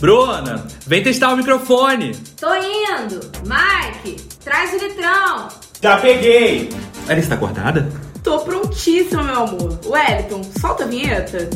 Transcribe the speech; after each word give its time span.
Bruna, 0.00 0.64
vem 0.86 1.02
testar 1.02 1.32
o 1.32 1.36
microfone. 1.36 2.14
Tô 2.40 2.54
indo. 2.54 3.20
Mike, 3.44 4.22
traz 4.44 4.72
o 4.72 4.76
litrão. 4.76 5.48
Já 5.82 5.96
peguei! 5.98 6.68
Ela 7.08 7.18
está 7.18 7.34
acordada? 7.34 7.90
Tô 8.22 8.38
prontíssima, 8.40 9.22
meu 9.24 9.42
amor. 9.42 9.80
Wellington, 9.84 10.42
solta 10.60 10.84
a 10.84 10.86
vinheta. 10.86 11.50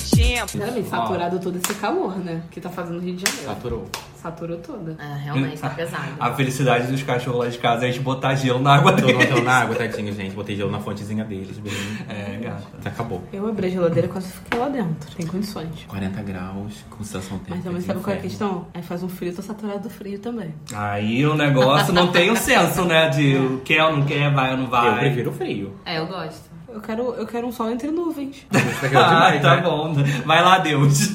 Sinceramente, 0.00 0.88
saturado 0.88 1.38
todo 1.38 1.56
esse 1.56 1.74
calor, 1.74 2.16
né? 2.18 2.42
Que 2.50 2.60
tá 2.60 2.68
fazendo 2.68 2.96
no 2.96 3.00
Rio 3.00 3.16
de 3.16 3.22
Janeiro. 3.22 3.46
Saturou. 3.48 3.86
Saturou 4.22 4.56
toda. 4.58 4.96
É, 4.98 5.24
realmente, 5.24 5.60
tá 5.60 5.70
pesado. 5.70 6.08
A 6.18 6.32
felicidade 6.32 6.88
dos 6.90 7.02
cachorros 7.02 7.44
lá 7.44 7.48
de 7.48 7.58
casa 7.58 7.84
é 7.84 7.88
a 7.88 7.92
gente 7.92 8.02
botar 8.02 8.34
gelo 8.34 8.58
na 8.60 8.74
água 8.74 8.92
deles. 8.92 9.30
não 9.30 9.42
na 9.42 9.60
água, 9.60 9.76
tadinho, 9.76 10.12
gente. 10.12 10.34
Botei 10.34 10.56
gelo 10.56 10.70
na 10.70 10.80
fontezinha 10.80 11.24
deles, 11.24 11.58
bem. 11.58 11.72
É, 12.08 12.38
gata. 12.42 12.88
Acabou. 12.88 13.22
Eu 13.32 13.46
abri 13.46 13.66
a 13.66 13.70
geladeira 13.70 14.08
e 14.08 14.10
quase 14.10 14.32
fiquei 14.32 14.58
lá 14.58 14.68
dentro. 14.68 15.14
Tem 15.14 15.26
condições. 15.26 15.68
40 15.86 16.22
graus, 16.22 16.72
com 16.90 17.04
sensação 17.04 17.38
térmica. 17.38 17.54
Mas 17.54 17.64
também 17.64 17.80
sabe 17.82 18.00
qual 18.00 18.16
é 18.16 18.18
a 18.18 18.22
questão? 18.22 18.66
Aí 18.74 18.82
faz 18.82 19.02
um 19.02 19.08
frio, 19.08 19.34
tô 19.34 19.42
saturado 19.42 19.80
do 19.80 19.90
frio 19.90 20.18
também. 20.18 20.54
Aí 20.74 21.24
o 21.24 21.34
negócio 21.34 21.92
não 21.92 22.10
tem 22.10 22.30
o 22.30 22.36
senso, 22.36 22.84
né? 22.84 23.08
De 23.10 23.60
quer 23.64 23.84
ou 23.84 23.96
não 23.96 24.06
quer, 24.06 24.32
vai 24.32 24.52
ou 24.52 24.56
não 24.58 24.66
vai. 24.66 24.94
Eu 24.94 24.98
prefiro 24.98 25.30
o 25.30 25.34
frio. 25.34 25.76
É, 25.84 25.98
eu 25.98 26.06
gosto. 26.06 26.55
Eu 26.68 26.80
quero, 26.80 27.02
eu 27.14 27.26
quero 27.26 27.46
um 27.46 27.52
sol 27.52 27.70
entre 27.70 27.90
nuvens. 27.90 28.46
Ah, 28.94 29.30
demais, 29.30 29.42
tá 29.42 29.56
né? 29.56 29.62
bom. 29.62 29.94
Vai 30.24 30.42
lá, 30.42 30.58
Deus. 30.58 31.10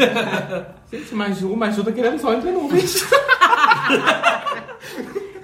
Gente, 0.92 1.14
mas 1.14 1.42
o 1.42 1.56
Maju 1.56 1.84
tá 1.84 1.92
querendo 1.92 2.20
só 2.20 2.34
entre 2.34 2.52
nuvens. 2.52 3.06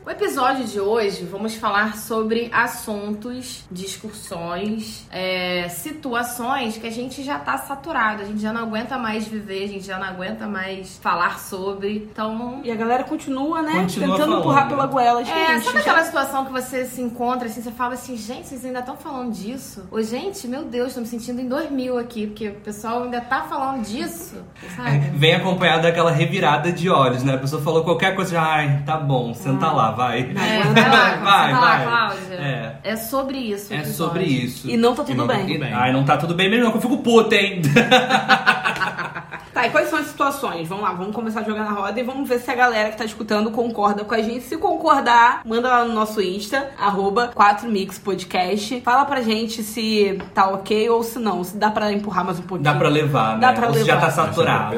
O 0.08 0.10
episódio 0.10 0.64
de 0.64 0.80
hoje 0.80 1.26
vamos 1.26 1.56
falar 1.56 1.98
sobre 1.98 2.50
assuntos, 2.54 3.66
discussões, 3.70 5.06
é, 5.12 5.68
situações 5.68 6.78
que 6.78 6.88
a 6.88 6.90
gente 6.90 7.22
já 7.24 7.38
tá 7.38 7.58
saturado, 7.58 8.22
a 8.22 8.26
gente 8.26 8.40
já 8.42 8.54
não 8.54 8.62
aguenta 8.62 8.98
mais 8.98 9.28
viver, 9.28 9.66
a 9.66 9.68
gente 9.68 9.86
já 9.86 10.00
não 10.00 10.08
aguenta 10.08 10.48
mais 10.48 10.98
falar 11.04 11.40
sobre. 11.40 12.08
Então, 12.10 12.62
E 12.64 12.72
a 12.72 12.76
galera 12.76 13.04
continua, 13.04 13.62
né? 13.62 13.82
Continua 13.82 14.12
tentando 14.12 14.18
falando. 14.28 14.40
empurrar 14.40 14.70
pela 14.70 14.86
goela. 14.86 15.26
Gente, 15.26 15.38
É, 15.38 15.60
sabe 15.60 15.74
já- 15.74 15.80
aquela 15.82 16.04
situação 16.06 16.46
que 16.46 16.54
você 16.54 16.86
se 16.86 17.02
encontra 17.02 17.50
assim, 17.50 17.62
você 17.62 17.72
fala 17.72 17.96
assim, 17.96 18.16
gente, 18.16 18.48
vocês 18.48 18.64
ainda 18.64 18.80
estão 18.80 18.96
falando 18.96 19.34
disso? 19.34 19.90
Ô, 19.92 20.02
gente, 20.02 20.48
meu 20.48 20.64
Deus, 20.64 20.94
tô 20.94 21.02
me 21.02 21.06
sentindo 21.06 21.42
em 21.42 21.50
2000 21.50 21.98
aqui, 22.00 22.28
porque 22.28 22.48
o 22.48 22.56
pessoal 22.62 23.04
ainda 23.04 23.20
tá 23.20 23.42
falando 23.42 23.84
disso, 23.86 24.42
sabe? 24.74 25.00
Vem 25.18 25.36
acompanhado 25.36 25.82
daquela 25.84 26.12
revirada 26.12 26.72
de 26.72 26.90
olhos, 26.90 27.24
né? 27.24 27.34
A 27.34 27.38
pessoa 27.40 27.62
falou 27.62 27.84
qualquer 27.84 28.16
coisa, 28.16 28.32
já, 28.32 28.42
ai, 28.42 28.84
tá 28.86 28.96
bom, 28.96 29.34
senta 29.34 29.70
lá, 29.70 29.97
vai. 29.98 30.20
É, 30.22 30.64
vai 30.64 30.90
lá, 30.90 31.16
vai, 31.16 31.52
vai, 31.52 31.54
vai. 31.54 31.86
Cláudia. 31.86 32.36
É. 32.36 32.76
É 32.84 32.96
sobre 32.96 33.38
isso. 33.40 33.74
É 33.74 33.84
sobre 33.84 34.24
isso. 34.24 34.70
E 34.70 34.78
não 34.78 34.96
tá 34.96 35.04
E 35.04 35.06
tudo 35.08 35.18
não 35.18 35.28
tá 35.28 35.34
bem. 35.34 35.48
tudo 35.48 35.60
bem. 35.60 35.74
Ai, 35.74 35.92
não 35.92 36.06
tá 36.06 36.18
tudo 36.18 36.34
bem 36.36 36.50
mesmo, 36.50 36.64
não, 36.66 36.72
que 36.72 36.78
eu 36.78 36.82
fico 36.82 36.98
puta, 37.00 37.36
hein? 37.36 37.62
Tá, 39.58 39.66
e 39.66 39.72
quais 39.72 39.90
são 39.90 39.98
as 39.98 40.06
situações? 40.06 40.68
Vamos 40.68 40.84
lá, 40.84 40.94
vamos 40.94 41.16
começar 41.16 41.40
a 41.40 41.44
jogar 41.44 41.64
na 41.64 41.72
roda 41.72 42.00
e 42.00 42.04
vamos 42.04 42.30
ver 42.30 42.38
se 42.38 42.52
a 42.52 42.54
galera 42.54 42.92
que 42.92 42.98
tá 42.98 43.06
escutando 43.06 43.50
concorda 43.50 44.04
com 44.04 44.14
a 44.14 44.22
gente. 44.22 44.42
Se 44.44 44.56
concordar, 44.56 45.42
manda 45.44 45.68
lá 45.68 45.84
no 45.84 45.96
nosso 45.96 46.22
Insta, 46.22 46.70
arroba 46.78 47.32
4mixpodcast. 47.36 48.84
Fala 48.84 49.06
pra 49.06 49.22
gente 49.22 49.64
se 49.64 50.20
tá 50.36 50.48
ok 50.50 50.88
ou 50.92 51.02
se 51.02 51.18
não, 51.18 51.44
se 51.44 51.58
dá 51.58 51.72
pra 51.72 51.92
empurrar 51.92 52.24
mais 52.24 52.38
um 52.38 52.44
pouquinho. 52.44 52.72
Dá 52.72 52.76
pra 52.78 52.88
levar, 52.88 53.34
né? 53.34 53.42
Dá 53.42 53.54
pra 53.54 53.70
Ou 53.70 53.74
se 53.74 53.84
já 53.84 53.96
levar. 53.96 54.06
tá 54.06 54.12
saturado. 54.12 54.76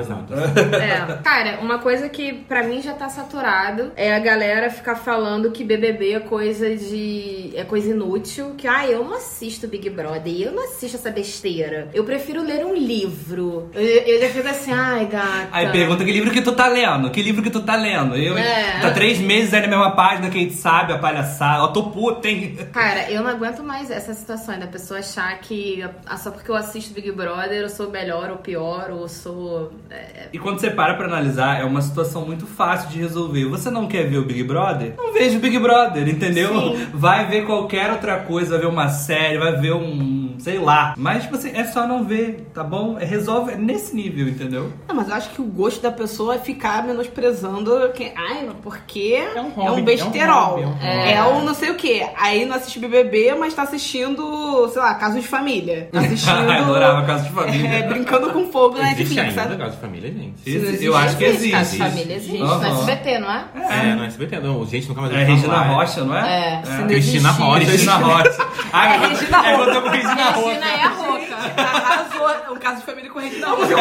É. 0.79 1.19
Cara, 1.23 1.59
uma 1.61 1.79
coisa 1.79 2.07
que 2.07 2.31
pra 2.31 2.63
mim 2.63 2.81
já 2.81 2.93
tá 2.93 3.09
saturado 3.09 3.91
é 3.97 4.15
a 4.15 4.19
galera 4.19 4.69
ficar 4.69 4.95
falando 4.95 5.51
que 5.51 5.65
BBB 5.65 6.13
é 6.13 6.19
coisa 6.21 6.73
de. 6.73 7.51
é 7.53 7.65
coisa 7.65 7.89
inútil. 7.89 8.53
Que, 8.57 8.65
ah, 8.65 8.87
eu 8.87 9.03
não 9.03 9.15
assisto 9.15 9.67
Big 9.67 9.89
Brother, 9.89 10.33
eu 10.39 10.53
não 10.53 10.63
assisto 10.63 10.95
essa 10.95 11.11
besteira. 11.11 11.89
Eu 11.93 12.05
prefiro 12.05 12.41
ler 12.41 12.65
um 12.65 12.73
livro. 12.73 13.69
Eu, 13.73 13.81
eu 13.81 14.21
já 14.21 14.29
fico 14.29 14.47
assim, 14.47 14.68
ai, 14.71 15.05
gata. 15.05 15.47
Aí 15.51 15.69
pergunta 15.69 16.03
que 16.05 16.11
livro 16.11 16.31
que 16.31 16.41
tu 16.41 16.51
tá 16.51 16.67
lendo? 16.67 17.09
Que 17.11 17.21
livro 17.21 17.41
que 17.41 17.49
tu 17.49 17.61
tá 17.61 17.75
lendo? 17.75 18.15
Eu, 18.15 18.37
É. 18.37 18.79
Tá 18.81 18.91
três 18.91 19.19
meses 19.19 19.53
aí 19.53 19.61
na 19.61 19.67
mesma 19.67 19.91
página, 19.91 20.29
quem 20.29 20.49
sabe, 20.49 20.93
a 20.93 20.97
palhaçada. 20.97 21.63
Ó, 21.63 21.67
tô 21.67 21.83
puta, 21.83 22.27
hein? 22.27 22.57
Cara, 22.71 23.09
eu 23.09 23.21
não 23.23 23.29
aguento 23.29 23.63
mais 23.63 23.89
essa 23.91 24.13
situação 24.13 24.57
da 24.59 24.67
pessoa 24.67 24.99
achar 24.99 25.37
que 25.39 25.85
ah, 26.05 26.17
só 26.17 26.31
porque 26.31 26.49
eu 26.49 26.55
assisto 26.55 26.93
Big 26.93 27.11
Brother 27.11 27.61
eu 27.61 27.69
sou 27.69 27.89
melhor 27.89 28.29
ou 28.29 28.37
pior, 28.37 28.89
ou 28.91 29.07
sou. 29.07 29.71
é, 29.89 30.27
E 30.33 30.39
quando 30.39 30.59
você 30.59 30.69
para 30.69 30.93
pra 30.95 31.05
analisar, 31.05 31.59
é 31.59 31.63
uma 31.65 31.81
situação 31.81 32.25
muito 32.25 32.45
fácil 32.45 32.89
de 32.89 32.99
resolver. 32.99 33.45
Você 33.45 33.69
não 33.69 33.87
quer 33.87 34.07
ver 34.07 34.17
o 34.17 34.25
Big 34.25 34.43
Brother? 34.43 34.93
Não 34.97 35.13
veja 35.13 35.37
o 35.37 35.41
Big 35.41 35.57
Brother, 35.59 36.07
entendeu? 36.07 36.49
Sim. 36.53 36.87
Vai 36.93 37.27
ver 37.27 37.45
qualquer 37.45 37.91
outra 37.91 38.17
coisa, 38.19 38.51
vai 38.51 38.59
ver 38.59 38.67
uma 38.67 38.89
série, 38.89 39.37
vai 39.37 39.53
ver 39.57 39.73
um. 39.73 40.18
Sei 40.39 40.57
lá. 40.59 40.93
Mas, 40.97 41.23
tipo 41.23 41.35
assim, 41.35 41.51
é 41.53 41.63
só 41.65 41.85
não 41.87 42.03
ver, 42.03 42.49
tá 42.53 42.63
bom? 42.63 42.97
É, 42.99 43.05
Resolve 43.05 43.55
nesse 43.55 43.95
nível, 43.95 44.27
entendeu? 44.27 44.71
Não, 44.87 44.95
mas 44.95 45.09
eu 45.09 45.15
acho 45.15 45.29
que 45.31 45.41
o 45.41 45.45
gosto 45.45 45.81
da 45.81 45.91
pessoa 45.91 46.35
é 46.35 46.39
ficar 46.39 46.83
menosprezando 46.83 47.91
quem. 47.93 48.13
Ai, 48.15 48.47
porque 48.61 49.19
é 49.35 49.41
um 49.41 49.47
um, 49.47 49.49
hobby, 49.49 49.81
besterol. 49.81 50.59
é 50.59 50.65
um 50.65 50.69
hobby, 50.71 50.85
É, 50.85 51.11
é 51.13 51.21
um 51.23 51.25
hobby. 51.25 51.41
o 51.41 51.45
não 51.45 51.53
sei 51.53 51.71
o 51.71 51.75
quê. 51.75 52.05
Aí 52.17 52.45
não 52.45 52.55
assiste 52.55 52.79
BBB, 52.79 53.33
mas 53.35 53.53
tá 53.53 53.63
assistindo, 53.63 54.69
sei 54.71 54.81
lá, 54.81 54.93
Caso 54.95 55.19
de 55.19 55.27
Família. 55.27 55.89
Tá 55.99 55.99
assistindo. 55.99 56.49
Adorava 56.51 57.05
Casa 57.05 57.23
de 57.23 57.31
Família. 57.31 57.67
é, 57.69 57.83
brincando 57.87 58.29
com 58.31 58.45
fogo 58.51 58.77
na 58.77 58.91
Existe 58.91 59.15
Netflix, 59.15 59.37
ainda 59.37 59.41
sabe? 59.49 59.57
caso 59.57 59.75
de 59.75 59.81
família, 59.81 60.11
gente? 60.11 60.49
Esse- 60.49 60.85
eu 60.85 60.95
acho 60.95 61.17
que 61.17 61.23
existe. 61.25 61.51
Casa 61.51 61.71
de 61.71 61.77
família 61.77 62.15
existe. 62.15 62.41
Aham. 62.41 62.57
No 62.59 62.67
SBT, 62.79 63.19
não 63.19 63.31
é? 63.31 63.43
É, 63.69 63.95
no 63.95 64.03
SBT, 64.05 64.39
não. 64.39 64.65
Gente, 64.65 64.87
nunca 64.89 65.01
mais 65.01 65.13
É 65.13 65.23
Regina. 65.23 65.57
Rocha, 65.63 66.03
não 66.03 66.15
é? 66.17 66.61
É. 66.63 66.83
Cristina. 66.87 67.31
Rocha. 67.31 67.65
Cristina 67.65 67.95
Rocha. 67.95 68.47
Ai, 68.73 68.89
É 68.99 69.03
eu- 69.05 69.09
Regina 69.09 69.51
eu 69.51 69.57
Rocha. 69.57 69.71
tô 69.73 69.81
com 69.81 69.89
Regina 69.89 70.13
Rocha. 70.13 70.28
Regina 70.31 70.65
é 70.67 70.81
a 70.83 70.87
rouca. 70.89 71.35
Arrasou. 71.57 72.53
Um 72.53 72.57
caso 72.59 72.77
de 72.77 72.85
família 72.85 73.09
com 73.09 73.19
Regina 73.19 73.47
Rocha. 73.49 73.73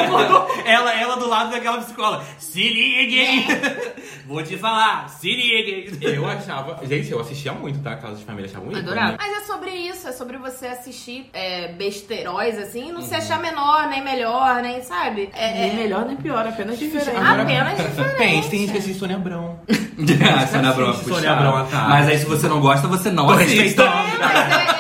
Ela, 0.65 0.95
ela 0.95 1.17
do 1.17 1.29
lado 1.29 1.51
daquela 1.51 1.79
psicóloga. 1.79 2.25
Se 2.39 2.61
liguem! 2.69 3.47
Vou 4.27 4.43
te 4.43 4.57
falar, 4.57 5.09
se 5.09 5.29
liguem! 5.35 5.89
Eu 6.03 6.27
achava. 6.29 6.79
Gente, 6.87 7.11
eu 7.11 7.21
assistia 7.21 7.53
muito, 7.53 7.81
tá? 7.83 7.97
Casa 7.97 8.17
de 8.17 8.25
família, 8.25 8.49
achava 8.51 8.65
muito. 8.65 8.79
Adorava. 8.79 9.13
né? 9.13 9.19
Mas 9.19 9.43
é 9.43 9.47
sobre 9.47 9.71
isso, 9.71 10.09
é 10.09 10.13
sobre 10.13 10.37
você 10.37 10.67
assistir 10.67 11.29
é, 11.33 11.69
assim, 12.63 12.89
e 12.89 12.93
não 12.93 13.01
se 13.03 13.13
Uhum. 13.13 13.19
achar 13.19 13.39
menor, 13.41 13.89
nem 13.89 14.03
melhor, 14.03 14.63
nem, 14.63 14.83
sabe? 14.83 15.31
É, 15.35 15.53
Nem 15.53 15.71
é 15.71 15.75
melhor 15.75 16.05
nem 16.05 16.17
pior, 16.17 16.47
apenas 16.47 16.79
diferente. 16.79 17.17
Agora- 17.17 17.43
apenas 17.43 17.77
diferente. 17.79 18.17
Tem, 18.17 18.43
tem 18.43 18.61
gente 18.61 18.73
que 18.73 18.79
assiste 18.79 18.99
Sônia 18.99 19.17
Abrão. 19.17 19.59
Ah, 19.99 20.47
Sônia 20.47 20.71
Abrão. 20.71 20.95
Sônia 20.95 21.33
Abrão, 21.33 21.67
tá. 21.67 21.87
Mas 21.89 22.09
aí 22.09 22.19
se 22.19 22.25
você 22.27 22.47
não 22.47 22.61
gosta, 22.61 22.87
você 22.87 23.11
não 23.11 23.27
Tô 23.27 23.33
assiste. 23.33 23.57
respeitando. 23.63 23.91
Mas 24.21 24.53
é, 24.53 24.78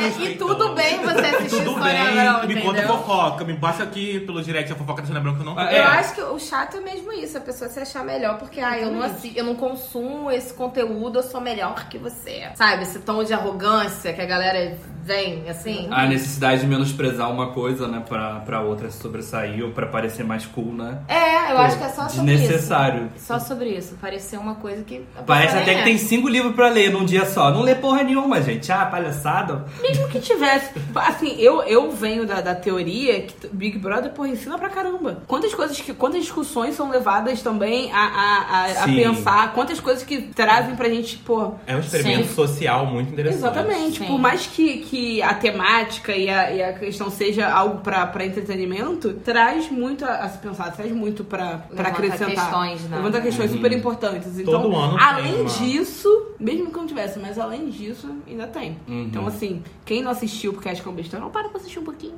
é. 0.00 0.04
É, 0.04 0.30
e 0.30 0.36
tudo 0.36 0.74
bem 0.74 0.98
você 1.00 1.20
assistir 1.20 1.64
Tudo 1.64 1.72
Sônia 1.78 1.92
bem, 2.04 2.20
Abrão, 2.28 2.48
me 2.48 2.54
conta 2.60 2.78
entendeu? 2.78 2.96
fofoca, 2.98 3.44
me 3.44 3.54
passa 3.54 3.82
aqui 3.82 4.20
pelo 4.20 4.42
direct 4.42 4.72
a 4.72 4.76
fofoca 4.76 5.02
da 5.02 5.06
Sônia 5.06 5.20
Abrão 5.20 5.34
que 5.34 5.40
eu 5.40 5.44
não 5.46 5.58
Ah, 5.58 5.72
Eu 5.72 5.82
É. 5.82 5.86
acho 5.86 6.14
que 6.14 6.20
o 6.22 6.38
chato 6.38 6.76
é 6.76 6.80
mesmo 6.80 7.12
isso, 7.12 7.36
a 7.38 7.40
pessoa 7.40 7.68
se 7.70 7.78
achar 7.80 8.04
melhor, 8.04 8.38
porque 8.38 8.60
ah, 8.60 8.78
eu 8.78 8.90
não, 8.90 9.02
assi- 9.02 9.32
eu 9.36 9.44
não 9.44 9.54
consumo 9.54 10.30
esse 10.30 10.52
conteúdo, 10.54 11.18
eu 11.18 11.22
sou 11.22 11.40
melhor 11.40 11.88
que 11.88 11.98
você. 11.98 12.48
Sabe? 12.54 12.82
Esse 12.82 13.00
tom 13.00 13.22
de 13.24 13.32
arrogância 13.32 14.12
que 14.12 14.20
a 14.20 14.26
galera 14.26 14.76
vem, 15.04 15.48
assim. 15.50 15.88
A 15.90 16.06
necessidade 16.06 16.60
de 16.60 16.66
menosprezar 16.66 17.30
uma 17.30 17.48
coisa, 17.52 17.88
né, 17.88 18.02
pra, 18.08 18.36
pra 18.40 18.60
outra 18.60 18.88
se 18.90 18.98
sobressair 19.02 19.64
ou 19.64 19.72
pra 19.72 19.86
parecer 19.86 20.24
mais 20.24 20.46
cool, 20.46 20.72
né? 20.72 20.98
É, 21.08 21.50
eu 21.50 21.56
Pô, 21.56 21.62
acho 21.62 21.76
que 21.78 21.84
é 21.84 21.88
só 21.88 22.08
sobre 22.08 22.36
desnecessário. 22.36 23.10
isso. 23.16 23.26
Só 23.26 23.38
sobre 23.40 23.68
isso. 23.70 23.96
Parecer 24.00 24.38
uma 24.38 24.54
coisa 24.54 24.82
que. 24.84 25.04
a 25.18 25.22
Parece 25.22 25.56
até 25.56 25.74
que 25.74 25.80
é. 25.80 25.84
tem 25.84 25.98
cinco 25.98 26.28
livros 26.28 26.54
pra 26.54 26.68
ler 26.68 26.90
num 26.92 27.04
dia 27.04 27.24
só. 27.26 27.50
Não 27.50 27.62
lê 27.62 27.74
porra 27.74 28.02
nenhuma, 28.04 28.40
gente. 28.40 28.70
Ah, 28.70 28.86
palhaçada. 28.86 29.64
Mesmo 29.82 30.08
que 30.08 30.20
tivesse. 30.20 30.70
Assim, 30.94 31.34
eu, 31.38 31.62
eu 31.62 31.90
venho 31.90 32.26
da, 32.26 32.40
da 32.40 32.54
teoria 32.54 33.22
que 33.22 33.46
Big 33.48 33.78
Brother, 33.78 34.12
porra, 34.12 34.28
ensina 34.28 34.56
pra 34.58 34.68
caramba. 34.68 35.22
Quantas 35.26 35.52
coisas 35.54 35.80
que. 35.80 35.92
Quantas 35.92 36.22
discussões 36.22 36.74
são 36.74 36.90
levadas 36.90 37.42
também 37.42 37.92
a, 37.92 37.98
a, 37.98 38.38
a, 38.80 38.84
a 38.84 38.86
pensar, 38.86 39.52
quantas 39.52 39.80
coisas 39.80 40.02
que 40.02 40.22
trazem 40.22 40.76
pra 40.76 40.88
gente, 40.88 41.18
pô. 41.18 41.54
É 41.66 41.74
um 41.74 41.80
experimento 41.80 42.28
Sim. 42.28 42.34
social 42.34 42.86
muito 42.86 43.12
interessante. 43.12 43.38
Exatamente. 43.38 43.98
Sim. 43.98 44.06
Por 44.06 44.18
mais 44.18 44.46
que, 44.46 44.78
que 44.78 45.22
a 45.22 45.34
temática 45.34 46.14
e 46.14 46.28
a, 46.28 46.50
e 46.52 46.62
a 46.62 46.72
questão 46.74 47.10
seja 47.10 47.48
algo 47.50 47.80
pra, 47.80 48.06
pra 48.06 48.24
entretenimento, 48.24 49.14
traz 49.14 49.70
muito 49.70 50.04
a, 50.04 50.14
a 50.18 50.28
se 50.28 50.38
pensar, 50.38 50.70
traz 50.72 50.92
muito 50.92 51.24
pra, 51.24 51.58
pra 51.74 51.88
Levanta 51.88 51.88
acrescentar. 51.88 52.28
questões, 52.28 52.82
né? 52.88 52.96
Levanta 52.96 53.20
questões 53.20 53.50
super 53.50 53.72
importantes. 53.72 54.38
Então, 54.38 54.62
Todo 54.62 54.76
ano 54.76 54.96
tem 54.96 55.06
além 55.06 55.44
disso, 55.44 56.26
mesmo 56.38 56.70
que 56.70 56.76
não 56.76 56.86
tivesse, 56.86 57.18
mas 57.18 57.38
além 57.38 57.68
disso, 57.68 58.08
ainda 58.28 58.46
tem. 58.46 58.76
Uhum. 58.88 59.02
Então, 59.04 59.26
assim, 59.26 59.62
quem 59.84 60.02
não 60.02 60.10
assistiu 60.10 60.52
porque 60.52 60.68
acha 60.68 60.82
que 60.82 60.88
é 60.88 60.90
um 60.90 60.94
besteira, 60.94 61.24
não 61.24 61.30
para 61.32 61.48
pra 61.48 61.58
assistir 61.58 61.78
um 61.78 61.84
pouquinho. 61.84 62.14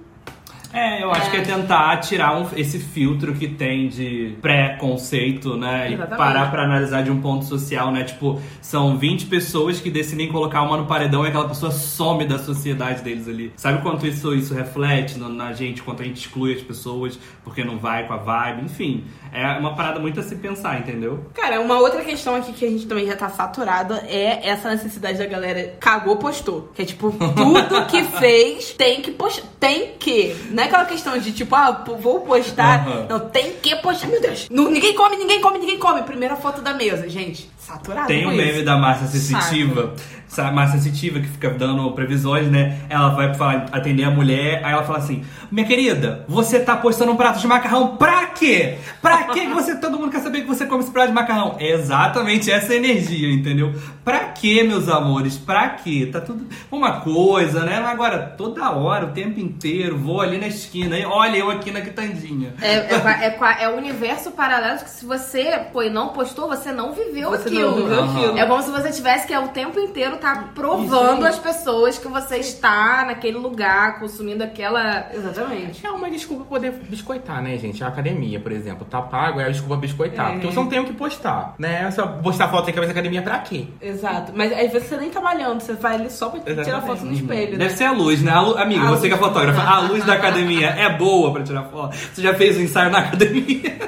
É, 0.73 1.05
eu 1.05 1.12
acho 1.12 1.31
que 1.31 1.37
é 1.37 1.41
tentar 1.43 1.97
tirar 1.99 2.37
um- 2.37 2.49
esse 2.56 2.81
filtro 2.81 3.33
que 3.35 3.47
tem 3.47 3.87
de 3.89 4.35
pré-conceito, 4.43 5.56
né? 5.56 5.91
E 5.91 5.95
Exatamente. 5.95 6.19
parar 6.19 6.51
pra 6.51 6.65
analisar 6.65 7.03
de 7.03 7.12
um 7.12 7.21
ponto 7.21 7.45
social, 7.45 7.93
né? 7.93 8.03
Tipo, 8.03 8.41
são 8.61 8.99
20 8.99 9.27
pessoas 9.27 9.79
que 9.81 9.89
decidem 9.89 10.29
colocar 10.33 10.62
uma 10.62 10.77
no 10.77 10.87
paredão 10.87 11.25
e 11.25 11.29
aquela 11.29 11.47
pessoa 11.47 11.71
some 11.71 12.25
da 12.27 12.41
sociedade 12.41 13.03
deles 13.03 13.29
ali. 13.29 13.53
Sabe 13.56 13.83
quanto 13.83 14.05
isso, 14.05 14.35
isso 14.35 14.53
reflete 14.53 15.17
na 15.17 15.53
gente, 15.53 15.81
quanto 15.81 16.03
a 16.03 16.05
gente 16.05 16.17
exclui 16.17 16.55
as 16.55 16.61
pessoas 16.62 17.19
porque 17.45 17.62
não 17.62 17.79
vai 17.79 18.06
com 18.09 18.12
a 18.15 18.17
vibe, 18.17 18.65
enfim. 18.65 19.05
É 19.35 19.59
uma 19.59 19.75
parada 19.75 19.99
muito 19.99 20.21
a 20.21 20.23
se 20.23 20.37
pensar, 20.37 20.79
entendeu? 20.79 21.25
Cara, 21.35 21.61
uma 21.61 21.81
outra 21.81 22.03
questão 22.03 22.37
aqui 22.37 22.53
que 22.53 22.65
a 22.65 22.69
gente 22.69 22.87
também 22.87 23.05
já 23.05 23.17
tá 23.17 23.29
saturada 23.29 24.05
é 24.09 24.49
essa 24.49 24.71
necessidade 24.71 25.19
da 25.19 25.27
galera 25.27 25.75
cagou, 25.81 26.17
postou. 26.17 26.71
Que 26.73 26.83
é 26.83 26.85
tipo, 26.85 27.11
tudo 27.35 27.87
que 27.87 28.05
fez 28.05 28.73
tem 28.75 29.03
que 29.03 29.11
postar. 29.11 29.43
Tem 29.59 29.95
que, 29.99 30.35
né? 30.51 30.63
é 30.63 30.67
aquela 30.67 30.85
questão 30.85 31.19
de 31.19 31.33
tipo, 31.33 31.55
ah, 31.55 31.85
vou 31.99 32.21
postar. 32.21 32.87
Aham. 32.87 33.07
Não, 33.09 33.21
tem 33.29 33.55
que 33.55 33.75
postar, 33.77 34.07
meu 34.07 34.21
Deus. 34.21 34.47
Não, 34.51 34.71
ninguém 34.71 34.95
come, 34.95 35.17
ninguém 35.17 35.41
come, 35.41 35.59
ninguém 35.59 35.79
come. 35.79 36.03
Primeira 36.03 36.37
foto 36.37 36.61
da 36.63 36.73
mesa, 36.73 37.09
gente. 37.09 37.51
Saturado 37.67 38.07
Tem 38.07 38.27
um 38.27 38.31
meme 38.37 38.57
isso. 38.57 38.65
da 38.65 38.77
Márcia 38.77 39.07
Sensitiva, 39.07 39.95
sa- 40.29 40.53
Márcia 40.53 40.79
Sensitiva, 40.79 41.19
que 41.19 41.29
fica 41.29 41.49
dando 41.49 41.91
previsões, 41.93 42.51
né? 42.51 42.79
Ela 42.91 43.09
vai 43.11 43.33
falar- 43.33 43.67
atender 43.73 44.05
a 44.05 44.11
mulher, 44.11 44.61
aí 44.63 44.73
ela 44.73 44.83
fala 44.85 44.99
assim: 44.99 45.25
Minha 45.51 45.67
querida, 45.67 46.25
você 46.29 46.61
tá 46.61 46.77
postando 46.77 47.13
um 47.13 47.17
prato 47.17 47.39
de 47.41 47.47
macarrão 47.47 47.97
pra 47.97 48.27
quê? 48.27 48.77
Pra 49.01 49.25
quê 49.25 49.41
que 49.47 49.55
você, 49.55 49.77
todo 49.77 49.99
mundo 49.99 50.11
quer 50.11 50.21
saber 50.21 50.43
que 50.43 50.47
você 50.47 50.67
come 50.67 50.83
esse 50.83 50.93
prato 50.93 51.09
de 51.09 51.15
macarrão? 51.15 51.57
É 51.59 51.71
exatamente 51.71 52.51
essa 52.51 52.75
energia, 52.75 53.33
entendeu? 53.33 53.73
Pra 54.05 54.21
quê, 54.27 54.62
meus 54.62 54.89
amores? 54.89 55.39
Pra 55.39 55.71
quê? 55.71 56.09
Tá 56.12 56.21
tudo 56.21 56.47
uma 56.71 57.01
coisa, 57.01 57.65
né? 57.65 57.77
Agora, 57.79 58.35
toda 58.37 58.71
hora, 58.71 59.06
o 59.06 59.12
tempo 59.12 59.41
inteiro, 59.41 59.99
vou 59.99 60.21
ali 60.21 60.37
na 60.37 60.47
esquina, 60.47 60.99
e 60.99 61.05
olha 61.06 61.39
eu 61.39 61.51
aqui 61.51 61.71
na 61.71 61.81
quitandinha. 61.81 62.55
É, 62.61 62.75
é, 62.75 63.27
é, 63.29 63.62
é 63.65 63.69
o 63.69 63.77
universo 63.77 64.31
paralelo 64.33 64.81
que 64.81 64.91
se 64.91 65.06
você 65.06 65.59
pô, 65.73 65.83
não 65.85 66.09
postou, 66.09 66.49
você 66.49 66.71
não 66.71 66.93
viveu 66.93 67.31
Você 67.31 67.49
aquilo. 67.49 67.71
não 67.71 67.77
viveu 67.77 68.03
Aham. 68.03 68.19
aquilo. 68.19 68.39
É 68.39 68.47
como 68.47 68.62
se 68.62 68.71
você 68.71 68.91
tivesse 68.91 69.27
que 69.27 69.33
é, 69.33 69.39
o 69.39 69.49
tempo 69.49 69.81
inteiro 69.81 70.17
tá 70.19 70.51
provando 70.55 71.25
às 71.25 71.39
pessoas 71.39 71.97
que 71.99 72.09
você 72.09 72.37
está 72.39 73.05
naquele 73.06 73.39
lugar, 73.39 73.99
consumindo 74.01 74.45
aquela. 74.45 75.09
Exatamente. 75.15 75.85
É 75.87 75.91
uma 75.91 76.11
desculpa 76.11 76.45
poder 76.45 76.73
biscoitar, 76.89 77.43
né, 77.43 77.56
gente? 77.56 77.83
A 77.83 77.89
academia, 77.89 78.39
por 78.39 78.53
exemplo, 78.53 78.85
tá 78.85 79.01
pago, 79.01 79.41
é 79.41 79.47
a 79.47 79.51
desculpa 79.51 79.77
biscoitar. 79.77 80.29
É. 80.29 80.33
Porque 80.33 80.47
você 80.49 80.56
não 80.56 80.69
tem 80.69 80.81
o 80.81 80.85
que 80.85 80.93
postar, 80.93 81.55
né? 81.59 81.91
Você 81.91 82.03
vai 82.03 82.23
postar 82.23 82.49
foto 82.49 82.67
sem 82.67 82.75
cabeça 82.75 82.93
da 82.93 82.99
academia 83.01 83.23
pra 83.23 83.39
quê? 83.39 83.67
Exato. 83.94 84.32
Mas 84.35 84.52
às 84.52 84.73
vezes 84.73 84.88
você 84.88 84.96
nem 84.96 85.11
tá 85.11 85.20
malhando, 85.20 85.61
você 85.62 85.73
vai 85.75 85.94
ali 85.94 86.11
só 86.11 86.29
pra 86.29 86.41
tirar 86.41 86.52
Exatamente. 86.62 86.87
foto 86.87 87.05
no 87.06 87.12
espelho, 87.12 87.52
né? 87.52 87.58
Deve 87.58 87.76
ser 87.76 87.85
a 87.85 87.93
luz, 87.93 88.23
né? 88.23 88.32
A 88.32 88.41
lu- 88.41 88.58
Amiga, 88.58 88.82
A 88.82 88.87
você 88.91 88.91
luz. 88.91 89.08
que 89.08 89.14
é 89.14 89.17
fotógrafa, 89.17 89.62
a 89.62 89.79
luz 89.81 90.05
da 90.05 90.14
academia 90.14 90.69
é 90.70 90.88
boa 90.96 91.32
pra 91.32 91.43
tirar 91.43 91.64
foto? 91.64 91.96
Você 91.96 92.23
já 92.23 92.35
fez 92.35 92.56
o 92.56 92.61
ensaio 92.61 92.91
na 92.91 92.99
academia? 92.99 93.79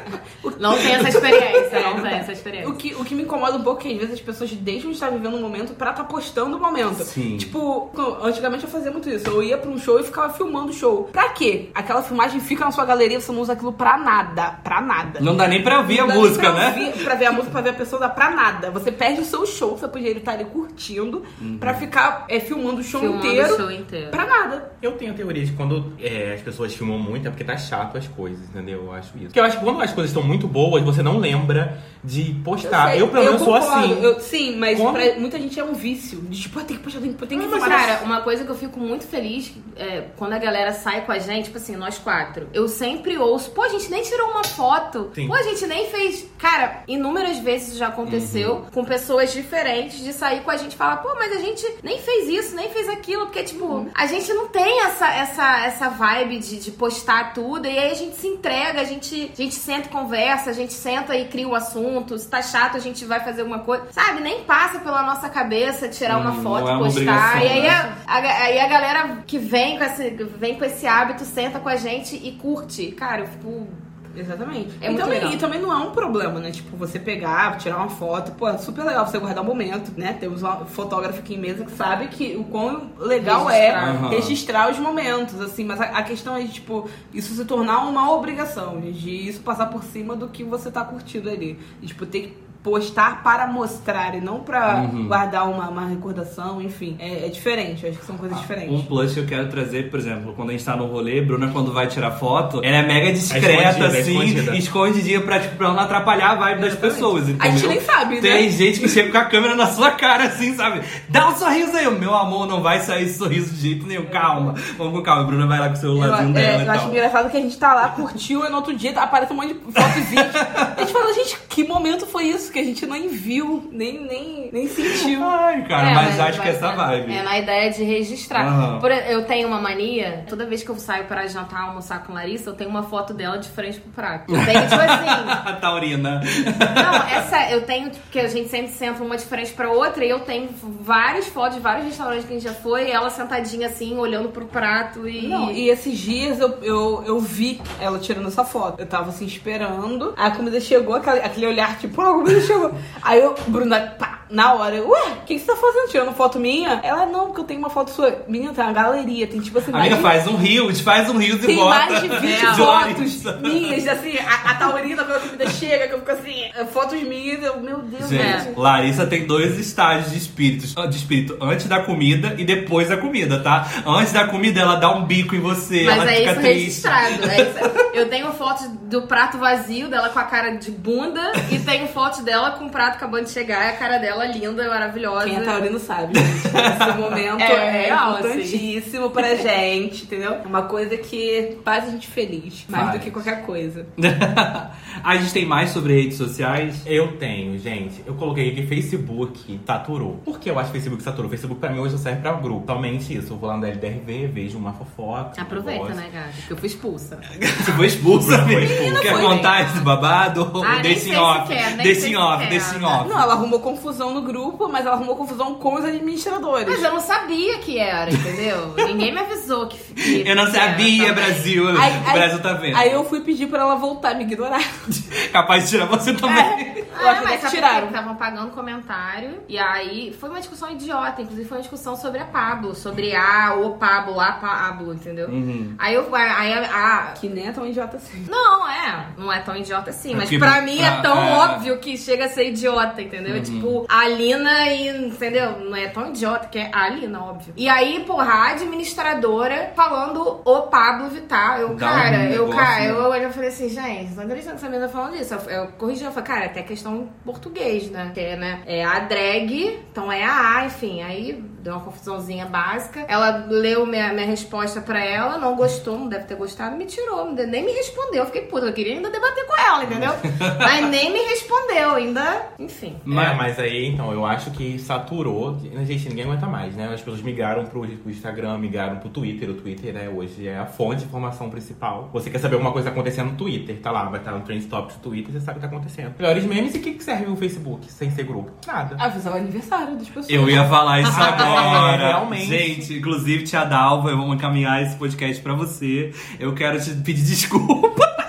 Não 0.60 0.76
tem 0.78 0.92
essa 0.94 1.08
experiência, 1.08 1.80
não 1.94 2.02
tem 2.02 2.12
essa 2.14 2.32
experiência. 2.32 2.68
O 2.70 2.74
que, 2.76 2.94
o 2.94 3.04
que 3.04 3.14
me 3.14 3.24
incomoda 3.24 3.56
um 3.58 3.62
pouco 3.62 3.80
é 3.80 3.82
que 3.84 3.92
às 3.92 3.98
vezes 3.98 4.14
as 4.14 4.20
pessoas 4.20 4.50
deixam 4.52 4.90
de 4.90 4.96
estar 4.96 5.10
vivendo 5.10 5.34
um 5.36 5.40
momento 5.40 5.74
pra 5.74 5.90
estar 5.90 6.04
postando 6.04 6.56
o 6.56 6.60
momento. 6.60 7.02
Sim. 7.04 7.36
Tipo, 7.36 7.90
antigamente 8.22 8.64
eu 8.64 8.70
fazia 8.70 8.90
muito 8.90 9.08
isso. 9.10 9.26
Eu 9.28 9.42
ia 9.42 9.58
pra 9.58 9.70
um 9.70 9.76
show 9.78 9.98
e 10.00 10.04
ficava 10.04 10.32
filmando 10.32 10.70
o 10.70 10.72
show. 10.72 11.08
Pra 11.12 11.30
quê? 11.30 11.68
Aquela 11.74 12.02
filmagem 12.02 12.40
fica 12.40 12.64
na 12.64 12.70
sua 12.70 12.84
galeria, 12.84 13.20
você 13.20 13.32
não 13.32 13.40
usa 13.40 13.52
aquilo 13.54 13.72
pra 13.72 13.98
nada. 13.98 14.58
Pra 14.62 14.80
nada. 14.80 15.20
Não 15.20 15.36
dá 15.36 15.46
nem 15.48 15.62
pra 15.62 15.78
ouvir 15.78 15.98
a 16.00 16.06
Não 16.06 16.14
nem 16.14 16.18
música, 16.18 16.50
pra 16.52 16.52
né? 16.52 16.68
ouvir- 16.68 17.04
pra 17.04 17.14
ver 17.16 17.26
a 17.26 17.32
música, 17.32 17.50
pra 17.50 17.60
ver 17.60 17.70
a 17.70 17.74
pessoa, 17.74 18.00
dá 18.00 18.08
pra 18.08 18.30
nada. 18.30 18.70
Você 18.70 18.90
perde 18.92 19.20
o 19.20 19.24
seu 19.24 19.44
show, 19.46 19.76
você 19.76 19.88
podia 19.96 20.19
estar 20.19 20.32
ali 20.32 20.44
curtindo, 20.44 21.22
Uhum. 21.40 21.58
pra 21.58 21.75
ficar 21.75 22.25
é, 22.28 22.38
filmando 22.40 22.81
o 22.81 22.84
show 22.84 23.00
Filmando 23.00 23.26
inteiro. 23.26 23.54
o 23.54 23.56
show 23.56 23.70
inteiro. 23.70 24.10
Pra 24.10 24.26
nada. 24.26 24.72
Eu 24.82 24.93
tenho 24.93 25.12
a 25.12 25.14
teoria 25.14 25.44
de 25.44 25.52
quando 25.52 25.93
é, 26.00 26.34
as 26.34 26.40
pessoas 26.40 26.75
filmam 26.75 26.98
muito 26.98 27.26
é 27.26 27.31
porque 27.31 27.44
tá 27.44 27.56
chato 27.56 27.96
as 27.96 28.06
coisas, 28.08 28.48
entendeu? 28.48 28.84
Eu 28.84 28.93
acho 28.93 29.16
isso. 29.16 29.26
Porque 29.26 29.40
eu 29.40 29.44
acho 29.44 29.58
que 29.58 29.64
quando 29.64 29.81
as 29.82 29.93
coisas 29.93 30.10
estão 30.10 30.22
muito 30.22 30.46
boas, 30.46 30.82
você 30.82 31.02
não 31.02 31.19
lembra 31.19 31.78
de 32.04 32.34
postar. 32.44 32.90
sei, 32.90 33.02
Eu, 33.02 33.08
pelo 33.08 33.25
menos, 33.25 33.43
sou 33.43 33.54
assim. 33.54 34.00
Eu- 34.02 34.20
sim, 34.20 34.56
mas 34.56 34.78
Quando- 34.78 34.94
pra 34.94 35.19
muita 35.19 35.38
gente 35.38 35.58
é 35.58 35.64
um 35.64 35.72
vício. 35.75 36.20
De 36.20 36.40
tipo, 36.42 36.58
ah, 36.58 36.64
tem 36.64 36.76
que 36.76 36.82
postar, 36.82 37.00
tem 37.00 37.12
que, 37.12 37.26
tem 37.26 37.38
que 37.38 37.46
Mas, 37.46 37.60
filmar. 37.62 37.69
cara, 37.87 38.04
uma 38.04 38.20
coisa 38.20 38.44
que 38.44 38.50
eu 38.50 38.54
fico 38.56 38.78
muito 38.78 39.04
feliz 39.06 39.52
é, 39.76 40.04
quando 40.16 40.32
a 40.34 40.38
galera 40.38 40.72
sai 40.72 41.04
com 41.04 41.12
a 41.12 41.19
gente, 41.19 41.46
tipo 41.46 41.56
assim, 41.58 41.75
nós 41.76 41.99
quatro. 41.99 42.49
Eu 42.52 42.69
sempre 42.69 43.16
ouço, 43.19 43.50
pô, 43.50 43.62
a 43.62 43.69
gente 43.69 43.90
nem 43.90 44.02
tirou 44.02 44.31
uma 44.31 44.44
foto. 44.44 45.10
Sim. 45.14 45.26
Pô, 45.26 45.34
a 45.34 45.42
gente 45.42 45.66
nem 45.66 45.87
fez. 45.90 46.26
Cara, 46.38 46.82
inúmeras 46.87 47.38
vezes 47.38 47.69
isso 47.69 47.78
já 47.78 47.88
aconteceu 47.88 48.66
com 48.72 48.84
pessoas 48.84 49.32
diferentes 49.32 49.85
de 49.88 50.12
sair 50.12 50.40
com 50.42 50.50
a 50.50 50.56
gente 50.56 50.72
e 50.72 50.76
falar, 50.76 50.96
pô, 50.98 51.14
mas 51.14 51.32
a 51.32 51.40
gente 51.40 51.64
nem 51.82 51.98
fez 51.98 52.28
isso, 52.28 52.56
nem 52.56 52.68
fez 52.70 52.88
aquilo. 52.88 53.26
Porque, 53.26 53.42
tipo, 53.44 53.86
a 53.94 54.06
gente 54.06 54.32
não 54.32 54.48
tem 54.48 54.80
essa, 54.82 55.08
essa, 55.12 55.58
essa 55.64 55.88
vibe 55.90 56.38
de, 56.38 56.58
de 56.58 56.70
postar 56.72 57.32
tudo. 57.32 57.66
E 57.66 57.78
aí 57.78 57.90
a 57.90 57.94
gente 57.94 58.16
se 58.16 58.26
entrega, 58.26 58.80
a 58.80 58.84
gente, 58.84 59.30
a 59.32 59.36
gente 59.42 59.54
senta 59.54 59.88
e 59.88 59.90
conversa, 59.90 60.50
a 60.50 60.52
gente 60.52 60.72
senta 60.72 61.16
e 61.16 61.26
cria 61.28 61.48
o 61.48 61.54
assunto. 61.54 62.18
Se 62.18 62.28
tá 62.28 62.42
chato, 62.42 62.76
a 62.76 62.80
gente 62.80 63.04
vai 63.04 63.20
fazer 63.20 63.42
alguma 63.42 63.60
coisa. 63.60 63.84
Sabe? 63.90 64.20
Nem 64.20 64.42
passa 64.44 64.78
pela 64.80 65.02
nossa 65.02 65.28
cabeça 65.28 65.88
tirar 65.88 66.18
uma 66.18 66.30
Hum, 66.32 66.42
foto 66.42 66.64
não 66.64 66.68
é 66.68 66.72
e 66.72 66.76
uma 66.76 66.84
postar. 66.84 67.44
e 67.44 67.48
aí 67.48 67.62
né? 67.62 67.96
a, 68.06 68.14
a- 68.18 68.42
aí 68.44 68.58
a 68.60 68.66
galera 68.68 69.22
que 69.26 69.38
vem 69.38 69.78
com, 69.78 69.84
esse, 69.84 70.10
vem 70.10 70.54
com 70.58 70.64
esse 70.64 70.86
hábito, 70.86 71.24
senta 71.24 71.58
com 71.60 71.68
a 71.68 71.76
gente 71.76 72.16
e 72.16 72.32
curte. 72.32 72.92
Cara, 72.92 73.22
eu 73.22 73.26
fico. 73.28 73.68
Exatamente. 74.16 74.70
É 74.80 74.86
e, 74.86 74.90
muito 74.90 75.02
também, 75.02 75.18
legal. 75.18 75.32
e 75.32 75.38
também 75.38 75.60
não 75.60 75.72
é 75.72 75.76
um 75.76 75.90
problema, 75.90 76.40
né? 76.40 76.50
Tipo, 76.50 76.76
você 76.76 76.98
pegar, 76.98 77.56
tirar 77.58 77.76
uma 77.76 77.88
foto, 77.88 78.32
pô, 78.32 78.48
é 78.48 78.56
super 78.58 78.84
legal 78.84 79.06
você 79.06 79.18
guardar 79.18 79.42
um 79.42 79.46
momento, 79.46 79.92
né? 79.96 80.12
Temos 80.18 80.42
um 80.42 80.66
fotógrafo 80.66 81.18
aqui 81.20 81.34
em 81.34 81.38
mesa 81.38 81.64
que 81.64 81.72
sabe 81.72 82.08
que 82.08 82.36
o 82.36 82.44
quão 82.44 82.90
legal 82.98 83.46
Registrar. 83.46 83.56
é 83.56 83.90
Aham. 83.90 84.08
registrar 84.08 84.70
os 84.70 84.78
momentos, 84.78 85.40
assim, 85.40 85.64
mas 85.64 85.80
a, 85.80 85.84
a 85.84 86.02
questão 86.02 86.36
é, 86.36 86.44
tipo, 86.44 86.88
isso 87.12 87.34
se 87.34 87.44
tornar 87.44 87.86
uma 87.86 88.10
obrigação, 88.12 88.80
de 88.80 89.28
isso 89.28 89.40
passar 89.40 89.66
por 89.66 89.82
cima 89.84 90.16
do 90.16 90.28
que 90.28 90.42
você 90.44 90.70
tá 90.70 90.84
curtindo 90.84 91.28
ali. 91.28 91.58
E, 91.82 91.86
tipo, 91.86 92.06
ter 92.06 92.20
que 92.20 92.46
postar 92.70 93.22
para 93.22 93.46
mostrar 93.46 94.16
e 94.16 94.20
não 94.20 94.40
pra 94.40 94.88
Uhum. 94.92 95.06
guardar 95.06 95.48
uma, 95.48 95.68
uma 95.68 95.86
recordação, 95.86 96.60
enfim. 96.60 96.96
É, 96.98 97.26
é 97.26 97.28
diferente, 97.28 97.84
eu 97.84 97.90
acho 97.90 98.00
que 98.00 98.04
são 98.04 98.16
coisas 98.18 98.36
Um 98.36 98.40
diferentes. 98.40 98.84
plus 98.86 99.14
que 99.14 99.20
eu 99.20 99.24
quero 99.26 99.48
trazer, 99.48 99.88
por 99.88 100.00
exemplo, 100.00 100.32
quando 100.34 100.48
a 100.48 100.52
gente 100.52 100.64
tá 100.64 100.74
no 100.76 100.86
rolê, 100.86 101.20
Bruna, 101.20 101.48
quando 101.52 101.72
vai 101.72 101.86
tirar 101.86 102.10
foto, 102.10 102.60
ela 102.64 102.78
é 102.78 102.82
mega 102.82 103.12
discreta, 103.12 103.46
escondida, 103.46 103.84
é 103.96 104.00
assim, 104.00 104.10
escondida. 104.24 104.56
escondidinha 104.56 105.20
pra, 105.20 105.38
tipo, 105.38 105.54
pra 105.54 105.68
não 105.72 105.78
atrapalhar 105.78 106.30
a 106.32 106.34
vibe 106.34 106.60
das 106.60 106.72
Exatamente. 106.72 106.94
pessoas, 106.94 107.28
entendeu? 107.28 107.46
A 107.46 107.50
gente 107.56 107.66
nem 107.68 107.80
sabe, 107.80 108.14
né? 108.16 108.20
Tem 108.20 108.50
gente 108.50 108.80
que 108.80 108.88
chega 108.88 109.12
com 109.12 109.18
a 109.18 109.24
câmera 109.26 109.54
na 109.54 109.66
sua 109.68 109.92
cara, 109.92 110.24
assim, 110.24 110.52
sabe? 110.56 110.80
Dá 111.08 111.28
um 111.28 111.36
sorriso 111.36 111.76
aí, 111.76 111.88
meu 111.98 112.14
amor, 112.16 112.48
não 112.48 112.60
vai 112.62 112.80
sair 112.80 113.04
esse 113.04 113.16
sorriso 113.18 113.54
de 113.54 113.60
jeito 113.60 113.86
nenhum, 113.86 114.06
calma. 114.06 114.54
Vamos 114.76 114.92
com 114.92 115.02
calma, 115.02 115.22
a 115.22 115.26
Bruna 115.26 115.46
vai 115.46 115.60
lá 115.60 115.66
com 115.68 115.74
o 115.74 115.76
Eu, 115.76 115.80
celularzinho 115.80 116.30
é, 116.36 116.40
dela 116.42 116.62
eu 116.62 116.66
e 116.66 116.68
acho 116.70 116.80
tal. 116.80 116.90
engraçado 116.90 117.30
que 117.30 117.36
a 117.36 117.40
gente 117.40 117.56
tá 117.56 117.74
lá, 117.74 117.88
curtiu, 117.90 118.44
e 118.44 118.48
no 118.48 118.56
outro 118.56 118.74
dia 118.76 118.90
aparece 119.00 119.32
um 119.32 119.36
monte 119.36 119.54
de 119.54 119.72
foto 119.72 119.98
e 119.98 120.00
vídeo. 120.02 120.26
A 120.76 120.80
gente 120.80 120.92
fala, 120.92 121.12
gente, 121.14 121.38
que 121.48 121.64
momento 121.64 122.06
foi 122.06 122.24
isso 122.24 122.52
que 122.56 122.60
a 122.60 122.64
gente 122.64 122.86
nem 122.86 123.08
viu, 123.08 123.68
nem, 123.70 124.00
nem, 124.00 124.48
nem 124.50 124.66
sentiu. 124.68 125.22
Ai, 125.22 125.62
cara, 125.68 125.90
É, 125.90 125.94
mas, 125.94 126.18
acho 126.20 126.32
que 126.40 126.46
vai- 126.46 126.56
essa 126.56 126.72
vibe. 126.72 127.12
É 127.14 127.22
na 127.22 127.38
ideia 127.38 127.70
de 127.70 127.84
registrar. 127.84 128.46
Aham. 128.46 128.78
Por- 128.80 128.90
eu 128.90 129.24
tenho 129.26 129.46
uma 129.46 129.60
mania, 129.60 130.24
toda 130.28 130.46
vez 130.46 130.62
que 130.62 130.70
eu 130.70 130.76
saio 130.78 131.04
para 131.04 131.26
jantar, 131.26 131.62
almoçar 131.68 132.02
com 132.04 132.14
Larissa, 132.14 132.48
eu 132.50 132.54
tenho 132.54 132.70
uma 132.70 132.82
foto 132.82 133.12
dela 133.12 133.36
de 133.38 133.48
frente 133.48 133.78
pro 133.80 133.90
prato. 133.92 134.34
Eu 134.34 134.42
tenho, 134.44 134.62
tipo 134.62 134.74
assim. 134.74 135.06
A 135.46 135.52
taurina. 135.60 136.20
Não, 136.20 136.94
essa 137.08 137.50
eu 137.50 137.62
tenho, 137.62 137.90
porque 137.90 138.18
a 138.20 138.28
gente 138.28 138.48
sempre 138.48 138.68
senta 138.72 139.02
uma 139.02 139.16
de 139.16 139.24
frente 139.26 139.52
pra 139.52 139.70
outra, 139.70 140.04
e 140.04 140.08
eu 140.08 140.20
tenho 140.20 140.48
várias 140.80 141.26
fotos 141.28 141.56
de 141.56 141.60
vários 141.60 141.84
restaurantes 141.86 142.24
que 142.24 142.32
a 142.32 142.36
gente 142.38 142.44
já 142.48 142.54
foi, 142.54 142.88
e 142.88 142.90
ela 142.90 143.10
sentadinha 143.10 143.66
assim, 143.66 143.96
olhando 143.98 144.30
pro 144.30 144.46
prato 144.46 145.06
e. 145.08 145.28
Não, 145.28 145.50
e 145.50 145.68
esses 145.68 145.98
dias 145.98 146.40
eu, 146.40 146.58
eu, 146.62 147.02
eu 147.06 147.20
vi 147.20 147.60
ela 147.80 147.98
tirando 147.98 148.28
essa 148.28 148.44
foto. 148.44 148.80
Eu 148.80 148.86
tava 148.86 149.10
assim 149.10 149.26
esperando. 149.26 150.14
Aí 150.16 150.28
a 150.28 150.30
comida 150.30 150.60
chegou, 150.60 150.94
aquele, 150.94 151.20
aquele 151.20 151.46
olhar 151.46 151.78
tipo, 151.78 152.00
"Ah, 152.00 152.12
comida 152.40 152.47
chegou. 152.47 152.75
Aí 153.02 153.21
eu, 153.21 153.35
Bruna, 153.49 153.81
pá, 153.99 154.21
na 154.28 154.55
hora, 154.55 154.75
eu, 154.75 154.88
ué, 154.88 155.00
o 155.23 155.25
que, 155.25 155.35
que 155.35 155.38
você 155.40 155.47
tá 155.47 155.57
fazendo? 155.57 155.88
Tirando 155.90 156.12
foto 156.14 156.38
minha? 156.40 156.81
Ela, 156.83 157.07
não, 157.07 157.26
porque 157.26 157.40
eu 157.40 157.45
tenho 157.45 157.61
uma 157.61 157.71
foto 157.71 157.90
sua. 157.93 158.25
Minha, 158.26 158.52
tem 158.52 158.64
uma 158.64 158.73
galeria, 158.73 159.26
tem 159.26 159.40
tipo 159.40 159.59
assim, 159.59 159.73
Amiga, 159.73 159.97
de- 159.97 160.02
faz 160.02 160.26
um 160.26 160.37
rios, 160.37 160.81
faz 160.81 161.09
um 161.09 161.16
rios 161.16 161.43
e 161.45 161.47
Tem 161.47 161.57
bota. 161.57 161.69
mais 161.90 162.02
de 162.02 162.09
20 162.19 162.21
De 162.40 162.47
fotos 162.57 163.25
minhas, 163.43 163.87
assim, 163.88 164.19
a, 164.19 164.50
a 164.50 164.55
taurina 164.55 165.05
quando 165.05 165.16
a 165.16 165.21
comida 165.21 165.49
chega, 165.50 165.87
que 165.87 165.95
eu 165.95 165.99
fico 166.00 166.11
assim, 166.11 166.43
é, 166.57 166.64
fotos 166.64 167.00
minhas, 167.02 167.43
eu, 167.43 167.61
meu 167.61 167.78
Deus, 167.78 168.09
Gente, 168.11 168.23
É. 168.23 168.38
gente. 168.40 168.59
Larissa 168.59 169.07
tem 169.07 169.26
dois 169.26 169.59
estágios 169.59 170.11
de 170.11 170.19
espíritos. 170.19 170.75
De 170.75 170.97
espírito 170.97 171.37
antes 171.40 171.66
da 171.66 171.81
comida 171.81 172.35
e 172.38 172.45
depois 172.45 172.88
da 172.88 172.97
comida, 172.97 173.38
tá? 173.40 173.66
Antes 173.87 174.12
da 174.12 174.26
comida, 174.26 174.61
ela 174.61 174.75
dá 174.76 174.90
um 174.95 175.05
bico 175.05 175.35
em 175.37 175.40
você. 175.40 175.85
Mas 175.85 175.99
ela 176.02 176.11
é 176.12 176.16
fica 176.16 176.31
isso 176.33 176.40
triste. 176.40 176.88
registrado. 176.88 177.31
é 177.31 177.43
isso. 177.43 177.76
Eu 177.95 178.09
tenho 178.11 178.33
fotos 178.33 178.66
do 178.83 179.02
prato 179.02 179.38
vazio 179.38 179.88
dela 179.88 180.09
com 180.11 180.19
a 180.19 180.25
cara 180.25 180.50
de 180.57 180.71
bunda 180.71 181.33
e 181.50 181.59
tenho 181.59 181.87
fotos 181.88 182.21
dela 182.26 182.50
com 182.52 182.66
o 182.66 182.71
prato 182.71 182.97
acabando 182.97 183.25
de 183.25 183.30
chegar 183.30 183.64
e 183.66 183.68
a 183.71 183.76
cara 183.76 183.99
dela 183.99 184.26
linda, 184.26 184.68
maravilhosa. 184.68 185.25
Quem 185.26 185.37
é 185.37 185.40
taurino 185.40 185.78
sabe, 185.78 186.12
gente. 186.18 186.47
Esse 186.47 186.99
momento 186.99 187.40
É 187.40 187.52
é, 187.52 187.87
real, 187.87 188.16
assim. 188.16 188.18
importantíssimo 188.28 189.11
pra 189.11 189.35
gente, 189.37 190.04
entendeu? 190.04 190.33
É 190.35 190.47
uma 190.47 190.62
coisa 190.62 190.97
que 190.99 191.56
faz 191.64 191.85
a 191.87 191.90
gente 191.90 192.09
feliz, 192.09 192.66
mais 192.68 192.87
Faz. 192.87 192.99
do 192.99 193.04
que 193.04 193.11
qualquer 193.11 193.42
coisa. 193.47 193.87
a 195.02 195.16
gente 195.16 195.33
tem 195.33 195.47
mais 195.47 195.71
sobre 195.71 195.95
redes 195.95 196.18
sociais. 196.18 196.83
Eu 196.85 197.16
tenho, 197.16 197.59
gente. 197.59 198.02
Eu 198.06 198.14
coloquei 198.14 198.50
aqui 198.50 198.66
Facebook 198.66 199.61
saturou. 199.66 200.21
Por 200.25 200.38
que 200.40 200.50
eu 200.50 200.59
acho 200.59 200.71
que 200.73 200.78
Facebook 200.78 201.02
saturou? 201.02 201.30
Facebook 201.30 201.61
pra 201.61 201.71
mim 201.71 201.78
hoje 201.78 201.97
só 201.97 202.02
serve 202.02 202.21
pra 202.21 202.33
grupo. 202.33 202.64
Somente 202.66 203.16
isso. 203.16 203.33
Eu 203.33 203.37
vou 203.38 203.49
lá 203.49 203.56
no 203.56 203.64
LDRV, 203.66 204.26
vejo 204.28 204.59
uma 204.59 204.73
fofoca. 204.73 205.40
Aproveita, 205.40 205.85
um 205.85 205.95
né, 205.95 206.09
cara? 206.12 206.28
Porque 206.37 206.52
eu 206.52 206.56
fui 206.56 206.66
expulsa. 206.66 207.18
Você 207.40 207.73
foi 207.73 207.87
expulsa, 207.87 208.35
expulsa. 208.37 209.00
Quer 209.00 209.12
foi 209.12 209.23
contar 209.23 209.62
esse 209.62 209.78
babado? 209.80 210.50
Ah, 210.64 210.73
nem 210.75 210.83
deixa 210.83 211.00
sei 211.00 211.11
em 211.12 211.14
se 211.14 211.21
off. 211.21 211.49
quer, 211.49 211.71
nem 211.76 211.87
Deixa 211.87 212.00
sei 212.00 212.11
em 212.11 212.15
se 212.16 212.23
off, 212.23 212.46
deixa 212.46 212.76
em 212.78 212.85
off. 212.85 213.08
Não, 213.08 213.20
ela 213.20 213.35
arrumou 213.35 213.61
confusão 213.61 214.12
no 214.14 214.23
grupo, 214.23 214.68
mas 214.68 214.85
ela 214.87 214.94
arrumou 214.96 215.16
confusão 215.16 215.54
com 215.54 215.75
os 215.75 215.85
administradores. 215.85 216.68
Mas 216.68 216.82
eu 216.82 216.92
não 216.92 217.00
sabia 217.00 217.58
que 217.58 217.78
era, 217.78 218.11
entendeu? 218.11 218.75
Ninguém 218.87 219.12
me 219.12 219.20
avisou 219.20 219.66
que. 219.68 219.78
que 219.94 220.23
Eu 220.28 220.37
não 220.37 220.46
sabia. 220.50 221.12
Brasil. 221.12 221.68
Aí- 221.68 221.75
o 221.76 222.06
aí- 222.08 222.12
Brasil 222.12 222.38
tá 222.42 222.52
vendo. 222.54 222.76
Aí 222.76 222.92
eu 222.92 223.04
fui 223.04 223.20
pedir 223.20 223.46
pra 223.49 223.61
ela 223.61 223.75
voltar, 223.76 224.14
me 224.14 224.25
ignorar. 224.25 224.61
Capaz 225.32 225.64
de 225.64 225.70
tirar 225.70 225.87
você 225.87 226.12
também. 226.14 226.85
Eu 226.99 227.08
acho 227.08 227.20
Ah, 227.20 227.25
mas 227.25 227.40
que 227.42 227.50
tiraram. 227.50 227.88
Estavam 227.88 228.14
pagando 228.16 228.50
comentário. 228.52 229.40
E 229.49 229.58
aí 229.58 230.14
foi 230.18 230.30
uma 230.30 230.38
discussão 230.40 230.70
idiota. 230.70 231.20
Inclusive 231.23 231.46
foi 231.49 231.58
uma 231.58 231.62
discussão 231.62 231.94
sobre 231.96 232.20
a 232.20 232.25
Pablo. 232.25 232.75
Sobre 232.75 233.14
a, 233.14 233.54
o 233.54 233.73
Pablo, 233.76 234.18
a 234.18 234.32
Pablo, 234.32 234.94
entendeu? 234.94 235.28
Uhum. 235.28 235.75
Aí 235.78 235.94
eu. 235.94 236.08
Aí 236.14 236.52
a, 236.54 236.61
a- 236.61 237.12
Que 237.12 237.28
nem 237.28 237.49
é 237.49 237.52
tão 237.52 237.66
idiota 237.66 237.96
assim. 237.99 238.25
Não, 238.28 238.68
é. 238.68 239.06
Não 239.18 239.32
é 239.32 239.40
tão 239.40 239.54
idiota 239.56 239.90
assim. 239.90 240.14
Mas 240.14 240.25
Porque 240.25 240.38
pra 240.38 240.62
mim 240.62 240.80
é 240.80 240.90
pra- 240.90 241.02
tão 241.02 241.23
é. 241.23 241.32
óbvio 241.37 241.78
que 241.78 241.96
chega 242.06 242.26
a 242.26 242.28
ser 242.28 242.48
idiota, 242.50 243.02
entendeu? 243.02 243.42
Tipo, 243.42 243.84
a 243.88 244.00
Alina 244.00 244.70
e. 244.70 244.88
Entendeu? 245.06 245.58
Não 245.58 245.76
é 245.76 245.88
tão 245.88 246.08
idiota 246.08 246.46
que 246.46 246.58
é 246.58 246.70
a 246.72 246.84
Alina, 246.84 247.20
óbvio. 247.20 247.52
E 247.56 247.68
aí, 247.68 248.04
porra, 248.06 248.32
a 248.32 248.50
administradora 248.52 249.72
falando 249.75 250.40
o 250.44 250.62
Pablo 250.62 251.08
Vittar. 251.08 251.60
Eu, 251.60 251.68
Dá 251.68 251.75
um 251.75 251.78
cara, 251.78 252.25
eu, 252.25 252.30
negócio, 252.30 252.54
cara, 252.54 252.80
né? 252.80 252.90
eu 252.90 253.04
olhei 253.04 253.26
e 253.26 253.32
falei 253.32 253.48
assim, 253.48 253.68
gente, 253.68 254.14
não 254.14 254.25
acredito 254.25 254.52
nessa 254.52 254.68
menina 254.68 254.88
falando 254.88 255.16
isso. 255.16 255.34
Eu, 255.34 255.40
eu 255.50 255.66
corrigi, 255.72 256.04
eu 256.04 256.12
falei, 256.12 256.28
cara, 256.28 256.44
até 256.46 256.62
questão 256.62 256.96
em 256.96 257.08
português, 257.25 257.90
né? 257.90 258.12
Que 258.14 258.20
é, 258.20 258.36
né? 258.36 258.62
É 258.66 258.84
a 258.84 259.00
drag, 259.00 259.80
então 259.90 260.10
é 260.10 260.25
a 260.25 260.58
A, 260.58 260.66
enfim. 260.66 261.02
Aí 261.02 261.42
deu 261.66 261.75
uma 261.75 261.82
confusãozinha 261.82 262.46
básica. 262.46 263.04
Ela 263.08 263.44
leu 263.49 263.85
minha, 263.85 264.12
minha 264.12 264.26
resposta 264.26 264.80
pra 264.80 265.04
ela, 265.04 265.37
não 265.37 265.56
gostou, 265.56 265.99
não 265.99 266.08
deve 266.08 266.25
ter 266.25 266.37
gostado, 266.37 266.76
me 266.76 266.87
tirou, 266.87 267.32
nem 267.32 267.64
me 267.64 267.73
respondeu. 267.73 268.20
Eu 268.20 268.26
fiquei 268.26 268.42
puta, 268.42 268.66
eu 268.66 268.73
queria 268.73 268.94
ainda 268.94 269.11
debater 269.11 269.44
com 269.46 269.61
ela, 269.61 269.85
entendeu? 269.85 270.12
Mas 270.58 270.88
nem 270.88 271.12
me 271.12 271.18
respondeu, 271.18 271.94
ainda, 271.96 272.46
enfim. 272.58 272.96
Mas, 273.04 273.37
mas 273.37 273.58
aí, 273.58 273.87
então, 273.87 274.12
eu 274.12 274.25
acho 274.25 274.50
que 274.52 274.78
saturou. 274.78 275.58
Gente, 275.85 276.08
ninguém 276.08 276.25
aguenta 276.25 276.46
mais, 276.46 276.75
né? 276.75 276.87
As 276.92 277.00
pessoas 277.00 277.20
migraram 277.20 277.64
pro, 277.64 277.87
pro 277.87 278.11
Instagram, 278.11 278.58
migraram 278.58 278.99
pro 278.99 279.08
Twitter. 279.08 279.50
O 279.50 279.54
Twitter, 279.54 279.92
né, 279.92 280.08
hoje 280.08 280.46
é 280.46 280.58
a 280.58 280.66
fonte 280.66 281.00
de 281.00 281.06
informação 281.06 281.50
principal. 281.50 282.08
Você 282.12 282.30
quer 282.30 282.38
saber 282.38 282.54
alguma 282.54 282.73
coisa 282.73 282.90
acontecendo 282.90 283.32
no 283.32 283.37
Twitter, 283.37 283.78
tá 283.80 283.90
lá, 283.90 284.04
vai 284.04 284.20
estar 284.20 284.32
no 284.32 284.40
Trend 284.40 284.64
Topics 284.66 284.96
do 284.96 285.02
Twitter, 285.02 285.32
você 285.32 285.40
sabe 285.40 285.58
o 285.58 285.61
que 285.61 285.68
tá 285.68 285.75
acontecendo. 285.75 286.14
Melhores 286.18 286.44
memes 286.44 286.75
e 286.75 286.78
o 286.78 286.82
que, 286.82 286.92
que 286.92 287.04
serve 287.04 287.26
o 287.26 287.37
Facebook 287.37 287.90
sem 287.90 288.11
ser 288.11 288.25
grupo? 288.25 288.52
Nada. 288.66 288.96
Avisar 288.99 289.35
o 289.35 289.37
aniversário 289.37 289.96
das 289.96 290.08
pessoas. 290.08 290.30
Eu 290.30 290.49
ia 290.49 290.64
falar 290.64 291.00
isso 291.00 291.11
agora. 291.20 291.55
É, 291.58 291.96
realmente. 291.96 292.46
Gente, 292.46 292.94
inclusive, 292.94 293.44
tia 293.44 293.64
Dalva, 293.64 294.10
eu 294.10 294.16
vou 294.16 294.34
encaminhar 294.34 294.82
esse 294.82 294.96
podcast 294.96 295.42
pra 295.42 295.54
você. 295.54 296.12
Eu 296.38 296.54
quero 296.54 296.80
te 296.82 296.90
pedir 296.90 297.22
desculpa. 297.26 298.25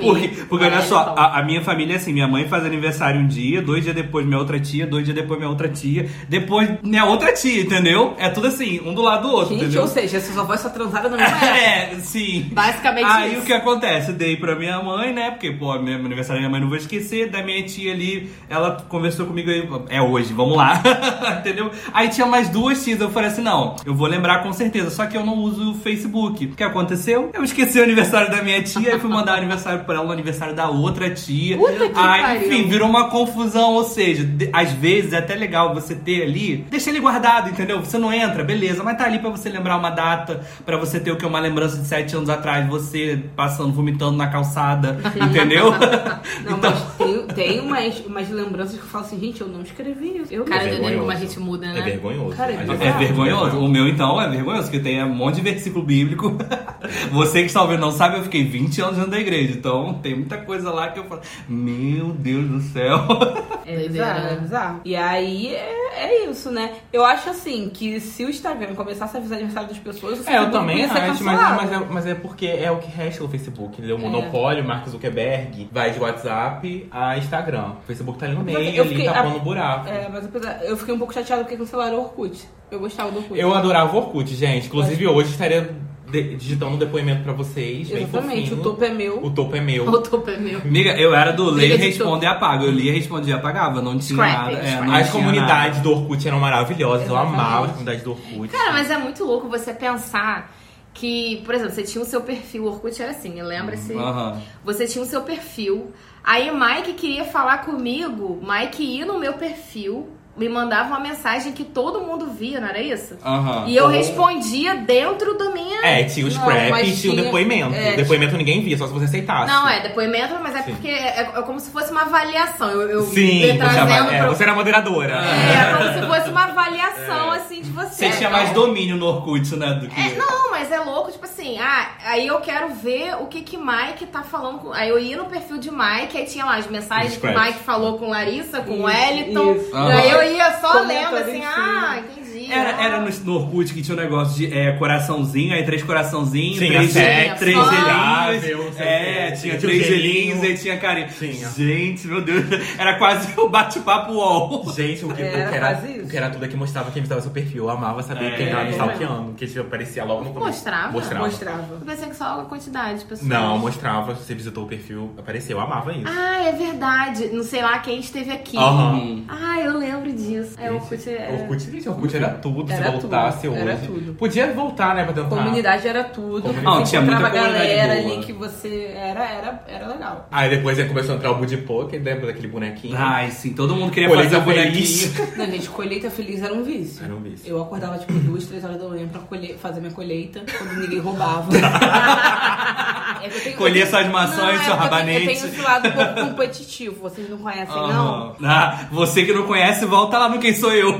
Porque, 0.00 0.28
porque 0.48 0.64
olha 0.64 0.82
só, 0.82 1.14
a, 1.16 1.40
a 1.40 1.42
minha 1.42 1.62
família 1.62 1.94
é 1.94 1.96
assim: 1.96 2.12
minha 2.12 2.28
mãe 2.28 2.46
faz 2.48 2.64
aniversário 2.64 3.20
um 3.20 3.26
dia, 3.26 3.60
dois 3.62 3.82
dias 3.82 3.94
depois 3.94 4.26
minha 4.26 4.38
outra 4.38 4.58
tia, 4.58 4.86
dois 4.86 5.04
dias 5.04 5.14
depois 5.14 5.38
minha 5.38 5.50
outra 5.50 5.68
tia, 5.68 6.08
depois 6.28 6.70
minha 6.82 7.04
outra 7.04 7.32
tia, 7.32 7.62
entendeu? 7.62 8.14
É 8.18 8.28
tudo 8.28 8.46
assim, 8.48 8.80
um 8.84 8.94
do 8.94 9.02
lado 9.02 9.28
do 9.28 9.34
outro, 9.34 9.54
Gente, 9.54 9.64
entendeu? 9.64 9.82
ou 9.82 9.88
seja, 9.88 10.16
essas 10.18 10.36
avós 10.38 10.60
só 10.60 10.68
transaram 10.68 11.10
na 11.10 11.16
mesma. 11.16 11.36
É, 11.56 11.94
sim. 12.00 12.48
Basicamente 12.52 13.06
Aí 13.06 13.32
isso. 13.32 13.42
o 13.42 13.44
que 13.44 13.52
acontece? 13.52 14.12
Dei 14.12 14.36
pra 14.36 14.54
minha 14.54 14.82
mãe, 14.82 15.12
né? 15.12 15.30
Porque, 15.30 15.50
pô, 15.52 15.78
meu 15.78 15.94
aniversário 15.94 16.40
da 16.42 16.48
minha 16.48 16.50
mãe 16.50 16.60
não 16.60 16.68
vou 16.68 16.76
esquecer. 16.76 17.30
Da 17.30 17.42
minha 17.42 17.62
tia 17.64 17.92
ali, 17.92 18.30
ela 18.48 18.84
conversou 18.88 19.26
comigo 19.26 19.50
aí. 19.50 19.68
É 19.88 20.00
hoje, 20.00 20.32
vamos 20.32 20.56
lá. 20.56 20.82
Entendeu? 21.40 21.70
Aí 21.92 22.08
tinha 22.08 22.26
mais 22.26 22.48
duas 22.48 22.82
tias. 22.84 23.00
Eu 23.00 23.10
falei 23.10 23.30
assim: 23.30 23.42
não, 23.42 23.76
eu 23.84 23.94
vou 23.94 24.06
lembrar 24.06 24.42
com 24.42 24.52
certeza. 24.52 24.90
Só 24.90 25.06
que 25.06 25.16
eu 25.16 25.24
não 25.24 25.34
uso 25.38 25.72
o 25.72 25.74
Facebook. 25.74 26.46
O 26.46 26.54
que 26.54 26.62
aconteceu? 26.62 27.30
Eu 27.32 27.42
esqueci 27.42 27.78
o 27.78 27.82
aniversário 27.82 28.30
da 28.30 28.42
minha 28.42 28.62
tia 28.62 28.96
e 28.96 28.98
fui 28.98 29.10
mandar 29.10 29.34
o 29.34 29.38
aniversário 29.38 29.84
pra 29.86 29.94
ela 29.96 30.04
no 30.04 30.12
aniversário 30.12 30.54
da 30.54 30.68
outra 30.68 31.08
tia. 31.10 31.56
Puta 31.56 31.72
que 31.88 31.98
Aí, 31.98 32.22
pariu. 32.22 32.46
enfim, 32.46 32.68
virou 32.68 32.88
uma 32.88 33.08
confusão. 33.08 33.74
Ou 33.74 33.84
seja, 33.84 34.24
de- 34.24 34.50
às 34.52 34.72
vezes 34.72 35.12
é 35.12 35.18
até 35.18 35.34
legal 35.34 35.72
você 35.74 35.94
ter 35.94 36.22
ali, 36.22 36.66
deixa 36.70 36.90
ele 36.90 37.00
guardado, 37.00 37.50
entendeu? 37.50 37.78
Você 37.80 37.98
não 37.98 38.12
entra, 38.12 38.42
beleza, 38.44 38.82
mas 38.82 38.98
tá 38.98 39.04
ali 39.04 39.18
pra 39.18 39.30
você 39.30 39.48
lembrar 39.48 39.76
uma 39.76 39.90
data, 39.90 40.40
pra 40.64 40.76
você 40.76 40.98
ter 41.00 41.10
o 41.12 41.16
que? 41.16 41.24
Uma 41.26 41.40
lembrança 41.40 41.78
de 41.78 41.86
sete 41.86 42.16
anos 42.16 42.28
atrás, 42.28 42.66
você 42.68 43.18
passando, 43.36 43.72
vomitando 43.72 44.16
na 44.16 44.26
calçada, 44.28 44.98
entendeu? 45.28 45.70
Não, 45.70 46.56
então, 46.58 46.70
mas 46.70 46.94
tem, 46.96 47.26
tem 47.28 47.60
umas, 47.60 48.00
umas 48.06 48.28
lembranças 48.30 48.76
que 48.76 48.82
eu 48.82 48.88
falo 48.88 49.04
assim, 49.04 49.18
gente, 49.20 49.40
eu 49.40 49.48
não 49.48 49.62
escrevi 49.62 50.18
isso. 50.18 50.32
Eu 50.34 50.44
Cara, 50.44 50.64
É 50.68 50.96
como 50.96 51.10
a 51.10 51.14
gente 51.14 51.38
muda, 51.38 51.66
É 51.66 51.72
né? 51.72 51.80
vergonhoso. 51.82 52.36
Cara, 52.36 52.52
é 52.52 52.86
é 52.86 52.92
vergonhoso. 52.92 53.58
O 53.58 53.68
meu, 53.68 53.86
então, 53.88 54.20
é 54.20 54.28
vergonhoso, 54.28 54.64
porque 54.64 54.78
tem 54.80 55.02
um 55.04 55.14
monte 55.14 55.36
de 55.36 55.40
versículo 55.42 55.84
bíblico. 55.84 56.36
Você 57.12 57.40
que 57.40 57.46
está 57.46 57.62
ouvindo 57.62 57.80
não 57.80 57.90
sabe, 57.90 58.16
eu 58.18 58.22
fiquei 58.22 58.44
20 58.44 58.80
anos 58.80 58.96
dentro 58.96 59.10
da 59.10 59.18
igreja, 59.20 59.54
então 59.54 59.75
tem 59.94 60.14
muita 60.14 60.38
coisa 60.38 60.70
lá 60.70 60.88
que 60.88 60.98
eu 60.98 61.04
falo, 61.04 61.20
meu 61.48 62.08
Deus 62.12 62.46
do 62.48 62.60
céu. 62.60 62.98
É 63.68 63.88
bizarro, 63.88 64.28
é 64.28 64.36
bizarro. 64.36 64.80
E 64.84 64.94
aí 64.94 65.52
é, 65.52 66.04
é 66.04 66.30
isso, 66.30 66.52
né? 66.52 66.74
Eu 66.92 67.04
acho 67.04 67.28
assim 67.30 67.68
que 67.68 67.98
se 67.98 68.24
o 68.24 68.30
Instagram 68.30 68.76
começasse 68.76 69.16
a 69.16 69.18
avisar 69.18 69.38
aniversário 69.38 69.68
das 69.70 69.78
pessoas, 69.78 70.20
o 70.24 70.30
É, 70.30 70.38
eu 70.38 70.52
também 70.52 70.78
ia 70.78 70.88
ser 70.88 70.98
acho, 70.98 71.24
mas, 71.24 71.36
cancelado. 71.40 71.56
mas, 71.56 71.72
é, 71.72 71.78
mas 71.90 72.06
é 72.06 72.14
porque 72.14 72.46
é 72.46 72.70
o 72.70 72.76
que 72.78 72.86
resta 72.88 73.24
o 73.24 73.28
Facebook. 73.28 73.82
Ele 73.82 73.90
é 73.90 73.94
o 73.96 73.98
monopólio, 73.98 74.64
Mark 74.64 74.86
Zuckerberg 74.88 75.68
vai 75.72 75.90
de 75.90 75.98
WhatsApp 75.98 76.86
a 76.92 77.18
Instagram. 77.18 77.72
O 77.82 77.86
Facebook 77.88 78.20
tá 78.20 78.26
ali 78.26 78.36
no 78.36 78.44
meio, 78.44 78.56
eu 78.56 78.84
ali 78.84 78.90
fiquei- 78.94 79.06
tapando 79.12 79.34
a- 79.34 79.38
o 79.38 79.40
buraco. 79.40 79.88
É, 79.88 80.08
mas 80.12 80.24
apesar, 80.26 80.64
eu 80.64 80.76
fiquei 80.76 80.94
um 80.94 80.98
pouco 80.98 81.12
chateada 81.12 81.42
porque 81.42 81.56
cancelaram 81.56 81.96
o 81.98 82.02
Orkut. 82.02 82.48
Eu 82.70 82.78
gostava 82.78 83.10
do 83.10 83.18
Orkut. 83.18 83.40
Eu 83.40 83.52
adorava 83.52 83.92
o 83.96 83.98
Orkut, 83.98 84.32
gente. 84.32 84.68
Inclusive, 84.68 85.08
hoje 85.08 85.30
estaria 85.30 85.74
de- 86.22 86.36
digitando 86.36 86.72
um 86.74 86.78
depoimento 86.78 87.22
pra 87.22 87.32
vocês. 87.32 87.88
bem 87.88 88.02
Exatamente, 88.02 88.54
o 88.54 88.56
topo 88.58 88.84
é 88.84 88.90
meu. 88.90 89.24
O 89.24 89.30
topo 89.30 89.54
é 89.56 89.60
meu. 89.60 89.88
O 89.88 89.98
topo 90.02 90.30
é 90.30 90.36
meu. 90.36 90.60
Amiga, 90.60 90.90
eu 90.98 91.14
era 91.14 91.32
do 91.32 91.50
ler, 91.50 91.76
responde 91.76 92.24
e 92.24 92.28
apaga. 92.28 92.64
Eu 92.64 92.70
lia, 92.70 92.92
respondia 92.92 93.34
e 93.34 93.36
apagava. 93.36 93.80
Não 93.82 93.98
tinha 93.98 94.16
Scrap, 94.18 94.52
nada. 94.52 94.52
É, 94.66 94.80
não 94.80 94.94
As 94.94 95.10
tinha 95.10 95.12
comunidades 95.12 95.80
do 95.80 95.92
Orkut 95.92 96.26
eram 96.28 96.40
maravilhosas. 96.40 97.06
Eu 97.08 97.14
Exatamente. 97.14 97.34
amava 97.40 97.64
as 97.66 97.70
comunidades 97.72 98.02
do 98.02 98.10
Orkut. 98.12 98.48
Cara, 98.48 98.72
mas 98.72 98.90
é 98.90 98.96
muito 98.98 99.24
louco 99.24 99.48
você 99.48 99.72
pensar 99.74 100.54
que, 100.94 101.42
por 101.44 101.54
exemplo, 101.54 101.74
você 101.74 101.82
tinha 101.82 102.02
o 102.02 102.06
seu 102.06 102.22
perfil, 102.22 102.64
o 102.64 102.68
Orkut 102.68 103.00
era 103.02 103.10
assim, 103.12 103.40
lembra-se? 103.42 103.92
nada. 103.92 104.08
Aham. 104.08 104.42
Você 104.64 104.86
tinha 104.86 105.02
o 105.02 105.06
seu 105.06 105.20
perfil. 105.22 105.92
Aí 106.24 106.50
Mike 106.50 106.94
queria 106.94 107.24
falar 107.24 107.58
comigo, 107.58 108.40
Mike 108.42 108.82
ia 108.82 109.06
no 109.06 109.18
meu 109.18 109.34
perfil, 109.34 110.08
me 110.36 110.48
mandava 110.48 110.88
uma 110.90 111.00
mensagem 111.00 111.52
que 111.52 111.64
todo 111.64 112.00
mundo 112.00 112.26
via, 112.26 112.60
não 112.60 112.68
era 112.68 112.80
isso? 112.80 113.16
Aham. 113.24 113.64
E 113.66 113.76
eu 113.76 113.84
Ou- 113.84 113.90
respondia 113.90 114.74
dentro 114.74 115.34
do 115.38 115.52
minha. 115.52 115.80
É, 115.82 116.04
tinha 116.04 116.26
o 116.26 116.30
scrap 116.30 116.82
e 116.86 116.96
tinha 116.96 117.12
o 117.12 117.16
depoimento. 117.16 117.74
é, 117.74 117.94
o 117.94 117.96
depoimento 117.96 118.36
ninguém 118.36 118.62
via, 118.62 118.76
só 118.76 118.86
se 118.86 118.92
você 118.92 119.04
aceitasse. 119.06 119.50
Não, 119.52 119.68
é 119.68 119.80
depoimento, 119.80 120.34
mas 120.42 120.54
é 120.54 120.62
Sim. 120.62 120.72
porque 120.72 120.88
é, 120.88 121.20
é 121.34 121.42
como 121.42 121.58
se 121.60 121.70
fosse 121.70 121.90
uma 121.90 122.02
avaliação. 122.02 122.68
Eu, 122.70 122.82
eu 122.88 123.02
Sim, 123.02 123.56
trazendo 123.58 123.90
é, 124.12 124.18
pro- 124.22 124.28
você 124.34 124.42
era 124.42 124.54
moderadora. 124.54 125.14
É, 125.14 125.74
como 125.76 126.00
se 126.00 126.06
fosse 126.14 126.30
uma 126.30 126.44
avaliação, 126.50 127.30
assim, 127.30 127.62
de 127.62 127.70
você. 127.70 127.86
Você 127.94 128.10
tinha 128.10 128.28
Então- 128.28 128.30
mais 128.32 128.50
domínio 128.52 128.96
no 128.96 129.06
Orkut, 129.06 129.56
né? 129.56 129.74
Do 129.74 129.88
que. 129.88 130.00
É, 130.00 130.14
não, 130.16 130.50
mas 130.50 130.70
é 130.70 130.78
louco, 130.80 131.10
tipo 131.12 131.24
assim, 131.24 131.58
ah, 131.58 131.88
aí 132.04 132.26
eu 132.26 132.40
quero 132.40 132.74
ver 132.74 133.14
o 133.20 133.26
que 133.26 133.40
que 133.42 133.56
Mike 133.56 134.06
tá 134.06 134.22
falando 134.22 134.58
com. 134.58 134.72
Aí 134.72 134.88
eu 134.88 134.98
ia 134.98 135.16
no 135.16 135.24
perfil 135.26 135.58
de 135.58 135.70
Mike, 135.70 136.16
aí 136.16 136.24
tinha 136.26 136.44
lá 136.44 136.56
as 136.56 136.66
mensagens 136.66 137.16
que. 137.16 137.26
Mike 137.26 137.60
falou 137.64 137.98
com 137.98 138.08
Larissa, 138.10 138.60
com 138.60 138.72
o 138.82 138.88
Isso, 138.90 138.98
Wellington. 138.98 139.52
isso. 139.54 139.70
E 139.76 140.08
aí 140.26 140.38
eu 140.38 140.60
só 140.60 140.80
lendo 140.80 141.16
assim, 141.16 141.42
ah, 141.44 141.98
entendi. 141.98 142.25
Era, 142.50 142.82
era 142.82 143.00
no, 143.00 143.10
no 143.24 143.34
Orkut 143.34 143.72
que 143.72 143.82
tinha 143.82 143.96
um 143.96 144.00
negócio 144.00 144.36
de 144.36 144.52
é, 144.56 144.72
coraçãozinho, 144.72 145.54
aí 145.54 145.64
três 145.64 145.82
coraçãozinhos, 145.82 146.58
três, 146.58 146.92
sexo, 146.92 147.38
três 147.38 147.56
gelinhos. 147.56 148.76
É, 148.78 149.30
tinha 149.32 149.58
três 149.58 149.86
gelinhos, 149.86 150.42
aí 150.42 150.56
tinha 150.56 150.76
carinho. 150.78 151.08
Tinha. 151.18 151.48
Gente, 151.50 152.06
meu 152.06 152.22
Deus, 152.22 152.44
era 152.78 152.94
quase 152.98 153.38
o 153.38 153.48
bate-papo 153.48 154.12
UOL. 154.12 154.72
Gente, 154.72 155.04
o 155.04 155.08
que, 155.14 155.22
Era 155.22 155.46
o 155.46 155.50
que 155.50 155.56
era, 155.56 155.72
isso. 155.72 156.04
o 156.04 156.08
que 156.08 156.16
era 156.16 156.30
tudo 156.30 156.44
é 156.44 156.48
que 156.48 156.56
mostrava 156.56 156.90
quem 156.90 157.02
visitava 157.02 157.20
seu 157.20 157.30
perfil. 157.30 157.64
Eu 157.64 157.70
amava 157.70 158.02
saber 158.02 158.32
É, 158.32 158.36
quem 158.36 158.48
tava 158.50 158.62
me 158.64 158.68
é. 158.68 158.72
stalkeando. 158.72 159.24
Porque 159.30 159.46
tipo, 159.46 159.60
aparecia 159.60 160.04
logo 160.04 160.24
no 160.24 160.30
começo. 160.30 160.50
Mostrava? 160.50 160.92
Mostrava. 160.92 161.26
Mostrava. 161.26 161.74
Eu 161.80 161.86
pensei 161.86 162.08
que 162.08 162.16
só 162.16 162.40
a 162.40 162.44
quantidade 162.44 163.00
de 163.00 163.04
pessoas. 163.04 163.28
Não, 163.28 163.58
mostrava. 163.58 164.14
Você 164.14 164.34
visitou 164.34 164.64
o 164.64 164.66
perfil, 164.68 165.12
apareceu. 165.18 165.56
Eu 165.58 165.62
amava 165.62 165.92
isso. 165.92 166.04
Ah, 166.06 166.42
é 166.42 166.52
verdade. 166.52 167.28
Não 167.32 167.42
sei 167.42 167.62
lá 167.62 167.78
quem 167.78 168.00
esteve 168.00 168.30
aqui. 168.30 168.56
Aham. 168.56 169.24
Ah, 169.28 169.60
eu 169.60 169.76
lembro 169.78 170.12
disso. 170.12 170.54
É, 170.58 170.70
o 170.70 170.76
Orkut 170.76 171.08
é... 171.08 171.38
Orkut, 171.40 171.70
gente, 171.70 171.88
Orkut 171.88 172.16
era 172.16 172.28
tudo. 172.36 172.72
Era 172.72 172.84
se 172.84 172.90
voltasse 172.92 173.40
tudo, 173.42 173.52
hoje. 173.52 173.62
era 173.62 173.76
tudo. 173.76 174.14
Podia 174.14 174.52
voltar, 174.52 174.94
né, 174.94 175.04
pra 175.04 175.12
tentar. 175.12 175.28
Comunidade 175.28 175.88
era 175.88 176.04
tudo. 176.04 176.42
Comunidade. 176.42 176.64
Não, 176.64 176.84
tinha 176.84 177.00
muita 177.00 177.28
galera 177.28 177.94
boa. 177.94 178.14
ali 178.14 178.24
que 178.24 178.32
você. 178.32 178.92
Era, 178.94 179.24
era, 179.24 179.64
era 179.68 179.86
legal. 179.88 180.28
Aí 180.30 180.50
depois 180.50 180.76
começou 180.86 181.14
a 181.14 181.16
entrar 181.16 181.30
o 181.32 181.36
Budi 181.36 181.56
Poker, 181.58 182.02
lembra 182.02 182.26
daquele 182.26 182.48
bonequinho? 182.48 182.96
Ai, 182.96 183.30
sim, 183.30 183.52
todo 183.52 183.74
mundo 183.74 183.90
queria 183.92 184.08
Colheita 184.08 184.40
fazer 184.40 184.50
o 184.50 184.54
feliz. 184.54 185.06
bonequinho. 185.08 185.36
Não, 185.36 185.46
gente, 185.46 185.68
colheita 185.68 186.10
feliz 186.10 186.42
era 186.42 186.52
um 186.54 186.62
vício. 186.62 187.04
Era 187.04 187.14
um 187.14 187.20
vício. 187.20 187.48
Eu 187.48 187.62
acordava 187.62 187.98
tipo 187.98 188.12
duas, 188.12 188.44
três 188.46 188.64
horas 188.64 188.80
da 188.80 188.88
manhã 188.88 189.06
pra 189.08 189.20
colher, 189.22 189.56
fazer 189.56 189.80
minha 189.80 189.92
colheita 189.92 190.42
quando 190.58 190.80
ninguém 190.80 190.98
roubava. 190.98 191.50
é 193.26 193.28
que 193.30 193.36
eu 193.38 193.42
tenho, 193.42 193.56
colher 193.56 193.86
suas 193.86 194.06
maçãs, 194.08 194.36
não, 194.36 194.44
seu 194.46 194.50
é 194.50 194.56
porque 194.56 194.60
eu 194.60 194.64
tenho- 194.66 194.76
rabanete. 194.78 195.20
Eu 195.26 195.34
tenho 195.34 195.46
esse 195.46 195.60
lado 195.62 195.88
um 195.88 195.92
pouco 195.92 196.14
competitivo, 196.30 197.00
vocês 197.00 197.28
não 197.30 197.38
conhecem, 197.38 197.74
não? 197.76 197.90
Aham. 197.90 198.34
Ah, 198.44 198.86
você 198.90 199.24
que 199.24 199.32
não 199.32 199.44
conhece, 199.46 199.84
volta 199.86 200.18
lá 200.18 200.28
no 200.28 200.38
Quem 200.38 200.54
Sou 200.54 200.72
Eu. 200.72 200.96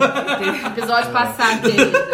Episódio 0.67 1.11
passado, 1.11 1.61
querida. 1.63 2.07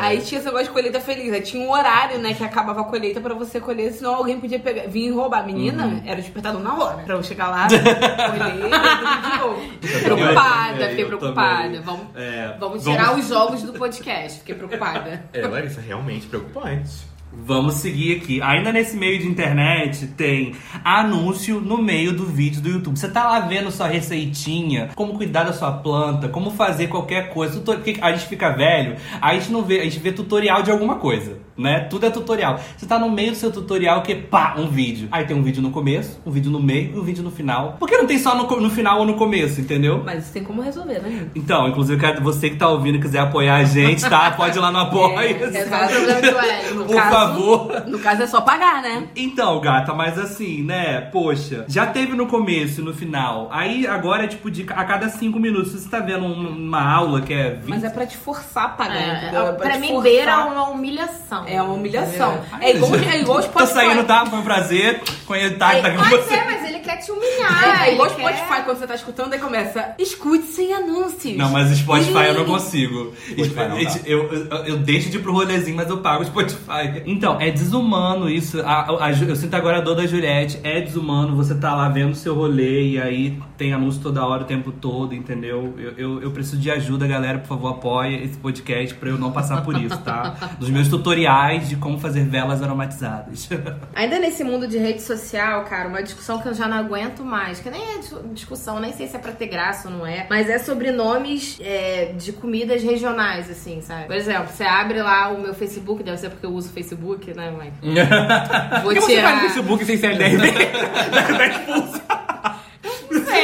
Aí 0.00 0.20
tinha 0.20 0.38
esse 0.38 0.46
negócio 0.46 0.66
de 0.66 0.72
colheita 0.72 1.00
feliz. 1.00 1.32
Aí 1.32 1.40
tinha 1.40 1.62
um 1.66 1.70
horário, 1.70 2.18
né, 2.18 2.34
que 2.34 2.44
acabava 2.44 2.80
a 2.82 2.84
colheita 2.84 3.20
pra 3.20 3.34
você 3.34 3.60
colher, 3.60 3.92
senão 3.92 4.14
alguém 4.16 4.38
podia 4.38 4.58
pegar, 4.58 4.86
vir 4.88 5.10
roubar. 5.10 5.44
Menina, 5.46 5.84
Uhum. 5.86 6.02
era 6.06 6.16
despertador 6.16 6.60
na 6.60 6.74
hora. 6.74 6.98
Pra 7.04 7.14
eu 7.16 7.22
chegar 7.22 7.48
lá, 7.48 7.66
colher 7.68 8.54
e 8.56 8.60
tudo 8.60 9.30
de 9.30 9.38
novo. 9.38 9.62
Preocupada, 10.04 10.84
É, 10.84 10.88
fiquei 10.90 11.04
preocupada. 11.04 11.80
Vamos, 11.82 12.06
É, 12.14 12.56
vamos 12.58 12.84
vamos- 12.84 12.84
tirar 12.84 13.14
os 13.16 13.28
jogos 13.28 13.62
do 13.62 13.72
podcast. 13.72 14.38
Fiquei 14.40 14.54
preocupada. 14.54 15.24
É, 15.32 15.46
Larissa, 15.46 15.80
realmente 15.80 16.26
preocupante. 16.26 16.90
Vamos 17.36 17.74
seguir 17.74 18.16
aqui. 18.16 18.40
Ainda 18.40 18.72
nesse 18.72 18.96
meio 18.96 19.18
de 19.18 19.26
internet 19.26 20.06
tem 20.16 20.54
anúncio 20.82 21.60
no 21.60 21.76
meio 21.76 22.12
do 22.12 22.24
vídeo 22.24 22.60
do 22.62 22.68
YouTube. 22.68 22.98
Você 22.98 23.08
tá 23.08 23.24
lá 23.24 23.40
vendo 23.40 23.70
sua 23.70 23.86
receitinha, 23.86 24.90
como 24.94 25.14
cuidar 25.14 25.44
da 25.44 25.52
sua 25.52 25.72
planta, 25.72 26.28
como 26.28 26.50
fazer 26.50 26.86
qualquer 26.86 27.30
coisa. 27.34 27.60
Porque 27.60 27.98
a 28.00 28.12
gente 28.12 28.26
fica 28.26 28.50
velho, 28.50 28.96
a 29.20 29.34
gente 29.34 29.50
não 29.52 29.62
vê, 29.62 29.80
a 29.80 29.84
gente 29.84 29.98
vê 29.98 30.10
tutorial 30.12 30.62
de 30.62 30.70
alguma 30.70 30.94
coisa, 30.96 31.36
né? 31.56 31.80
Tudo 31.90 32.06
é 32.06 32.10
tutorial. 32.10 32.58
Você 32.76 32.86
tá 32.86 32.98
no 32.98 33.10
meio 33.10 33.32
do 33.32 33.36
seu 33.36 33.52
tutorial 33.52 34.02
que 34.02 34.14
pá, 34.14 34.54
um 34.56 34.68
vídeo. 34.68 35.08
Aí 35.12 35.24
tem 35.26 35.36
um 35.36 35.42
vídeo 35.42 35.60
no 35.62 35.70
começo, 35.70 36.18
um 36.24 36.30
vídeo 36.30 36.50
no 36.50 36.60
meio 36.60 36.94
e 36.94 36.98
um 36.98 37.02
vídeo 37.02 37.22
no 37.22 37.30
final. 37.30 37.76
Por 37.78 37.88
que 37.88 37.96
não 37.98 38.06
tem 38.06 38.18
só 38.18 38.34
no, 38.36 38.48
no 38.60 38.70
final 38.70 39.00
ou 39.00 39.04
no 39.06 39.14
começo, 39.14 39.60
entendeu? 39.60 40.02
Mas 40.04 40.24
isso 40.24 40.32
tem 40.32 40.42
como 40.44 40.62
resolver, 40.62 41.00
né? 41.00 41.26
Então, 41.34 41.68
inclusive, 41.68 42.00
você 42.22 42.48
que 42.48 42.56
tá 42.56 42.68
ouvindo 42.70 42.96
e 42.96 43.00
quiser 43.00 43.18
apoiar 43.18 43.56
a 43.56 43.64
gente, 43.64 44.00
tá? 44.08 44.30
Pode 44.30 44.56
ir 44.56 44.60
lá 44.60 44.70
no 44.70 44.78
Apoia. 44.84 45.36
Resolve 45.36 45.94
o 45.94 46.32
problema 46.32 46.74
do 46.78 46.84
Por 46.86 46.96
caso- 46.96 47.23
favor. 47.28 47.84
No 47.86 47.98
caso 47.98 48.22
é 48.22 48.26
só 48.26 48.40
pagar, 48.40 48.82
né? 48.82 49.04
Então, 49.16 49.60
gata, 49.60 49.92
mas 49.94 50.18
assim, 50.18 50.62
né? 50.62 51.00
Poxa, 51.00 51.64
já 51.68 51.86
teve 51.86 52.14
no 52.14 52.26
começo 52.26 52.80
e 52.80 52.84
no 52.84 52.92
final. 52.94 53.48
Aí 53.52 53.86
agora 53.86 54.24
é 54.24 54.26
tipo 54.26 54.50
de 54.50 54.64
a 54.70 54.84
cada 54.84 55.08
cinco 55.08 55.38
minutos. 55.38 55.72
Você 55.72 55.88
tá 55.88 56.00
vendo 56.00 56.24
um- 56.24 56.48
uma 56.64 56.82
aula 56.94 57.20
que 57.20 57.32
é 57.32 57.50
20. 57.50 57.68
Mas 57.68 57.84
é 57.84 57.90
pra 57.90 58.06
te 58.06 58.16
forçar 58.16 58.64
a 58.66 58.68
pagar, 58.70 58.96
É, 58.96 59.16
entendeu? 59.22 59.46
É 59.48 59.52
pra 59.52 59.70
te 59.72 59.78
mim, 59.78 59.88
forçar. 59.88 60.02
beira 60.02 60.46
uma 60.46 60.68
humilhação. 60.70 61.44
É 61.46 61.60
uma 61.62 61.74
humilhação. 61.74 62.40
Ai, 62.52 62.64
É 62.64 62.76
igual, 62.76 62.98
gente. 62.98 63.08
é 63.08 63.20
igual 63.20 63.38
os 63.38 63.46
Tô 63.46 63.66
saindo, 63.66 64.04
tá? 64.04 64.26
Foi 64.26 64.38
um 64.38 64.42
prazer. 64.42 65.02
Conhecer, 65.26 65.56
tá, 65.58 65.70
tá 65.70 65.88
aqui 65.88 65.96
com 65.96 66.04
Pode 66.08 66.22
você. 66.24 66.28
ser, 66.36 66.44
mas 66.44 66.63
quer 66.84 66.96
te 66.98 67.10
humilhar. 67.10 67.82
É, 67.84 67.88
é 67.90 67.92
igual 67.94 68.08
o 68.08 68.12
ele 68.12 68.22
quer- 68.22 68.34
Spotify, 68.36 68.62
quando 68.64 68.78
você 68.78 68.86
tá 68.86 68.94
escutando, 68.94 69.32
aí 69.32 69.38
começa, 69.40 69.94
escute 69.98 70.44
sem 70.44 70.72
anúncios. 70.72 71.36
Não, 71.36 71.50
mas 71.50 71.76
Spotify 71.76 72.26
eu 72.28 72.34
não 72.34 72.44
consigo. 72.44 73.12
Spotify 73.28 73.68
não 73.68 73.82
dá. 73.82 74.00
eu, 74.06 74.32
eu, 74.32 74.56
eu 74.66 74.76
deixo 74.78 75.10
de 75.10 75.16
ir 75.16 75.20
pro 75.20 75.32
rolezinho, 75.32 75.76
mas 75.76 75.88
eu 75.88 75.98
pago 75.98 76.22
o 76.22 76.26
Spotify. 76.26 77.02
Então, 77.06 77.40
é 77.40 77.50
desumano 77.50 78.28
isso. 78.30 78.60
A- 78.60 78.82
a- 78.90 79.06
a 79.06 79.12
eu 79.12 79.36
sinto 79.36 79.54
agora 79.54 79.78
a 79.78 79.80
dor 79.80 79.96
da 79.96 80.06
Juliette. 80.06 80.60
É 80.62 80.80
desumano 80.80 81.34
você 81.36 81.54
tá 81.54 81.74
lá 81.74 81.88
vendo 81.88 82.12
o 82.12 82.14
seu 82.16 82.34
rolê 82.34 82.90
e 82.90 83.00
aí 83.00 83.38
tem 83.56 83.72
anúncio 83.72 84.00
toda 84.02 84.24
hora, 84.26 84.42
o 84.42 84.46
tempo 84.46 84.72
todo, 84.72 85.14
entendeu? 85.14 85.74
Eu, 85.78 85.92
eu, 85.96 86.22
eu 86.22 86.30
preciso 86.30 86.56
de 86.60 86.70
ajuda, 86.70 87.06
galera. 87.06 87.38
Por 87.38 87.48
favor, 87.48 87.68
apoie 87.70 88.22
esse 88.24 88.36
podcast 88.38 88.94
pra 88.94 89.08
eu 89.10 89.18
não 89.18 89.30
passar 89.32 89.62
por 89.62 89.80
isso, 89.80 89.96
tá? 89.98 90.34
Dos 90.58 90.70
meus 90.70 90.88
tutoriais 90.88 91.68
de 91.68 91.76
como 91.76 91.98
fazer 91.98 92.24
velas 92.24 92.62
aromatizadas. 92.62 93.48
Ainda 93.94 94.18
nesse 94.18 94.42
mundo 94.44 94.66
de 94.66 94.78
rede 94.78 95.02
social, 95.02 95.64
cara, 95.64 95.88
uma 95.88 96.02
discussão 96.02 96.40
que 96.40 96.48
eu 96.48 96.54
já 96.54 96.66
não 96.68 96.78
aguento 96.78 97.24
mais, 97.24 97.60
que 97.60 97.70
nem 97.70 97.80
é 97.94 97.98
dis- 97.98 98.14
discussão, 98.32 98.80
nem 98.80 98.92
sei 98.92 99.06
se 99.06 99.16
é 99.16 99.18
pra 99.18 99.32
ter 99.32 99.46
graça 99.46 99.88
ou 99.88 99.94
não 99.98 100.06
é, 100.06 100.26
mas 100.28 100.48
é 100.48 100.58
sobre 100.58 100.90
nomes 100.90 101.58
é, 101.60 102.12
de 102.16 102.32
comidas 102.32 102.82
regionais, 102.82 103.50
assim, 103.50 103.80
sabe? 103.80 104.06
Por 104.06 104.16
exemplo, 104.16 104.48
você 104.48 104.64
abre 104.64 105.00
lá 105.02 105.28
o 105.30 105.40
meu 105.40 105.54
Facebook, 105.54 106.02
deve 106.02 106.18
ser 106.18 106.30
porque 106.30 106.46
eu 106.46 106.52
uso 106.52 106.68
o 106.68 106.72
Facebook, 106.72 107.32
né, 107.34 107.50
mãe? 107.50 107.72
Vou 108.82 108.92
Por 108.92 108.94
que 108.94 109.00
você 109.00 109.20
vai 109.20 109.32
no 109.34 109.38
tirar. 109.38 109.40
Facebook 109.40 109.84
sem 109.84 109.96
CLDRV? 109.96 110.52
Não 111.68 112.23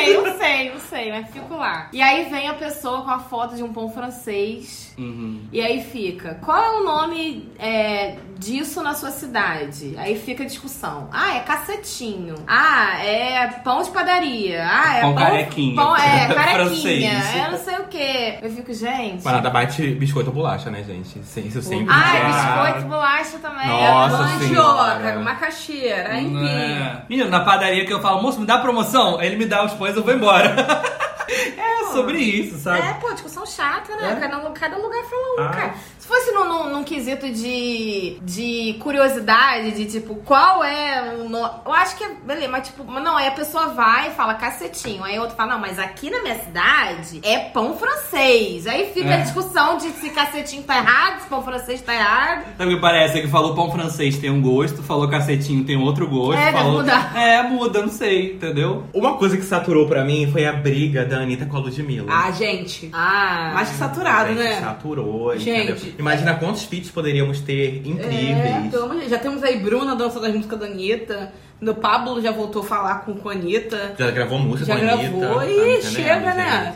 sei, 0.04 0.16
não 0.22 0.38
sei, 0.38 0.70
não 0.72 0.80
sei, 0.80 1.12
mas 1.12 1.30
fico 1.30 1.56
lá. 1.56 1.88
E 1.92 2.00
aí 2.02 2.28
vem 2.30 2.48
a 2.48 2.54
pessoa 2.54 3.02
com 3.02 3.10
a 3.10 3.18
foto 3.18 3.54
de 3.56 3.62
um 3.62 3.72
pão 3.72 3.88
francês. 3.88 4.94
Uhum. 4.98 5.42
E 5.52 5.60
aí 5.60 5.82
fica, 5.82 6.34
qual 6.44 6.62
é 6.62 6.70
o 6.80 6.84
nome 6.84 7.48
é, 7.58 8.16
disso 8.38 8.82
na 8.82 8.94
sua 8.94 9.10
cidade? 9.10 9.94
Aí 9.96 10.18
fica 10.18 10.42
a 10.42 10.46
discussão. 10.46 11.08
Ah, 11.12 11.36
é 11.36 11.40
cacetinho. 11.40 12.34
Ah, 12.46 13.02
é 13.04 13.46
pão 13.64 13.82
de 13.82 13.90
padaria. 13.90 14.62
Ah, 14.68 14.96
é 14.96 15.00
Pão 15.00 15.14
pão... 15.14 15.24
carequinha. 15.24 15.76
Pão, 15.76 15.96
é, 15.96 16.26
carequinha. 16.34 17.10
é 17.12 17.50
não 17.50 17.58
sei 17.58 17.76
o 17.76 17.84
quê. 17.84 18.38
Eu 18.42 18.50
fico, 18.50 18.72
gente... 18.74 19.24
Mas 19.24 19.32
nada 19.32 19.48
bate 19.50 19.86
biscoito 19.94 20.28
ou 20.30 20.34
bolacha, 20.36 20.70
né, 20.70 20.82
gente? 20.82 21.18
Sim, 21.24 21.46
Isso 21.46 21.62
sempre. 21.62 21.86
Ah, 21.90 22.16
é 22.16 22.20
já- 22.32 22.62
biscoito, 22.66 22.88
bolacha 22.88 23.38
também. 23.38 23.66
Nossa 23.68 24.18
Mandioca, 24.18 25.18
macaxeira, 25.20 26.20
empim. 26.20 26.46
É. 26.46 27.02
Menino, 27.08 27.30
na 27.30 27.40
padaria 27.40 27.84
que 27.86 27.92
eu 27.92 28.00
falo, 28.00 28.22
moço, 28.22 28.40
me 28.40 28.46
dá 28.46 28.58
promoção? 28.58 29.20
Ele 29.22 29.36
me 29.36 29.46
dá 29.46 29.64
os 29.64 29.72
pães, 29.72 29.89
eu 29.96 30.02
vou 30.04 30.14
embora. 30.14 30.54
é 31.28 31.92
sobre 31.92 32.18
isso, 32.18 32.58
sabe? 32.58 32.80
É, 32.80 32.94
pô, 32.94 33.12
discussão 33.12 33.44
chata, 33.46 33.94
né? 33.96 34.12
É? 34.12 34.20
Cada, 34.20 34.50
cada 34.50 34.76
lugar 34.76 35.02
fala 35.04 35.34
um, 35.36 35.40
Ah. 35.44 35.48
cara. 35.50 35.74
Se 36.10 36.16
fosse 36.16 36.32
num, 36.32 36.44
num, 36.44 36.70
num 36.72 36.82
quesito 36.82 37.30
de, 37.30 38.18
de 38.20 38.74
curiosidade, 38.80 39.70
de 39.70 39.84
tipo, 39.86 40.16
qual 40.16 40.64
é 40.64 41.14
o 41.20 41.28
nome. 41.28 41.50
Eu 41.64 41.72
acho 41.72 41.96
que 41.96 42.02
é. 42.02 42.10
Beleza, 42.26 42.48
mas 42.48 42.66
tipo, 42.66 42.84
mas 42.84 43.04
não, 43.04 43.16
aí 43.16 43.28
a 43.28 43.30
pessoa 43.30 43.68
vai 43.68 44.08
e 44.08 44.10
fala 44.10 44.34
cacetinho. 44.34 45.04
Aí 45.04 45.16
outro 45.20 45.36
fala, 45.36 45.52
não, 45.52 45.60
mas 45.60 45.78
aqui 45.78 46.10
na 46.10 46.20
minha 46.20 46.34
cidade 46.40 47.20
é 47.22 47.38
pão 47.38 47.76
francês. 47.76 48.66
Aí 48.66 48.90
fica 48.92 49.08
É. 49.08 49.14
a 49.14 49.16
discussão 49.18 49.76
de 49.76 49.88
se 49.90 50.10
cacetinho 50.10 50.64
tá 50.64 50.78
errado, 50.78 51.20
se 51.20 51.28
pão 51.28 51.44
francês 51.44 51.80
tá 51.80 51.94
errado. 51.94 52.44
Sabe 52.58 52.72
o 52.72 52.74
que 52.74 52.80
parece? 52.80 53.18
É 53.18 53.22
que 53.22 53.28
falou 53.28 53.54
pão 53.54 53.70
francês 53.70 54.18
tem 54.18 54.30
um 54.30 54.42
gosto, 54.42 54.82
falou 54.82 55.08
cacetinho 55.08 55.64
tem 55.64 55.76
outro 55.76 56.08
gosto. 56.08 56.40
É, 56.40 56.50
falou... 56.50 56.80
mudar. 56.80 57.16
É, 57.16 57.40
muda, 57.44 57.82
não 57.82 57.88
sei, 57.88 58.32
entendeu? 58.32 58.82
Uma 58.92 59.16
coisa 59.16 59.36
que 59.36 59.44
saturou 59.44 59.86
pra 59.86 60.04
mim 60.04 60.28
foi 60.32 60.44
a 60.44 60.52
briga 60.52 61.04
da 61.04 61.18
Anitta 61.18 61.46
com 61.46 61.56
a 61.56 61.60
Ludmilla. 61.60 62.12
Ah, 62.12 62.32
gente. 62.32 62.90
Ah. 62.92 63.52
Mais 63.54 63.68
que 63.70 63.76
saturado, 63.76 64.30
Gente, 64.30 64.38
né? 64.38 64.60
Saturou, 64.60 65.38
Gente. 65.38 65.50
entendeu? 65.50 65.99
Imagina 66.00 66.34
quantos 66.34 66.64
feats 66.64 66.90
poderíamos 66.90 67.40
ter 67.40 67.82
É, 67.84 67.88
incríveis. 67.88 68.70
Deus. 68.70 69.08
Já 69.08 69.18
temos 69.18 69.42
aí 69.42 69.58
Bruna, 69.58 69.94
dança 69.94 70.18
das 70.18 70.34
músicas 70.34 70.58
da 70.58 70.66
Anitta. 70.66 71.32
O 71.62 71.74
Pablo 71.74 72.20
já 72.22 72.32
voltou 72.32 72.62
a 72.62 72.64
falar 72.64 73.04
com, 73.04 73.14
com 73.14 73.28
a 73.28 73.32
Anitta. 73.32 73.94
Já 73.98 74.10
gravou 74.10 74.38
música 74.38 74.66
Já 74.66 74.76
com 74.78 74.86
a 74.86 74.92
Anitta. 74.92 75.10
gravou. 75.18 75.38
tá 75.38 75.46
Ih, 75.46 75.52
entendendo, 75.52 75.82
chega, 75.92 76.34
né? 76.34 76.74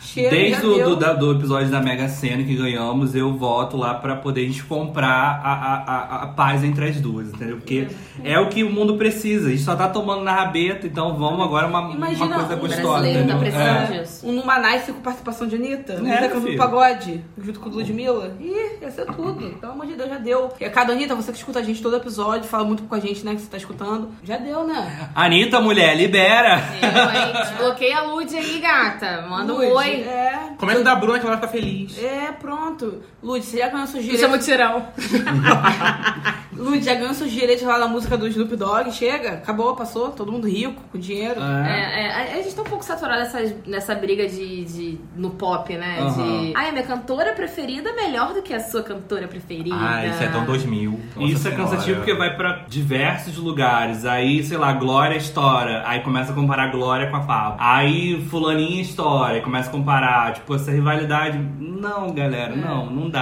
Chega, 0.00 0.30
Desde 0.30 0.66
o 0.66 0.74
deu. 0.74 0.88
do, 0.90 0.96
da- 0.96 1.12
do 1.12 1.32
episódio 1.32 1.68
da 1.68 1.80
Mega 1.80 2.08
Sena 2.08 2.42
que 2.42 2.54
ganhamos, 2.54 3.14
eu 3.14 3.32
voto 3.36 3.76
lá 3.76 3.94
pra 3.94 4.16
poder 4.16 4.42
a 4.42 4.44
gente 4.44 4.62
comprar 4.64 5.40
a, 5.42 5.52
a, 5.52 5.74
a, 5.76 6.22
a 6.22 6.26
paz 6.28 6.62
entre 6.64 6.88
as 6.88 7.00
duas, 7.00 7.28
entendeu? 7.28 7.56
Porque 7.56 7.88
é 8.24 8.38
o 8.38 8.48
que 8.48 8.62
o 8.62 8.70
mundo 8.70 8.96
precisa. 8.96 9.48
A 9.48 9.50
gente 9.50 9.62
só 9.62 9.74
tá 9.74 9.88
tomando 9.88 10.22
na 10.22 10.32
rabeta, 10.32 10.86
então 10.86 11.14
vamos 11.16 11.44
agora 11.44 11.66
uma, 11.66 11.80
uma 11.80 11.94
Imagina, 11.94 12.36
coisa 12.36 12.54
o 12.54 12.58
gostosa, 12.58 12.82
brasileiro 13.00 13.28
tá 13.28 13.36
precisando 13.38 13.66
É. 13.94 13.98
disso. 14.00 14.26
Um 14.28 14.32
Numanice 14.32 14.92
com 14.92 15.00
participação 15.00 15.46
de 15.46 15.56
Anitta. 15.56 15.92
É, 15.94 15.96
Anitta 15.96 16.18
cantando 16.28 16.46
filho. 16.46 16.58
pagode, 16.58 17.24
junto 17.42 17.60
com 17.60 17.68
Ludmilla. 17.70 18.36
Ih, 18.40 18.78
ia 18.82 18.90
ser 18.90 19.06
tudo. 19.06 19.50
Pelo 19.60 19.72
amor 19.72 19.86
de 19.86 19.94
Deus, 19.94 20.08
já 20.08 20.18
deu. 20.18 20.52
E 20.60 20.64
a 20.64 20.70
cada 20.70 20.92
Anitta, 20.92 21.14
você 21.14 21.32
que 21.32 21.38
escuta 21.38 21.58
a 21.58 21.62
gente 21.62 21.82
todo 21.82 21.96
episódio, 21.96 22.44
fala 22.48 22.64
muito 22.64 22.84
com 22.84 22.94
a 22.94 23.00
gente, 23.00 23.24
né, 23.24 23.34
que 23.34 23.40
você 23.40 23.50
tá 23.50 23.56
escutando. 23.56 24.08
Já 24.22 24.36
deu, 24.36 24.64
né? 24.66 25.10
Anitta, 25.14 25.60
mulher, 25.60 25.96
libera! 25.96 26.60
Eu, 26.82 26.88
hein? 27.20 27.32
Desbloqueia 27.50 27.98
a 27.98 28.02
Lud 28.02 28.36
aí, 28.36 28.58
gata. 28.60 29.26
Manda 29.28 29.52
um 29.52 29.56
Lud, 29.56 29.72
oi. 29.86 30.02
É. 30.02 30.54
Comenta 30.58 30.82
da 30.82 30.94
Bruna 30.94 31.18
que 31.18 31.26
ela 31.26 31.36
vai 31.36 31.48
ficar 31.48 31.52
feliz. 31.52 31.98
É, 31.98 32.32
pronto. 32.32 33.02
Lud, 33.26 33.44
você 33.44 33.58
já 33.58 33.68
ganhou 33.68 33.86
seus 33.88 34.04
Isso 34.04 34.24
é 34.24 34.28
direitos. 34.28 34.38
mutirão. 34.46 34.86
Lud, 36.56 36.82
já 36.82 36.94
ganhou 36.94 37.12
seus 37.12 37.30
direitos 37.30 37.66
lá 37.66 37.76
na 37.78 37.88
música 37.88 38.16
do 38.16 38.26
Snoop 38.28 38.54
Dogg. 38.56 38.90
Chega, 38.92 39.30
acabou, 39.34 39.74
passou. 39.74 40.10
Todo 40.10 40.30
mundo 40.32 40.48
rico, 40.48 40.80
com 40.92 40.98
dinheiro. 40.98 41.40
É, 41.40 42.02
é, 42.04 42.10
a- 42.10 42.38
a 42.38 42.42
gente 42.42 42.54
tá 42.54 42.62
um 42.62 42.66
pouco 42.66 42.84
saturado 42.84 43.18
nessa, 43.20 43.54
nessa 43.66 43.94
briga 43.96 44.26
de, 44.28 44.64
de- 44.64 44.98
no 45.16 45.30
pop, 45.30 45.76
né? 45.76 45.98
Aham. 46.00 46.46
De. 46.46 46.52
Ai, 46.56 46.68
a 46.68 46.72
minha 46.72 46.84
cantora 46.84 47.32
preferida 47.32 47.90
é 47.90 47.92
melhor 47.94 48.32
do 48.32 48.42
que 48.42 48.54
a 48.54 48.60
sua 48.60 48.82
cantora 48.82 49.26
preferida. 49.28 49.76
Ah, 49.78 50.06
isso 50.06 50.22
é 50.22 50.28
tão 50.28 50.44
2000. 50.46 51.00
Nossa 51.16 51.28
Isso 51.32 51.48
é 51.48 51.50
Senhora. 51.50 51.70
cansativo 51.70 51.96
porque 51.96 52.14
vai 52.14 52.34
pra 52.36 52.64
diversos 52.68 53.36
lugares. 53.36 54.06
Aí, 54.06 54.42
sei 54.44 54.56
lá, 54.56 54.72
Glória 54.72 55.16
estoura. 55.16 55.82
Aí 55.84 56.00
começa 56.00 56.30
a 56.32 56.34
comparar 56.34 56.68
Glória 56.70 57.10
com 57.10 57.16
a 57.16 57.20
Pablo. 57.20 57.56
Aí 57.60 58.24
Fulaninha 58.30 58.80
estoura. 58.80 59.34
Aí 59.34 59.40
começa 59.42 59.68
a 59.68 59.72
comparar. 59.72 60.32
Tipo, 60.32 60.54
essa 60.54 60.70
rivalidade. 60.70 61.38
Não, 61.58 62.12
galera, 62.14 62.56
não, 62.56 62.86
não 62.86 63.10
dá. 63.10 63.15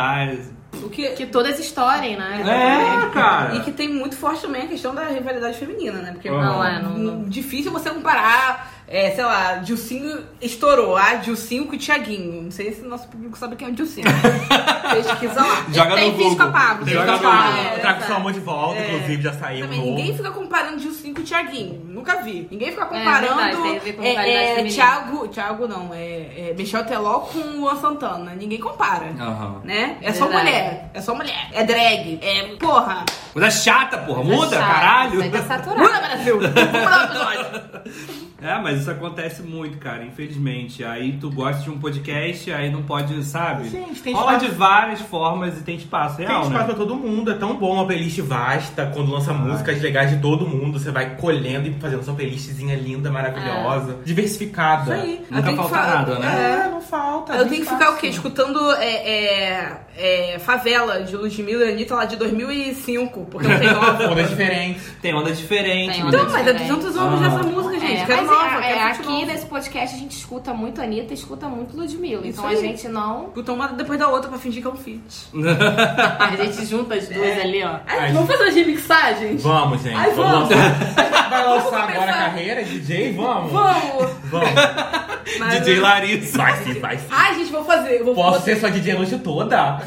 O 0.82 0.88
que, 0.90 1.08
Que 1.10 1.26
todas 1.26 1.58
estourem, 1.60 2.16
né? 2.16 2.42
É, 2.42 3.10
cara. 3.14 3.54
E 3.56 3.60
que 3.60 3.70
tem 3.72 3.88
muito 3.88 4.16
forte 4.16 4.42
também 4.42 4.62
a 4.62 4.66
questão 4.66 4.94
da 4.94 5.04
rivalidade 5.04 5.56
feminina, 5.56 5.98
né? 6.00 6.12
Porque 6.12 6.28
Não, 6.28 6.64
é, 6.64 6.82
não- 6.82 6.98
não. 6.98 7.22
difícil 7.28 7.70
você 7.70 7.90
comparar, 7.90 8.72
é, 8.88 9.12
sei 9.12 9.24
lá, 9.24 9.54
Dilcinho 9.58 10.18
estourou, 10.42 10.96
ah, 10.96 11.14
Dilcinho 11.14 11.66
com 11.66 11.76
o 11.76 11.78
Thiaguinho. 11.78 12.42
Não 12.42 12.50
sei 12.50 12.72
se 12.72 12.82
o 12.82 12.88
nosso 12.88 13.06
público 13.08 13.38
sabe 13.38 13.54
quem 13.56 13.68
é 13.68 13.70
o 13.70 13.74
Dilcinho. 13.74 14.06
Pesquisa 14.94 15.40
lá. 15.40 15.64
Joga 15.72 15.94
tem 15.94 16.10
no 16.10 16.16
vídeo 16.18 16.36
com 16.36 16.42
a 16.42 16.46
Google. 16.46 16.60
Pablo. 16.60 16.86
Joga 16.88 17.04
tem 17.04 17.12
no 17.12 17.18
vídeo 17.18 17.22
com 17.22 17.28
a 17.28 17.46
Google. 17.46 17.62
Pablo. 17.64 17.80
Traga 17.80 18.06
sua 18.06 18.16
amor 18.16 18.32
de 18.32 18.40
volta, 18.40 18.80
inclusive 18.80 19.22
já 19.22 19.32
saiu 19.32 19.66
Também, 19.66 19.80
ninguém 19.80 20.16
fica 20.16 20.30
comparando 20.32 20.78
Dilcinho 20.78 21.03
com 21.14 21.20
o 21.20 21.24
Thiaguinho. 21.24 21.80
Nunca 21.86 22.22
vi. 22.22 22.46
Ninguém 22.50 22.70
fica 22.70 22.84
verdade, 22.86 23.26
comparando 23.26 23.62
tem 23.80 23.92
com 23.94 24.02
é, 24.02 24.14
é, 24.14 24.54
feminina. 24.56 24.74
Thiago, 24.74 25.28
Thiago 25.28 25.68
não, 25.68 25.94
é, 25.94 26.50
é 26.50 26.54
Michel 26.56 26.84
Teló 26.84 27.20
com 27.20 27.38
o 27.38 27.60
Luan 27.60 27.76
Santana. 27.76 28.34
Ninguém 28.34 28.58
compara. 28.58 29.06
Aham. 29.18 29.60
Né? 29.64 29.96
É 30.02 30.12
só 30.12 30.26
Verdade. 30.26 30.44
mulher. 30.44 30.90
É 30.92 31.00
só 31.00 31.14
mulher. 31.14 31.48
É 31.52 31.64
drag. 31.64 32.18
É. 32.22 32.56
Porra. 32.56 33.04
Coisa 33.32 33.50
chata, 33.50 33.98
porra. 33.98 34.22
Muda, 34.24 34.56
Chato, 34.56 34.66
caralho. 34.68 35.14
Isso 35.14 35.22
aí 35.22 35.30
tá 35.30 35.42
saturado. 35.44 35.80
Muda, 35.82 36.00
Brasil! 36.00 36.38
É, 38.44 38.60
mas 38.60 38.80
isso 38.80 38.90
acontece 38.90 39.42
muito, 39.42 39.78
cara, 39.78 40.04
infelizmente. 40.04 40.84
Aí 40.84 41.16
tu 41.18 41.30
gosta 41.30 41.62
de 41.62 41.70
um 41.70 41.78
podcast, 41.78 42.52
aí 42.52 42.70
não 42.70 42.82
pode, 42.82 43.24
sabe? 43.24 43.70
Gente, 43.70 44.02
tem 44.02 44.12
Rola 44.12 44.32
espaço. 44.32 44.50
de 44.50 44.54
várias 44.54 45.00
formas 45.00 45.58
e 45.58 45.62
tem 45.62 45.76
espaço 45.76 46.18
Tem 46.18 46.26
real, 46.26 46.42
espaço 46.42 46.58
né? 46.58 46.64
pra 46.66 46.74
todo 46.74 46.94
mundo, 46.94 47.30
é 47.30 47.34
tão 47.34 47.56
bom 47.56 47.72
uma 47.76 47.86
playlist 47.86 48.18
vasta, 48.20 48.90
quando 48.92 49.10
lança 49.10 49.32
músicas 49.32 49.80
legais 49.80 50.10
de 50.10 50.18
todo 50.18 50.46
mundo, 50.46 50.78
você 50.78 50.90
vai 50.90 51.03
colhendo 51.10 51.68
e 51.68 51.74
fazendo 51.80 52.02
sua 52.04 52.14
playlistzinha 52.14 52.74
linda, 52.76 53.10
maravilhosa, 53.10 53.98
diversificada. 54.04 54.96
Isso 54.96 55.04
aí. 55.04 55.26
Nunca 55.30 55.50
que 55.50 55.56
falta 55.56 55.74
fa- 55.74 55.86
nada, 55.86 56.18
né? 56.18 56.62
É, 56.66 56.68
não 56.70 56.80
falta. 56.80 57.32
Eu 57.34 57.40
tem 57.40 57.48
tenho 57.50 57.64
que 57.64 57.70
ficar 57.70 57.90
o 57.90 57.96
quê? 57.96 58.06
Escutando 58.08 58.72
é, 58.72 59.80
é, 59.96 60.34
é, 60.34 60.38
Favela, 60.38 61.02
de 61.02 61.16
Ludmilla 61.16 61.64
e 61.66 61.72
Anitta 61.72 61.94
lá 61.94 62.04
de 62.04 62.16
2005, 62.16 63.26
porque 63.30 63.46
não 63.48 63.58
tem 63.58 63.68
nova. 63.72 64.08
Ondas 64.10 64.28
diferentes. 64.30 64.82
Tem 65.00 65.14
onda 65.14 65.32
diferente. 65.32 65.92
Tem 65.94 66.04
onda 66.04 66.16
Então, 66.16 66.30
mas 66.30 66.46
é 66.46 66.52
diferente. 66.52 66.74
200 66.80 66.96
anos 66.96 67.20
Ah. 67.22 67.28
dessa 67.28 67.42
música, 67.44 67.80
gente. 67.80 68.00
É, 68.02 68.04
quero 68.06 68.26
mas 68.26 68.30
nova, 68.30 68.58
é, 68.58 68.62
quero 68.62 68.78
é, 68.78 68.82
aqui 68.90 69.08
novo. 69.08 69.26
nesse 69.26 69.46
podcast 69.46 69.94
a 69.96 69.98
gente 69.98 70.16
escuta 70.16 70.52
muito 70.54 70.80
Anitta 70.80 71.12
e 71.12 71.14
escuta 71.14 71.48
muito 71.48 71.76
Ludmilla. 71.76 72.26
Isso 72.26 72.38
Então 72.40 72.46
aí. 72.46 72.56
a 72.56 72.60
gente 72.60 72.88
não. 72.88 73.24
Escuta 73.28 73.52
uma 73.52 73.68
depois 73.68 73.98
da 73.98 74.08
outra 74.08 74.28
pra 74.28 74.38
fingir 74.38 74.62
que 74.62 74.68
é 74.68 74.70
um 74.70 74.76
feat. 74.76 75.26
A 76.18 76.36
gente 76.36 76.64
junta 76.66 76.94
as 76.94 77.08
duas 77.08 77.38
ali, 77.40 77.62
ó. 77.62 77.76
É, 77.86 78.12
vamos 78.12 78.28
fazer 78.30 78.44
as 78.44 78.54
remixagens? 78.54 79.42
Vamos, 79.42 79.82
gente. 79.82 79.94
Ai, 79.96 80.10
vamos. 80.12 80.48
vamos. 80.48 80.50
lançar. 80.50 81.04
Vai 81.34 81.44
lançar 81.48 81.70
Vamos 81.70 81.90
agora 81.96 82.10
a 82.10 82.14
carreira, 82.14 82.62
DJ? 82.64 83.12
Vamos. 83.14 83.50
Vamos! 83.52 84.23
Vamos. 84.40 84.50
Mas- 85.38 85.54
DJ 85.60 85.80
Larissa. 85.80 86.36
Vai 86.38 86.56
sim, 86.62 86.80
vai 86.80 86.98
sim. 86.98 87.06
Ai, 87.10 87.34
gente, 87.34 87.50
vou 87.50 87.64
fazer. 87.64 88.00
Eu 88.00 88.04
vou 88.04 88.14
Posso 88.14 88.40
fazer. 88.40 88.54
ser 88.54 88.60
sua 88.60 88.70
DJ 88.70 88.92
a 88.92 88.96
noite 88.96 89.18
toda? 89.18 89.80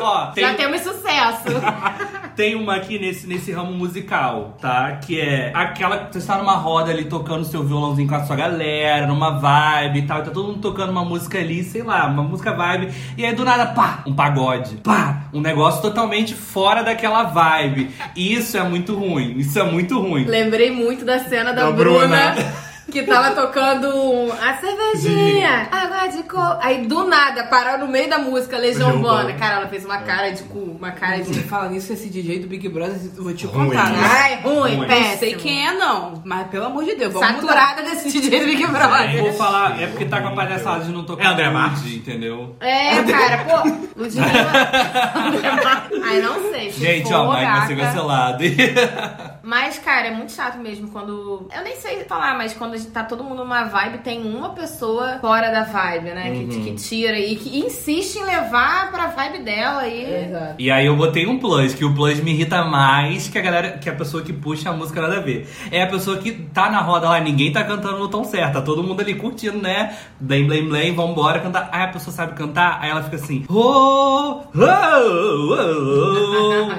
Ó, 0.00 0.26
tem, 0.32 0.44
Já 0.44 0.54
temos 0.54 0.80
sucesso. 0.82 1.48
tem 2.36 2.54
uma 2.54 2.76
aqui 2.76 2.98
nesse, 2.98 3.26
nesse 3.26 3.50
ramo 3.50 3.72
musical, 3.72 4.56
tá? 4.60 4.92
Que 4.96 5.18
é 5.18 5.50
aquela 5.54 5.98
que 5.98 6.12
você 6.12 6.18
está 6.18 6.36
numa 6.36 6.54
roda 6.54 6.90
ali 6.90 7.06
tocando 7.06 7.44
seu 7.44 7.64
violãozinho 7.64 8.06
com 8.06 8.14
a 8.14 8.24
sua 8.24 8.36
galera, 8.36 9.06
numa 9.06 9.38
vibe 9.38 10.00
e 10.00 10.02
tal, 10.02 10.20
e 10.20 10.24
tá 10.24 10.30
todo 10.30 10.48
mundo 10.48 10.60
tocando 10.60 10.90
uma 10.90 11.04
música 11.04 11.38
ali, 11.38 11.64
sei 11.64 11.82
lá, 11.82 12.06
uma 12.06 12.22
música 12.22 12.52
vibe, 12.52 12.92
e 13.16 13.24
aí 13.24 13.34
do 13.34 13.44
nada, 13.44 13.66
pá, 13.66 14.04
um 14.06 14.14
pagode, 14.14 14.76
pá, 14.76 15.22
um 15.32 15.40
negócio 15.40 15.80
totalmente 15.80 16.34
fora 16.34 16.82
daquela 16.82 17.24
vibe. 17.24 17.90
E 18.14 18.34
isso 18.34 18.56
é 18.58 18.62
muito 18.62 18.94
ruim, 18.94 19.38
isso 19.38 19.58
é 19.58 19.62
muito 19.62 19.98
ruim. 19.98 20.24
Lembrei 20.24 20.70
muito 20.70 21.04
da 21.04 21.18
cena 21.20 21.52
da, 21.52 21.64
Da 21.64 21.72
Bruna. 21.72 22.32
Bruna. 22.32 22.65
Que 22.90 23.02
tava 23.02 23.32
tocando 23.34 23.88
um, 23.88 24.30
a 24.32 24.54
cervejinha, 24.58 25.68
água 25.72 26.06
de 26.06 26.22
coco. 26.22 26.58
Aí 26.62 26.86
do 26.86 27.04
nada, 27.04 27.42
parou 27.44 27.78
no 27.84 27.88
meio 27.88 28.08
da 28.08 28.18
música 28.18 28.56
Legião 28.56 28.90
Urbana. 28.94 29.32
Cara, 29.34 29.56
ela 29.56 29.66
fez 29.68 29.84
uma 29.84 29.98
cara 29.98 30.30
de 30.30 30.44
cu, 30.44 30.76
uma 30.78 30.92
cara 30.92 31.18
de. 31.20 31.34
Fala 31.46 31.68
nisso, 31.68 31.92
esse 31.92 32.08
DJ 32.08 32.38
do 32.38 32.46
Big 32.46 32.68
Brother, 32.68 32.96
eu 33.16 33.24
vou 33.24 33.34
te 33.34 33.46
contar, 33.48 33.90
né? 33.90 33.98
Ai, 34.02 34.40
ruim, 34.40 34.76
Ruim. 34.76 34.86
péssimo. 34.86 35.10
Não 35.10 35.18
sei 35.18 35.34
quem 35.34 35.66
é, 35.66 35.72
não. 35.74 36.22
Mas 36.24 36.46
pelo 36.46 36.66
amor 36.66 36.84
de 36.84 36.94
Deus, 36.94 37.12
vamos 37.12 37.28
Saturada 37.28 37.82
desse 37.82 38.08
DJ 38.20 38.40
do 38.40 38.46
Big 38.46 38.62
Eu 38.62 38.68
Brother. 38.70 39.20
vou 39.20 39.32
falar, 39.32 39.82
é 39.82 39.86
porque 39.88 40.04
tá 40.04 40.20
com 40.22 40.28
a 40.28 40.32
palhaçada 40.32 40.84
de 40.84 40.92
não 40.92 41.04
tocar 41.04 41.24
É 41.24 41.26
André 41.32 41.50
Marques. 41.50 41.86
entendeu? 41.92 42.56
É, 42.60 43.02
cara, 43.02 43.38
pô, 43.44 43.68
Ludmilla. 43.96 44.26
Ai, 46.04 46.20
não 46.20 46.50
sei. 46.52 46.70
se 46.70 46.80
Gente, 46.80 47.08
for, 47.08 47.14
ó, 47.14 47.32
Mike 47.32 47.46
vai 47.52 47.66
ser 47.66 47.76
cancelado. 47.76 48.44
Mas, 49.46 49.78
cara, 49.78 50.08
é 50.08 50.10
muito 50.10 50.32
chato 50.32 50.58
mesmo 50.58 50.88
quando. 50.88 51.46
Eu 51.56 51.62
nem 51.62 51.76
sei 51.76 52.02
falar, 52.02 52.36
mas 52.36 52.52
quando 52.52 52.74
a 52.74 52.76
gente 52.76 52.90
tá 52.90 53.04
todo 53.04 53.22
mundo 53.22 53.44
numa 53.44 53.62
vibe, 53.62 53.98
tem 53.98 54.20
uma 54.22 54.48
pessoa 54.48 55.20
fora 55.20 55.52
da 55.52 55.62
vibe, 55.62 56.10
né? 56.10 56.32
Que, 56.32 56.56
Uhum. 56.56 56.64
que 56.64 56.72
tira 56.74 57.16
e 57.16 57.36
que 57.36 57.60
insiste 57.60 58.16
em 58.16 58.24
levar 58.24 58.90
pra 58.90 59.06
vibe 59.06 59.44
dela 59.44 59.86
e. 59.86 60.24
Exato. 60.26 60.54
E 60.58 60.68
aí 60.68 60.86
eu 60.86 60.96
botei 60.96 61.28
um 61.28 61.38
plus, 61.38 61.74
que 61.74 61.84
o 61.84 61.94
plus 61.94 62.18
me 62.18 62.32
irrita 62.32 62.64
mais 62.64 63.28
que 63.28 63.38
a 63.38 63.40
galera, 63.40 63.78
que 63.78 63.88
a 63.88 63.94
pessoa 63.94 64.20
que 64.20 64.32
puxa 64.32 64.70
a 64.70 64.72
música 64.72 65.00
nada 65.00 65.18
a 65.18 65.20
ver. 65.20 65.48
É 65.70 65.80
a 65.82 65.86
pessoa 65.86 66.16
que 66.18 66.32
tá 66.32 66.68
na 66.68 66.80
roda 66.80 67.08
lá, 67.08 67.20
ninguém 67.20 67.52
tá 67.52 67.62
cantando 67.62 68.00
no 68.00 68.08
tom 68.08 68.24
certo, 68.24 68.54
tá 68.54 68.62
todo 68.62 68.82
mundo 68.82 69.00
ali 69.00 69.14
curtindo, 69.14 69.58
né? 69.58 69.96
Blém, 70.18 70.44
blém, 70.44 70.68
blém, 70.68 70.92
vambora 70.92 71.38
cantar. 71.38 71.68
Aí 71.70 71.84
a 71.84 71.88
pessoa 71.88 72.12
sabe 72.12 72.32
cantar, 72.34 72.78
aí 72.80 72.90
ela 72.90 73.04
fica 73.04 73.14
assim, 73.14 73.44
oh, 73.48 73.54
oh, 73.54 74.42
oh, 74.54 75.56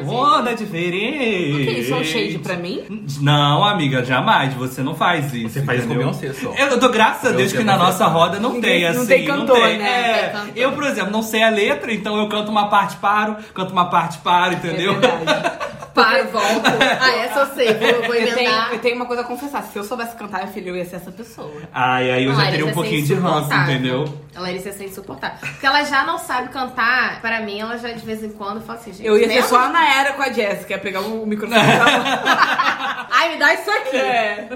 oh, 0.06 0.12
onda 0.12 0.54
diferente. 0.54 1.54
O 1.54 1.58
que 1.66 1.72
isso 1.80 1.94
é 1.94 1.98
um 1.98 2.04
shade 2.04 2.40
pra 2.40 2.57
mim? 2.58 3.06
Não, 3.22 3.64
amiga, 3.64 4.04
jamais. 4.04 4.54
Você 4.56 4.82
não 4.82 4.96
faz 4.96 5.34
isso. 5.34 5.50
Você 5.50 5.62
faz 5.64 5.80
isso 5.80 5.88
com 5.88 5.94
entendeu? 5.96 6.12
Beyoncé 6.14 6.34
só. 6.42 6.54
Eu, 6.54 6.68
eu 6.68 6.80
tô, 6.80 6.90
graças 6.90 7.26
a 7.26 7.30
Eu 7.34 7.38
Deus 7.38 7.52
que 7.54 7.64
na 7.64 7.78
você. 7.78 7.84
nossa 7.84 8.06
roda 8.08 8.40
não 8.40 8.54
Ninguém- 8.54 8.82
tem, 8.82 8.94
não 8.94 9.02
assim. 9.02 9.08
tem 9.08 9.26
cantor, 9.26 9.62
tem. 9.62 9.78
né? 9.78 9.90
É, 9.90 10.12
Não 10.12 10.32
tem 10.32 10.32
cantor. 10.42 10.58
eu, 10.64 10.72
por 10.74 10.84
exemplo, 10.86 11.12
não 11.12 11.22
sei 11.22 11.44
a 11.44 11.50
letra, 11.50 11.94
então 11.94 12.18
eu 12.18 12.28
canto 12.30 12.50
uma 12.52 12.68
parte, 12.70 12.96
paro, 12.98 13.36
canto 13.54 13.72
uma 13.72 13.86
parte, 13.90 14.18
paro, 14.20 14.54
entendeu? 14.54 14.94
É. 14.94 15.68
Para, 15.98 16.26
volto. 16.26 16.62
Ah, 17.02 17.10
essa 17.16 17.40
eu 17.40 17.46
sei, 17.56 17.74
vou, 17.74 18.04
vou 18.06 18.14
Eu 18.14 18.28
tenho, 18.36 18.48
inventar. 18.50 18.72
eu 18.72 18.78
tenho 18.78 18.96
uma 18.98 19.08
coisa 19.08 19.24
a 19.24 19.26
confessar. 19.26 19.64
Se 19.64 19.76
eu 19.80 19.84
soubesse 19.84 20.16
cantar, 20.16 20.44
meu 20.44 20.54
filho, 20.54 20.70
eu 20.70 20.76
ia 20.76 20.86
ser 20.86 20.98
essa 20.98 21.12
pessoa. 21.12 21.52
Ai, 21.74 22.12
aí 22.12 22.26
eu 22.26 22.36
já 22.36 22.52
teria 22.52 22.68
um 22.68 22.72
pouquinho 22.72 23.00
é 23.02 23.04
de 23.04 23.14
ranço, 23.16 23.52
entendeu? 23.52 24.06
A 24.38 24.42
Larissa 24.42 24.70
é 24.70 24.86
insuportável. 24.86 25.38
Porque 25.40 25.66
ela 25.66 25.84
já 25.84 26.04
não 26.06 26.20
sabe 26.20 26.50
cantar. 26.50 27.20
Pra 27.22 27.42
mim, 27.42 27.60
ela 27.60 27.76
já 27.78 27.92
de 27.92 28.06
vez 28.06 28.24
em 28.24 28.30
quando 28.30 28.62
fala 28.62 28.78
assim, 28.78 28.94
gente. 28.94 29.06
Eu 29.08 29.18
ia 29.18 29.28
ser 29.28 29.34
mesmo? 29.34 29.50
só 29.50 29.58
a 29.64 29.70
Naera 29.70 30.14
com 30.14 30.22
a 30.22 30.32
Jéssica, 30.32 30.74
ia 30.74 30.80
pegar 30.80 31.02
o 31.02 31.26
microfone. 31.26 31.60
Ai, 33.10 33.30
me 33.34 33.38
dá 33.38 33.54
isso 33.54 33.70
aqui. 33.72 33.98
É. 33.98 34.48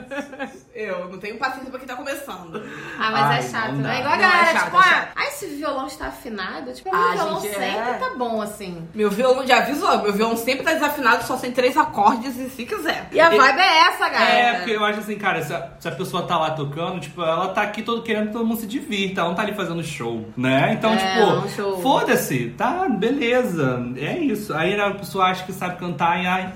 Eu 0.74 1.10
não 1.10 1.18
tenho 1.20 1.38
paciência 1.38 1.70
pra 1.70 1.80
quem 1.80 1.88
tá 1.88 1.96
começando. 1.96 2.64
Ah, 3.00 3.12
mas 3.12 3.22
Ai, 3.26 3.40
é 3.40 3.42
chato, 3.42 3.72
não 3.74 3.82
dá. 3.82 3.90
né? 3.90 4.00
Igual 4.00 4.14
a 4.14 4.18
Não, 4.18 4.24
é 4.24 4.30
galera, 4.30 4.52
chato, 4.54 4.64
tipo, 4.66 4.78
é 4.78 4.80
ah, 4.80 4.84
chato. 4.84 5.10
ah, 5.16 5.24
esse 5.26 5.46
violão 5.48 5.88
está 5.88 6.06
afinado. 6.08 6.74
Tipo, 6.74 6.90
Ah, 6.94 7.00
meu 7.00 7.12
violão 7.14 7.42
gente, 7.42 7.54
sempre 7.54 7.66
é. 7.66 7.94
tá 8.00 8.10
bom, 8.18 8.42
assim. 8.42 8.88
Meu 8.94 9.10
violão, 9.10 9.46
já 9.48 9.58
avisou, 9.58 10.02
meu 10.04 10.14
violão 10.14 10.38
sempre 10.38 10.64
tá 10.64 10.74
desafinado, 10.74 11.24
só 11.26 11.36
tem 11.38 11.52
três 11.52 11.76
acordes 11.76 12.38
e 12.38 12.50
se 12.50 12.66
quiser. 12.66 13.08
E 13.12 13.20
a 13.20 13.30
vibe 13.30 13.60
é 13.60 13.88
essa, 13.88 14.10
galera. 14.10 14.32
É, 14.40 14.54
porque 14.58 14.72
eu 14.72 14.86
acho 14.86 15.00
assim, 15.00 15.18
cara, 15.18 15.44
se 15.44 15.54
a, 15.54 15.70
se 15.80 15.88
a 15.88 15.92
pessoa 15.92 16.24
tá 16.28 16.38
lá 16.38 16.52
tocando, 16.52 17.00
tipo, 17.00 17.22
ela 17.22 17.50
tá 17.50 17.64
aqui 17.64 17.82
todo, 17.82 18.04
querendo 18.04 18.28
que 18.28 18.34
todo 18.34 18.46
mundo 18.46 18.60
se 18.62 18.68
divirta, 18.68 19.22
ela 19.22 19.30
não 19.30 19.36
tá 19.36 19.42
ali 19.42 19.54
fazendo 19.54 19.71
show, 19.84 20.26
né? 20.36 20.74
Então, 20.78 20.92
É, 20.94 20.96
um 21.36 21.42
tipo, 21.42 21.50
show. 21.56 21.82
foda-se, 21.82 22.54
tá, 22.58 22.88
beleza, 22.90 23.86
é 23.98 24.18
isso. 24.18 24.54
Aí 24.54 24.80
a 24.80 24.92
pessoa 24.92 25.26
acha 25.26 25.46
que 25.46 25.54
sabe 25.54 25.78
cantar 25.78 26.22
e 26.22 26.28
ai. 26.28 26.52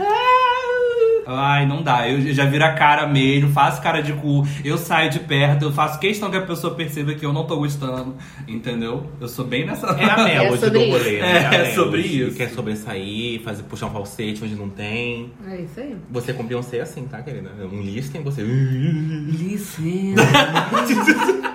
Ai, 1.27 1.65
não 1.65 1.81
dá. 1.81 2.07
Eu 2.07 2.21
já 2.33 2.45
viro 2.45 2.63
a 2.63 2.73
cara 2.73 3.07
mesmo, 3.07 3.51
faço 3.51 3.81
cara 3.81 4.01
de 4.01 4.13
cu, 4.13 4.45
eu 4.63 4.77
saio 4.77 5.09
de 5.09 5.19
perto, 5.19 5.65
eu 5.65 5.71
faço 5.71 5.99
questão 5.99 6.29
que 6.29 6.37
a 6.37 6.41
pessoa 6.41 6.75
perceba 6.75 7.15
que 7.15 7.25
eu 7.25 7.33
não 7.33 7.45
tô 7.45 7.57
gostando, 7.57 8.15
entendeu? 8.47 9.09
Eu 9.19 9.27
sou 9.27 9.43
bem 9.43 9.65
nessa. 9.65 9.87
É 9.87 10.05
a 10.05 10.17
melody 10.23 10.59
sobre 10.59 10.69
do 10.79 10.91
rolê, 10.91 11.19
né? 11.21 11.37
É, 11.37 11.49
melody, 11.49 11.73
sobre 11.73 12.01
isso. 12.01 12.37
Quer 12.37 12.49
sobressair, 12.49 13.41
fazer, 13.41 13.63
puxar 13.63 13.87
um 13.87 13.91
falsete 13.91 14.43
onde 14.43 14.55
não 14.55 14.69
tem. 14.69 15.31
É 15.47 15.61
isso 15.61 15.79
aí. 15.79 15.95
Você 16.11 16.31
com 16.31 16.43
Beyoncé 16.43 16.77
é 16.77 16.81
assim, 16.81 17.07
tá, 17.07 17.21
querida? 17.23 17.49
Um 17.71 17.81
listening, 17.81 18.23
você... 18.23 18.43
Listen 18.43 20.13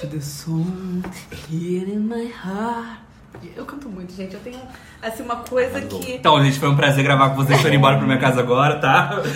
to 0.00 0.06
the 0.06 0.20
song 0.20 1.02
here 1.50 1.86
in 1.86 2.08
my 2.08 2.24
heart. 2.26 3.00
Eu 3.54 3.64
canto 3.66 3.88
muito, 3.88 4.12
gente. 4.14 4.34
Eu 4.34 4.40
tenho, 4.40 4.58
assim, 5.02 5.22
uma 5.22 5.36
coisa 5.36 5.80
que... 5.82 6.12
Então, 6.12 6.42
gente, 6.42 6.58
foi 6.58 6.68
um 6.70 6.76
prazer 6.76 7.04
gravar 7.04 7.30
com 7.30 7.36
vocês. 7.36 7.56
Estou 7.56 7.68
indo 7.70 7.76
embora 7.76 7.96
pra 7.98 8.06
minha 8.06 8.18
casa 8.18 8.40
agora, 8.40 8.78
tá? 8.80 9.20
Então, 9.20 9.32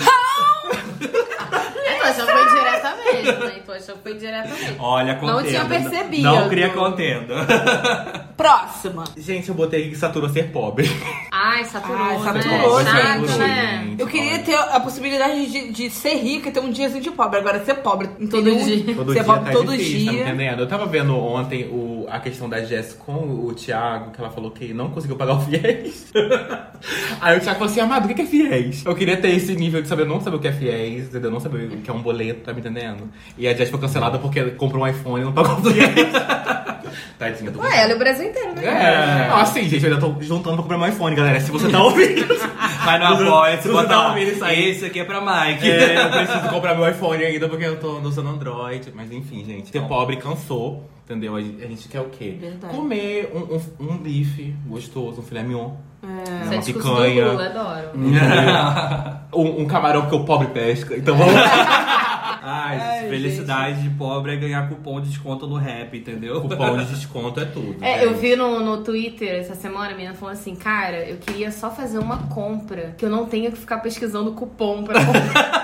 já 2.15 2.27
foi 2.33 2.49
direta 2.49 2.97
mesmo, 2.97 3.45
né? 3.45 3.59
Então, 3.59 3.75
foi 4.03 4.15
diretamente. 4.15 4.77
Olha, 4.79 5.13
Não 5.15 5.21
contenda. 5.21 5.49
tinha 5.49 5.65
percebido. 5.67 6.23
Não 6.23 6.49
cria 6.49 6.71
contenda. 6.71 7.35
Próxima. 8.37 9.05
Gente, 9.17 9.49
eu 9.49 9.55
botei 9.55 9.89
que 9.91 9.97
saturou 9.97 10.29
ser 10.29 10.51
pobre. 10.51 10.91
Ai, 11.31 11.65
saturou, 11.65 11.97
Ai, 11.99 12.19
né? 12.19 12.23
saturou, 12.43 12.83
Chato, 12.85 13.27
gente. 13.27 13.39
né? 13.39 13.95
Eu 13.99 14.07
queria 14.07 14.39
ter 14.41 14.55
a 14.57 14.81
possibilidade 14.81 15.47
de, 15.47 15.73
de 15.73 15.91
ser 15.91 16.15
rica 16.17 16.49
e 16.49 16.53
ter 16.53 16.61
um 16.61 16.71
diazinho 16.71 17.03
de 17.03 17.11
pobre. 17.13 17.39
Agora, 17.41 17.65
ser 17.65 17.75
pobre 17.77 18.09
em 18.19 18.27
Todo 18.27 18.43
nenhum- 18.45 18.65
dia. 18.65 18.95
Todo 18.95 19.13
ser 19.13 19.23
dia 19.23 19.25
pobre 19.25 19.45
tá 19.45 19.53
todo 19.53 19.73
difícil, 19.77 20.07
tá 20.07 20.13
me 20.13 20.17
dia. 20.19 20.27
entendendo? 20.29 20.61
Eu 20.61 20.67
tava 20.69 20.87
vendo 20.87 21.17
ontem 21.17 21.65
o, 21.65 22.07
a 22.11 22.19
questão 22.19 22.49
da 22.49 22.63
Jess 22.65 22.93
com 22.95 23.15
o 23.15 23.55
Thiago, 23.55 24.11
que 24.11 24.21
ela 24.21 24.31
falou 24.31 24.51
que 24.51 24.75
não 24.75 24.91
conseguiu 24.91 25.17
pagar 25.17 25.35
o 25.35 25.41
fiéis. 25.41 26.13
Aí 27.21 27.39
o 27.39 27.41
Thiago 27.41 27.59
falou 27.59 27.71
assim, 27.71 27.81
amado, 27.81 28.05
o 28.05 28.09
que 28.09 28.15
que 28.15 28.23
é 28.23 28.27
fiéis? 28.27 28.85
Eu 28.85 28.95
queria 28.95 29.17
ter 29.17 29.31
esse 29.31 29.55
nível 29.55 29.81
de 29.81 29.89
saber, 29.89 30.05
não 30.07 30.21
saber 30.21 30.37
o 30.37 30.41
que 30.41 30.49
é 30.49 30.53
fiéis, 30.53 31.07
entendeu? 31.07 31.31
Não 31.31 31.41
saber 31.41 31.67
o 31.69 31.77
que 31.79 31.89
é 31.91 31.93
um 31.93 32.03
boleto, 32.03 32.41
tá 32.41 32.53
me 32.53 32.61
entendendo? 32.61 33.09
E 33.39 33.47
a 33.47 33.55
Jess 33.55 33.71
foi 33.71 33.81
cancelada 33.81 34.19
porque 34.19 34.43
comprou 34.53 34.83
um 34.83 34.87
iPhone 34.89 35.23
e 35.23 35.25
não 35.25 35.33
pagou 35.33 35.57
o 35.59 35.73
fiéis. 35.73 35.95
Tadinha 37.19 37.51
do 37.51 37.61
Ué, 37.61 37.83
ela 37.83 37.93
e 37.93 37.95
o 37.95 37.99
Brasil 37.99 38.29
inteiro, 38.29 38.55
né? 38.55 38.65
É. 38.65 39.29
Ah, 39.33 39.45
sim, 39.45 39.69
gente, 39.69 39.85
eu 39.85 39.93
ainda 39.93 40.01
tô 40.01 40.15
juntando 40.21 40.57
pra 40.57 40.63
comprar 40.63 40.79
meu 40.79 40.89
iPhone, 40.89 41.15
galera. 41.15 41.41
Se 41.41 41.51
você 41.51 41.69
tá 41.69 41.83
ouvindo. 41.83 42.35
Vai 42.85 42.99
no 42.99 43.07
apoia, 43.07 43.61
se 43.61 43.69
Você 43.69 43.89
tá 43.89 44.09
ouvindo 44.09 44.31
isso 44.31 44.45
aí? 44.45 44.71
Esse 44.71 44.85
aqui 44.87 45.01
é 45.01 45.05
pra 45.05 45.21
Mike. 45.21 45.71
É, 45.71 46.05
eu 46.05 46.11
preciso 46.27 46.49
comprar 46.51 46.75
meu 46.75 46.89
iPhone 46.89 47.25
ainda 47.25 47.49
porque 47.49 47.65
eu 47.65 47.79
tô 47.79 47.99
usando 48.01 48.29
Android. 48.29 48.93
Mas 48.95 49.11
enfim, 49.11 49.45
gente. 49.45 49.71
Ser 49.71 49.83
pobre 49.83 50.17
cansou, 50.17 50.89
entendeu? 51.05 51.37
A 51.37 51.41
gente 51.41 51.89
quer 51.89 52.01
o 52.01 52.09
quê? 52.11 52.37
Verdade. 52.39 52.75
Comer 52.75 53.33
um, 53.35 53.57
um, 53.57 53.93
um 53.93 53.99
bife 53.99 54.55
gostoso, 54.67 55.21
um 55.21 55.25
filé 55.25 55.43
mignon. 55.43 55.73
Uma 56.03 56.55
é 56.55 56.59
do 56.59 56.65
picanha. 56.65 57.27
Lula, 57.33 57.47
adoro. 57.47 59.25
Um, 59.35 59.63
um 59.63 59.67
camarão 59.67 60.09
que 60.09 60.15
o 60.15 60.25
pobre 60.25 60.47
pesca. 60.49 60.97
Então 60.97 61.17
vamos 61.17 61.35
lá. 61.35 61.94
Ai, 62.47 62.79
Ai, 62.79 63.09
felicidade 63.09 63.83
de 63.83 63.89
pobre 63.91 64.35
é 64.35 64.37
ganhar 64.37 64.69
cupom 64.69 65.01
de 65.01 65.09
desconto 65.09 65.47
no 65.47 65.57
rap, 65.57 65.97
entendeu? 65.97 66.43
Cupom 66.43 66.77
de 66.77 66.85
desconto 66.93 67.41
é 67.41 67.47
tudo. 67.47 67.83
É, 67.83 68.05
eu 68.05 68.11
gente. 68.11 68.21
vi 68.21 68.37
no, 68.37 68.61
no 68.61 68.85
Twitter 68.85 69.41
essa 69.41 69.55
semana 69.55 69.93
a 69.93 69.95
menina 69.95 70.15
falando 70.15 70.35
assim, 70.35 70.55
cara, 70.55 71.09
eu 71.09 71.17
queria 71.17 71.51
só 71.51 71.71
fazer 71.71 71.99
uma 71.99 72.19
compra, 72.29 72.95
que 72.99 73.05
eu 73.05 73.11
não 73.11 73.25
tenha 73.25 73.51
que 73.51 73.57
ficar 73.57 73.79
pesquisando 73.79 74.33
cupom 74.33 74.85
pra 74.85 75.03
comprar. 75.05 75.64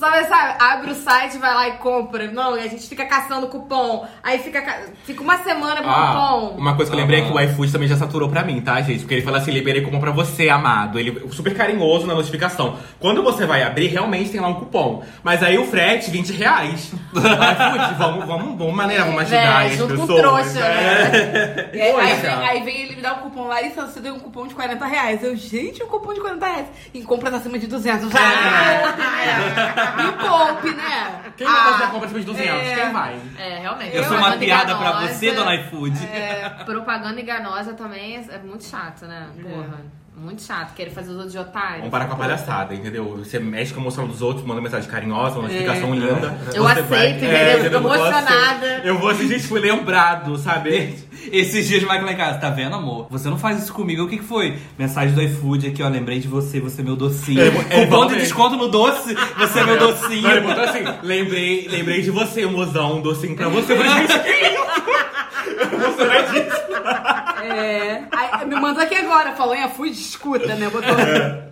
só 0.00 0.10
sabe, 0.24 0.54
abre 0.58 0.90
o 0.92 0.94
site, 0.94 1.36
vai 1.38 1.54
lá 1.54 1.68
e 1.68 1.72
compra. 1.72 2.30
Não, 2.30 2.56
e 2.56 2.60
a 2.60 2.68
gente 2.68 2.88
fica 2.88 3.04
caçando 3.04 3.46
cupom. 3.48 4.06
Aí 4.22 4.38
fica, 4.38 4.62
ca- 4.62 4.78
fica 5.04 5.22
uma 5.22 5.36
semana 5.38 5.82
com 5.82 5.88
Ah, 5.90 6.40
cupom. 6.40 6.56
uma 6.58 6.74
coisa 6.74 6.90
que 6.90 6.96
eu 6.96 7.00
lembrei 7.00 7.20
é 7.20 7.24
que 7.26 7.30
o 7.32 7.36
Aham. 7.38 7.44
iFood 7.44 7.70
também 7.72 7.86
já 7.88 7.96
saturou 7.96 8.28
pra 8.28 8.42
mim, 8.42 8.60
tá, 8.62 8.80
gente? 8.80 9.00
Porque 9.00 9.14
ele 9.14 9.22
fala 9.22 9.38
assim, 9.38 9.50
liberei 9.50 9.82
cupom 9.82 10.00
pra 10.00 10.10
você, 10.10 10.48
amado. 10.48 10.98
Ele 10.98 11.28
super 11.32 11.54
carinhoso 11.54 12.06
na 12.06 12.14
notificação. 12.14 12.76
Quando 12.98 13.22
você 13.22 13.44
vai 13.46 13.62
abrir, 13.62 13.88
realmente 13.88 14.30
tem 14.30 14.40
lá 14.40 14.48
um 14.48 14.54
cupom. 14.54 15.02
Mas 15.22 15.42
aí 15.42 15.58
o 15.58 15.66
frete, 15.66 16.10
20 16.10 16.32
reais. 16.32 16.92
iFood, 17.14 17.94
vamos, 17.98 18.24
vamos, 18.26 18.58
vamos 18.58 18.74
maneira, 18.74 19.04
vamos 19.04 19.20
ajudar 19.22 19.64
É, 19.64 19.66
as 19.68 19.76
junto 19.76 19.94
com 19.96 20.00
pessoas. 20.06 20.20
trouxa, 20.52 20.58
é. 20.60 21.10
né? 21.10 21.70
E 21.80 21.80
aí, 21.80 22.16
vem, 22.20 22.30
aí 22.48 22.62
vem 22.62 22.80
ele 22.82 22.96
me 22.96 23.02
dar 23.02 23.14
um 23.14 23.18
cupom 23.20 23.46
lá 23.46 23.62
e 23.62 23.70
você 23.70 24.00
deu 24.00 24.14
um 24.14 24.18
cupom 24.18 24.46
de 24.46 24.54
40 24.54 24.84
reais. 24.86 25.22
Eu, 25.22 25.36
gente, 25.36 25.82
um 25.82 25.86
cupom 25.86 26.12
de 26.14 26.20
40 26.20 26.46
reais. 26.46 26.66
E 26.94 27.02
compras 27.02 27.34
acima 27.34 27.58
de 27.58 27.66
200. 27.66 28.08
Ah, 28.14 29.89
me 29.96 30.12
poupe, 30.12 30.70
né? 30.74 31.22
Quem 31.36 31.46
vai 31.46 31.56
fazer 31.64 31.84
a 31.84 31.86
Ah, 31.86 31.90
compra 31.90 32.08
de 32.08 32.24
200? 32.24 32.48
é. 32.66 32.74
Quem 32.74 32.92
vai? 32.92 33.20
É, 33.38 33.58
realmente. 33.60 33.96
Eu 33.96 34.04
sou 34.04 34.16
uma 34.16 34.32
piada 34.36 34.74
pra 34.76 34.90
enganosa. 34.90 35.14
você, 35.14 35.32
dona 35.32 35.54
iFood. 35.56 36.06
É, 36.06 36.48
propaganda 36.64 37.20
enganosa 37.20 37.74
também 37.74 38.16
é, 38.16 38.34
é 38.34 38.38
muito 38.38 38.64
chato, 38.64 39.06
né? 39.06 39.28
Porra. 39.42 39.78
Muito 40.16 40.42
chato. 40.42 40.74
Querer 40.74 40.90
fazer 40.90 41.10
os 41.10 41.14
outros 41.16 41.32
de 41.32 41.38
otário. 41.38 41.78
Vamos 41.78 41.90
parar 41.90 42.04
com 42.06 42.12
a 42.12 42.16
palhaçada, 42.16 42.74
entendeu? 42.74 43.16
Você 43.18 43.38
mexe 43.38 43.72
com 43.72 43.80
a 43.80 43.82
emoção 43.82 44.06
dos 44.06 44.20
outros, 44.20 44.44
manda 44.44 44.60
mensagem 44.60 44.88
carinhosa, 44.90 45.36
uma 45.38 45.48
notificação 45.48 45.94
linda. 45.94 46.38
Eu 46.52 46.62
Você 46.64 46.70
aceito, 46.72 46.88
vai- 46.88 47.10
entendeu? 47.12 47.30
É, 47.36 47.66
Eu 47.66 47.80
vou 47.80 47.94
emocionada. 47.94 48.66
Eu 48.84 48.98
vou 48.98 49.08
assim, 49.08 49.28
gente, 49.28 49.46
fui 49.46 49.60
lembrado, 49.60 50.36
sabe? 50.36 50.98
Esses 51.32 51.66
dias 51.68 51.82
vai 51.84 52.02
lá 52.02 52.12
em 52.12 52.16
casa, 52.16 52.38
tá 52.38 52.50
vendo, 52.50 52.74
amor? 52.74 53.06
Você 53.10 53.28
não 53.30 53.38
faz 53.38 53.62
isso 53.62 53.72
comigo. 53.72 54.02
O 54.04 54.08
que, 54.08 54.18
que 54.18 54.24
foi? 54.24 54.58
Mensagem 54.78 55.14
do 55.14 55.22
iFood 55.22 55.68
aqui, 55.68 55.82
ó. 55.82 55.88
Lembrei 55.88 56.18
de 56.18 56.28
você, 56.28 56.60
você 56.60 56.80
é 56.82 56.84
meu 56.84 56.96
docinho. 56.96 57.40
É, 57.40 57.46
é 57.80 57.86
Cupom 57.86 58.06
de 58.06 58.16
desconto 58.16 58.56
no 58.56 58.68
doce, 58.68 59.14
você 59.38 59.60
é 59.60 59.64
meu 59.64 59.76
Não, 59.76 59.88
ele 59.88 59.92
docinho. 59.98 60.42
botou 60.42 60.64
assim, 60.64 60.84
lembrei, 61.02 61.66
lembrei 61.68 62.02
de 62.02 62.10
você, 62.10 62.44
mozão, 62.46 62.98
um 62.98 63.00
docinho 63.02 63.36
pra 63.36 63.48
você. 63.48 63.72
Eu 63.72 63.76
falei, 63.78 63.92
gente, 64.06 64.18
que 64.20 64.30
isso? 64.30 64.60
Emocionadíssimo. 65.74 67.19
É. 67.42 68.02
Aí, 68.10 68.44
me 68.46 68.54
mandou 68.56 68.82
aqui 68.82 68.94
agora, 68.94 69.32
falou 69.32 69.54
em 69.54 69.64
iFood, 69.66 69.90
escuta, 69.92 70.54
né? 70.54 70.68
Botou. 70.70 70.90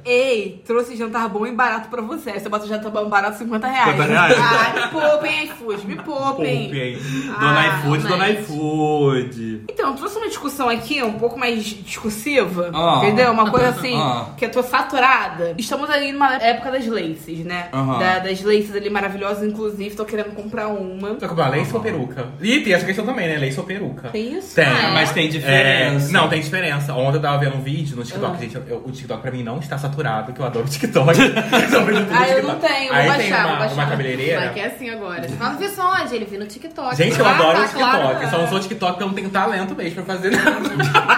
Ei, 0.05 0.63
trouxe 0.67 0.97
jantar 0.97 1.29
bom 1.29 1.47
e 1.47 1.53
barato 1.53 1.89
pra 1.89 2.01
você. 2.01 2.31
Aí 2.31 2.41
você 2.41 2.49
bota 2.49 2.67
jantar 2.67 2.91
bom 2.91 3.07
e 3.07 3.09
barato 3.09 3.37
50 3.39 3.67
reais. 3.67 3.91
50 3.93 4.05
reais. 4.05 4.37
Ah, 4.39 4.73
me 4.75 4.89
poupem, 5.01 5.45
iFood, 5.45 5.87
me 5.87 5.97
poupem. 5.97 6.63
Poupe 6.63 6.81
aí. 6.81 6.97
Dona 7.39 7.61
Ah, 7.61 7.79
iFood, 7.79 8.07
dona 8.07 8.31
iFood. 8.31 9.65
Então, 9.69 9.91
eu 9.91 9.95
trouxe 9.97 10.17
uma 10.17 10.29
discussão 10.29 10.69
aqui 10.69 11.03
um 11.03 11.13
pouco 11.19 11.39
mais 11.39 11.63
discursiva, 11.65 12.71
Ah. 12.75 13.01
entendeu? 13.03 13.31
Uma 13.33 13.51
coisa 13.51 13.69
assim, 13.69 13.97
Ah. 14.01 14.31
que 14.37 14.45
eu 14.45 14.51
tô 14.51 14.63
saturada. 14.63 15.55
Estamos 15.59 15.91
aí 15.91 16.13
numa 16.13 16.35
época 16.37 16.71
das 16.71 16.87
laces, 16.87 17.45
né? 17.45 17.69
Aham. 17.73 17.99
Da- 17.99 18.19
das 18.21 18.43
laces 18.43 18.75
ali 18.75 18.89
maravilhosas, 18.91 19.43
inclusive, 19.45 19.95
tô 19.95 20.05
querendo 20.05 20.35
comprar 20.35 20.69
uma. 20.69 21.15
Tá 21.15 21.29
com 21.29 21.35
uma 21.35 21.49
lace 21.49 21.75
ou 21.75 21.81
peruca? 21.81 22.27
E 22.41 22.61
tem 22.61 22.73
essa 22.73 22.87
questão 22.87 23.05
também, 23.05 23.29
né? 23.29 23.37
Lace 23.39 23.59
ou 23.59 23.67
peruca? 23.67 24.09
Tem 24.09 24.39
isso? 24.39 24.55
Tem. 24.55 24.65
É? 24.65 24.91
Mas 24.93 25.11
tem 25.13 25.29
É, 25.29 25.78
diferença. 25.79 26.13
não, 26.13 26.29
tem 26.29 26.41
diferença. 26.41 26.93
Ontem 26.95 27.17
eu 27.17 27.23
tava 27.23 27.39
vendo 27.39 27.57
um 27.57 27.61
vídeo 27.61 27.97
no 27.97 28.03
TikTok, 28.05 28.35
Ah. 28.37 28.41
gente. 28.41 28.57
eu- 28.57 28.83
o 28.85 28.91
TikTok 28.91 29.23
pra 29.23 29.31
mim 29.31 29.43
não 29.43 29.59
está 29.59 29.79
saturado, 29.79 30.33
que 30.33 30.41
eu 30.41 30.45
adoro 30.47 30.67
TikTok. 30.69 31.09
Eu 31.19 31.33
Ah, 31.37 32.29
eu 32.29 32.37
TikTok. 32.37 32.43
não 32.47 32.59
tenho, 32.59 32.89
vou 32.89 32.97
Aí 32.97 33.09
baixar, 33.09 33.17
tem 33.19 33.31
vou 33.33 33.41
uma, 33.41 33.59
baixar. 33.59 33.75
uma 33.75 33.83
Vai 33.83 33.91
cabeleireira. 33.91 34.49
que 34.51 34.61
é 34.61 34.67
assim 34.67 34.91
agora. 34.91 35.29
Você 35.29 35.37
fala, 35.37 35.57
viu 35.57 35.69
só 35.69 35.93
onde? 35.95 36.15
Ele 36.15 36.25
viu 36.25 36.39
no 36.41 36.47
TikTok. 36.47 36.97
Gente, 36.97 37.19
eu 37.19 37.27
Ah, 37.27 37.31
adoro 37.35 37.59
tá, 37.59 37.65
o 37.65 37.69
TikTok. 37.69 37.91
claro. 37.91 38.23
Eu 38.23 38.29
só 38.31 38.39
não 38.39 38.49
sou 38.49 38.61
TikTok 38.61 38.93
porque 38.93 39.03
eu 39.03 39.07
não 39.09 39.15
tenho 39.15 39.31
talento 39.31 39.75
mesmo 39.75 40.03
pra 40.03 40.15
fazer 40.17 40.31
nada. 40.31 41.18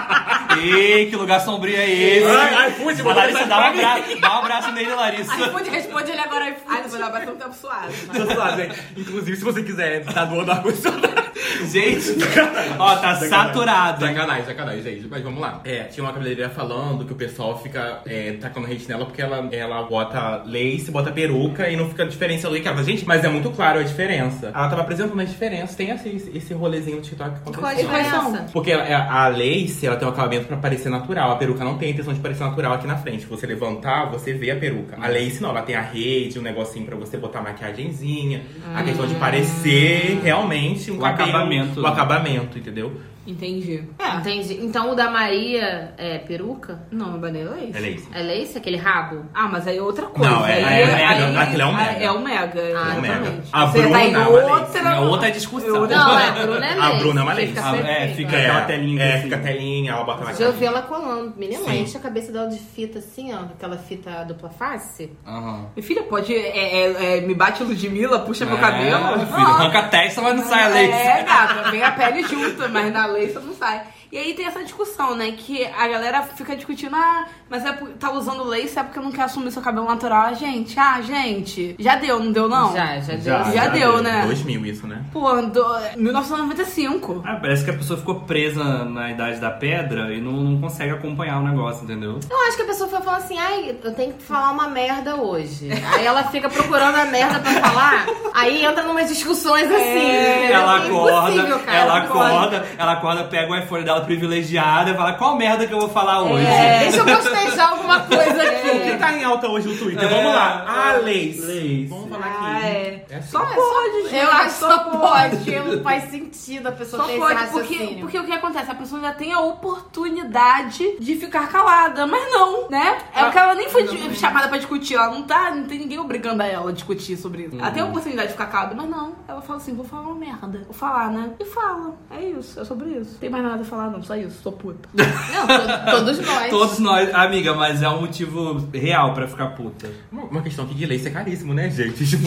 Ei, 0.59 1.05
que 1.07 1.15
lugar 1.15 1.39
sombrio 1.41 1.75
é 1.75 1.89
esse? 1.89 2.25
Ai, 2.25 2.53
ai, 2.53 2.69
iFood, 2.69 3.01
A 3.01 3.03
manda 3.03 3.19
Larissa, 3.21 3.45
dá 3.45 3.57
um, 3.57 3.63
abraço, 3.63 4.19
dá 4.19 4.35
um 4.35 4.39
abraço 4.39 4.71
nele, 4.71 4.93
Larissa. 4.93 5.35
iFood 5.35 5.69
responde 5.69 6.11
ele 6.11 6.21
agora 6.21 6.49
iFood. 6.49 6.65
Ai, 6.67 6.87
vai 6.87 6.99
dar 6.99 7.09
bastante 7.11 7.37
tempo 7.37 7.55
suave. 7.55 8.07
Tô 8.07 8.33
suave, 8.33 8.63
hein? 8.63 8.71
Inclusive, 8.97 9.37
se 9.37 9.43
você 9.43 9.63
quiser 9.63 10.03
tá 10.05 10.25
doando 10.25 10.51
ar-condicionado. 10.51 11.31
Gente, 11.65 12.17
ó, 12.79 12.95
tá 12.97 13.15
saturado. 13.15 14.05
Sacanagem, 14.05 14.45
sacanagem, 14.45 14.81
gente. 14.83 15.07
Mas 15.07 15.21
vamos 15.23 15.39
lá. 15.39 15.61
É, 15.63 15.83
tinha 15.83 16.03
uma 16.03 16.13
cabeleireira 16.13 16.49
falando 16.49 17.05
que 17.05 17.13
o 17.13 17.15
pessoal 17.15 17.61
fica 17.61 18.01
é, 18.05 18.33
tacando 18.33 18.67
hate 18.67 18.87
nela 18.87 19.05
porque 19.05 19.21
ela, 19.21 19.47
ela 19.51 19.83
bota 19.83 20.43
lace, 20.45 20.91
bota 20.91 21.11
peruca 21.11 21.69
e 21.69 21.75
não 21.75 21.89
fica 21.89 22.05
diferença 22.05 22.49
do 22.49 22.59
que 22.59 22.67
ela. 22.67 22.83
Gente, 22.83 23.05
mas 23.05 23.23
é 23.23 23.29
muito 23.29 23.49
claro 23.51 23.79
a 23.79 23.83
diferença. 23.83 24.47
Ela 24.47 24.69
tava 24.69 24.81
apresentando 24.81 25.19
as 25.19 25.29
diferenças. 25.29 25.75
Tem 25.75 25.89
esse, 25.89 26.31
esse, 26.33 26.53
rolezinho 26.53 26.97
no 26.97 27.01
TikTok 27.01 27.39
que 27.39 27.41
Qual 27.41 27.65
a 27.65 27.69
aconteceu. 27.71 27.89
diferença? 27.89 28.45
Porque 28.51 28.71
a, 28.71 29.23
a 29.23 29.27
lace, 29.27 29.85
ela 29.85 29.95
tem 29.95 30.07
um 30.07 30.11
acabamento 30.11 30.40
pra 30.45 30.57
parecer 30.57 30.89
natural. 30.89 31.31
A 31.31 31.35
peruca 31.35 31.63
não 31.63 31.77
tem 31.77 31.89
a 31.89 31.91
intenção 31.91 32.13
de 32.13 32.19
parecer 32.19 32.43
natural 32.43 32.73
aqui 32.73 32.87
na 32.87 32.97
frente. 32.97 33.25
Você 33.25 33.45
levantar, 33.47 34.05
você 34.09 34.33
vê 34.33 34.51
a 34.51 34.55
peruca. 34.55 34.97
A 35.01 35.07
lace 35.07 35.41
não, 35.41 35.49
ela 35.49 35.61
tem 35.61 35.75
a 35.75 35.81
rede, 35.81 36.37
um 36.39 36.41
negocinho 36.41 36.85
pra 36.85 36.95
você 36.95 37.17
botar 37.17 37.41
maquiagemzinha. 37.41 38.41
A 38.75 38.83
questão 38.83 39.07
de 39.07 39.15
parecer 39.15 40.19
realmente 40.23 40.91
um 40.91 40.97
O 40.97 40.99
cabelo- 40.99 41.29
acabamento. 41.29 41.81
O 41.81 41.87
acabamento, 41.87 42.57
entendeu? 42.57 42.93
Entendi. 43.25 43.83
É. 43.99 44.15
Entendi. 44.17 44.59
Então 44.61 44.91
o 44.91 44.95
da 44.95 45.09
Maria 45.09 45.93
é 45.97 46.17
peruca? 46.17 46.79
Não, 46.91 47.11
não 47.11 47.19
banei 47.19 47.43
lace. 47.43 47.71
É 47.75 47.79
lace. 47.79 48.07
É 48.13 48.21
lace? 48.23 48.57
Aquele 48.57 48.77
rabo? 48.77 49.25
Ah, 49.33 49.47
mas 49.47 49.67
aí 49.67 49.77
é 49.77 49.81
outra 49.81 50.07
coisa. 50.07 50.29
Não, 50.31 50.45
é- 50.45 50.53
Aí- 50.63 50.81
é 50.81 50.85
mega. 50.87 51.25
aí- 51.25 51.37
Aquilo 51.37 51.61
é 51.61 51.65
um 51.65 51.73
mega. 51.75 51.91
É 52.03 52.11
o 52.11 52.19
mega, 52.19 52.61
Ah, 52.77 52.95
É 52.97 53.01
mega. 53.01 53.13
exatamente. 53.15 53.49
A 53.53 53.65
Você 53.65 53.77
tá 53.77 53.83
Bruna 53.83 54.03
em 54.03 54.13
é 54.13 54.17
uma 54.17 54.27
lace. 54.27 54.51
outra... 54.61 54.89
É 54.95 54.99
outra 54.99 55.31
discussão. 55.31 55.81
outra- 55.81 55.97
Não, 55.97 56.19
é, 56.19 56.27
a 56.27 56.31
Bruna 56.31 56.65
é 56.65 56.71
A 56.79 56.87
lace. 56.89 56.99
Bruna 56.99 57.21
é 57.21 57.23
uma 57.23 57.33
lace. 57.33 57.47
Fica 57.47 57.61
Ah, 57.69 57.77
é, 57.77 58.07
fica- 58.09 58.37
aquela 58.37 58.61
telinha 58.61 59.03
É, 59.03 59.13
assim. 59.13 59.23
fica 59.23 59.35
a 59.35 59.39
telinha, 59.39 59.91
ela 59.91 60.03
bota 60.03 60.25
na 60.25 60.33
Já 60.33 60.47
ouvi 60.47 60.65
ela 60.65 60.81
colando. 60.81 61.33
Menina, 61.37 61.61
ela 61.63 61.75
enche 61.75 61.97
a 61.97 61.99
cabeça 61.99 62.31
dela 62.31 62.47
de 62.49 62.57
fita 62.59 62.99
assim, 62.99 63.31
ó. 63.33 63.41
Aquela 63.41 63.77
fita 63.77 64.23
dupla 64.25 64.49
face. 64.49 65.11
Aham. 65.27 65.67
Minha 65.75 65.87
filha, 65.87 66.03
pode... 66.03 66.33
É, 66.35 66.85
é, 66.85 67.17
é, 67.17 67.21
me 67.21 67.33
bate 67.35 67.63
Ludmilla, 67.63 68.19
puxa 68.19 68.45
meu 68.45 68.57
É, 68.57 68.59
cabelo. 68.59 69.09
filho, 69.19 69.27
Ah, 69.35 69.55
arranca 69.59 69.79
a 69.79 69.87
testa, 69.87 70.21
mas 70.21 70.35
não 70.35 70.43
sai 70.43 70.63
a 70.63 70.67
lace. 70.69 70.91
É, 70.91 71.23
gata, 71.23 71.71
vem 71.71 71.83
a 71.83 71.91
pele 71.91 72.23
junto, 72.23 72.67
mas 72.69 72.91
na 72.91 73.10
lace 73.11 73.35
não 73.35 73.53
sai. 73.53 73.83
E 74.11 74.17
aí 74.17 74.33
tem 74.33 74.45
essa 74.45 74.61
discussão, 74.61 75.15
né? 75.15 75.31
Que 75.31 75.65
a 75.65 75.87
galera 75.87 76.21
fica 76.23 76.55
discutindo, 76.55 76.95
ah, 76.95 77.25
mas 77.49 77.65
é 77.65 77.71
por, 77.71 77.89
tá 77.91 78.11
usando 78.11 78.43
lace 78.43 78.77
é 78.77 78.83
porque 78.83 78.99
não 78.99 79.11
quer 79.11 79.23
assumir 79.23 79.51
seu 79.51 79.61
cabelo 79.61 79.85
natural. 79.85 80.25
Ah, 80.25 80.33
gente, 80.33 80.77
ah, 80.77 81.01
gente, 81.01 81.75
já 81.79 81.95
deu, 81.95 82.19
não 82.19 82.31
deu 82.31 82.49
não? 82.49 82.73
Já, 82.73 82.99
já 82.99 83.13
deu. 83.13 83.21
Já, 83.21 83.51
Já 83.51 83.67
deu, 83.67 84.03
né? 84.03 84.25
2000 84.25 84.65
isso, 84.65 84.85
né? 84.87 85.05
Pô, 85.13 85.41
do, 85.41 85.65
1995. 85.95 87.23
Ah, 87.25 87.37
parece 87.41 87.63
que 87.63 87.71
a 87.71 87.73
pessoa 87.73 87.97
ficou 87.97 88.21
presa 88.21 88.83
na 88.83 89.11
idade 89.11 89.39
da 89.39 89.49
pedra 89.49 90.13
e 90.13 90.19
não, 90.19 90.33
não 90.33 90.61
consegue 90.61 90.91
acompanhar 90.91 91.39
o 91.39 91.43
negócio, 91.43 91.83
entendeu? 91.83 92.19
Eu 92.29 92.47
acho 92.47 92.57
que 92.57 92.63
a 92.63 92.65
pessoa 92.65 92.89
foi 92.89 93.01
falando 93.01 93.23
assim, 93.23 93.37
ai, 93.37 93.77
eu 93.83 93.93
tenho 93.93 94.13
que 94.13 94.23
falar 94.23 94.51
uma 94.51 94.67
merda 94.67 95.15
hoje. 95.15 95.69
Aí 95.71 96.05
ela 96.05 96.23
fica 96.25 96.49
procurando 96.49 96.95
a 96.95 97.05
merda 97.05 97.39
pra 97.39 97.51
falar, 97.61 98.05
aí 98.41 98.65
entra 98.65 98.83
numas 98.83 99.07
discussões 99.07 99.69
assim. 99.71 99.81
entendeu? 99.99 100.55
Ela 100.55 100.73
É 100.75 100.85
acorda, 100.87 101.59
cara, 101.59 101.77
ela 101.77 101.97
acorda, 101.97 102.65
ela 102.77 102.91
acorda, 102.93 103.23
pega 103.25 103.51
o 103.51 103.55
iPhone 103.57 103.83
dela 103.83 104.01
privilegiada 104.01 104.91
e 104.91 104.95
fala, 104.95 105.13
qual 105.13 105.35
merda 105.35 105.65
que 105.67 105.73
eu 105.73 105.79
vou 105.79 105.89
falar 105.89 106.21
hoje? 106.23 106.45
É, 106.45 106.79
deixa 106.79 106.97
eu 106.97 107.05
bostejar 107.05 107.71
alguma 107.71 107.99
coisa 108.01 108.31
O 108.71 108.79
que 108.83 108.89
aqui. 108.89 108.97
tá 108.97 109.13
em 109.13 109.23
alta 109.23 109.47
hoje 109.47 109.67
no 109.67 109.75
Twitter? 109.75 110.03
É. 110.03 110.07
Vamos 110.07 110.33
lá. 110.33 110.65
Ah, 110.67 110.93
lace. 111.03 111.41
Lace. 111.41 111.85
Vamos 111.89 112.09
falar 112.09 112.25
aqui. 112.25 112.37
Ah, 112.45 112.67
é. 112.69 113.00
É 113.11 113.17
assim. 113.17 113.27
Só 113.31 113.45
pode, 113.45 114.03
gente. 114.03 114.15
Eu 114.15 114.31
acho 114.31 114.45
que 114.45 114.59
só 114.59 114.79
pode, 114.85 115.51
não 115.59 115.83
faz 115.83 116.09
sentido 116.09 116.67
a 116.67 116.71
pessoa 116.71 117.01
Só 117.03 117.07
ter 117.09 117.17
pode, 117.19 117.33
esse 117.43 117.51
porque, 117.51 117.73
raciocínio. 117.73 117.99
porque 118.01 118.17
o 118.19 118.23
que 118.23 118.31
acontece? 118.31 118.71
A 118.71 118.75
pessoa 118.75 119.01
já 119.01 119.11
tem 119.13 119.33
a 119.33 119.39
oportunidade 119.41 120.97
de 120.99 121.15
ficar 121.15 121.47
calada, 121.49 122.07
mas 122.07 122.31
não, 122.31 122.69
né? 122.69 122.97
É 123.13 123.23
porque 123.23 123.37
ela 123.37 123.53
nem 123.55 123.69
foi 123.69 123.83
de- 123.83 124.15
chamada 124.17 124.47
pra 124.47 124.57
discutir, 124.57 124.95
ela 124.95 125.09
não 125.09 125.23
tá, 125.23 125.51
não 125.53 125.65
tem 125.65 125.77
ninguém 125.79 125.99
obrigando 125.99 126.41
ela 126.41 126.69
a 126.69 126.73
discutir 126.73 127.17
sobre 127.17 127.43
isso. 127.43 127.55
Ela 127.59 127.71
tem 127.71 127.81
a 127.83 127.85
oportunidade 127.85 128.27
de 128.29 128.33
ficar 128.33 128.47
calada, 128.47 128.75
mas 128.75 128.89
não. 128.89 129.13
Ela 129.27 129.41
fala 129.41 129.57
assim, 129.59 129.75
vou 129.75 129.85
falar 129.85 130.03
uma 130.03 130.15
merda. 130.15 130.61
Vou 130.65 130.73
falar, 130.73 131.11
né? 131.11 131.31
E 131.39 131.45
fala. 131.45 131.93
É 132.09 132.23
isso, 132.23 132.59
é 132.59 132.63
sobre 132.65 132.89
isso. 132.91 133.11
Não 133.13 133.19
tem 133.19 133.29
mais 133.29 133.43
nada 133.43 133.61
a 133.61 133.65
falar, 133.65 133.89
não, 133.89 134.01
só 134.01 134.15
isso, 134.15 134.41
sou 134.41 134.51
puta. 134.53 134.87
Não, 134.95 135.47
to- 135.47 135.91
todos 135.91 136.19
nós. 136.25 136.49
Todos 136.49 136.79
nós, 136.79 137.13
amiga, 137.13 137.53
mas 137.53 137.81
é 137.81 137.89
um 137.89 138.01
motivo 138.01 138.65
real 138.73 139.13
pra 139.13 139.27
ficar 139.27 139.47
puta. 139.47 139.89
Uma, 140.11 140.41
questão 140.41 140.65
aqui 140.65 140.73
de 140.75 140.85
lace 140.85 141.07
é 141.07 141.11
caríssimo, 141.11 141.53
né, 141.53 141.69
gente? 141.69 142.03
A 142.03 142.05
gente 142.05 142.17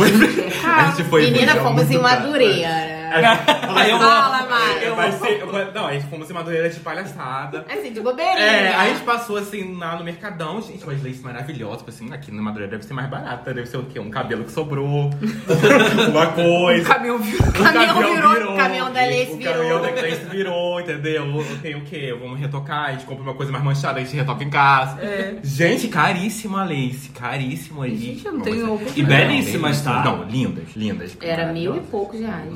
foi, 1.04 1.30
Menina, 1.30 1.56
fomos 1.56 1.90
em. 1.90 1.98
Madureira. 1.98 3.03
Eu 3.18 3.98
Fala, 3.98 4.38
amo. 4.40 4.50
Mário. 4.50 4.82
Eu 4.82 4.96
vai 4.96 5.12
ser, 5.12 5.40
eu 5.40 5.72
não, 5.72 5.86
a 5.86 5.92
gente 5.92 6.06
fomos 6.06 6.28
em 6.30 6.32
Madureira 6.32 6.68
de 6.68 6.80
palhaçada. 6.80 7.64
Assim, 7.70 7.92
de 7.92 8.00
bobeirinha. 8.00 8.38
É, 8.38 8.74
a 8.74 8.88
gente 8.88 9.00
passou 9.02 9.36
assim 9.36 9.76
lá 9.76 9.96
no 9.96 10.04
Mercadão, 10.04 10.60
gente, 10.60 10.84
umas 10.84 11.02
leis 11.02 11.20
maravilhosas, 11.22 11.78
tipo 11.78 11.90
assim, 11.90 12.12
aqui 12.12 12.30
na 12.32 12.42
Madureira 12.42 12.72
deve 12.72 12.84
ser 12.84 12.94
mais 12.94 13.08
barata, 13.08 13.52
deve 13.54 13.66
ser 13.68 13.76
o 13.78 13.84
quê? 13.84 13.98
Um 14.00 14.10
cabelo 14.10 14.44
que 14.44 14.52
sobrou, 14.52 15.10
uma 16.10 16.28
O 16.28 16.32
coisa. 16.32 16.88
caminhão 16.88 17.18
virou. 17.18 17.48
O 17.48 17.52
Caminhão 17.52 17.94
virou, 18.14 18.56
caminhão 18.56 18.92
da 18.92 19.02
o 19.02 19.06
virou. 19.36 19.38
caminhão 19.54 19.82
da 19.82 19.88
Lace 19.90 20.24
virou, 20.30 20.80
entendeu? 20.80 21.24
Tem 21.62 21.74
o 21.74 21.82
quê? 21.84 22.16
Vamos 22.18 22.38
retocar, 22.40 22.86
a 22.86 22.92
gente 22.92 23.04
compra 23.04 23.22
uma 23.22 23.34
coisa 23.34 23.50
mais 23.52 23.64
manchada, 23.64 24.00
a 24.00 24.04
gente 24.04 24.16
retoca 24.16 24.42
em 24.44 24.50
casa. 24.50 25.00
É. 25.00 25.36
Gente, 25.42 25.88
caríssima 25.88 26.62
a 26.62 26.64
Lace, 26.64 27.10
caríssima 27.14 27.84
aí. 27.84 27.96
Gente, 27.96 28.26
eu 28.26 28.32
não 28.32 28.40
tenho. 28.40 28.80
E 28.96 29.02
belíssimas, 29.02 29.80
tá? 29.82 30.02
Não, 30.04 30.24
lindas, 30.24 30.64
lindas. 30.76 31.16
Era 31.20 31.52
mil 31.52 31.76
e 31.76 31.80
poucos 31.80 32.20
reais. 32.20 32.50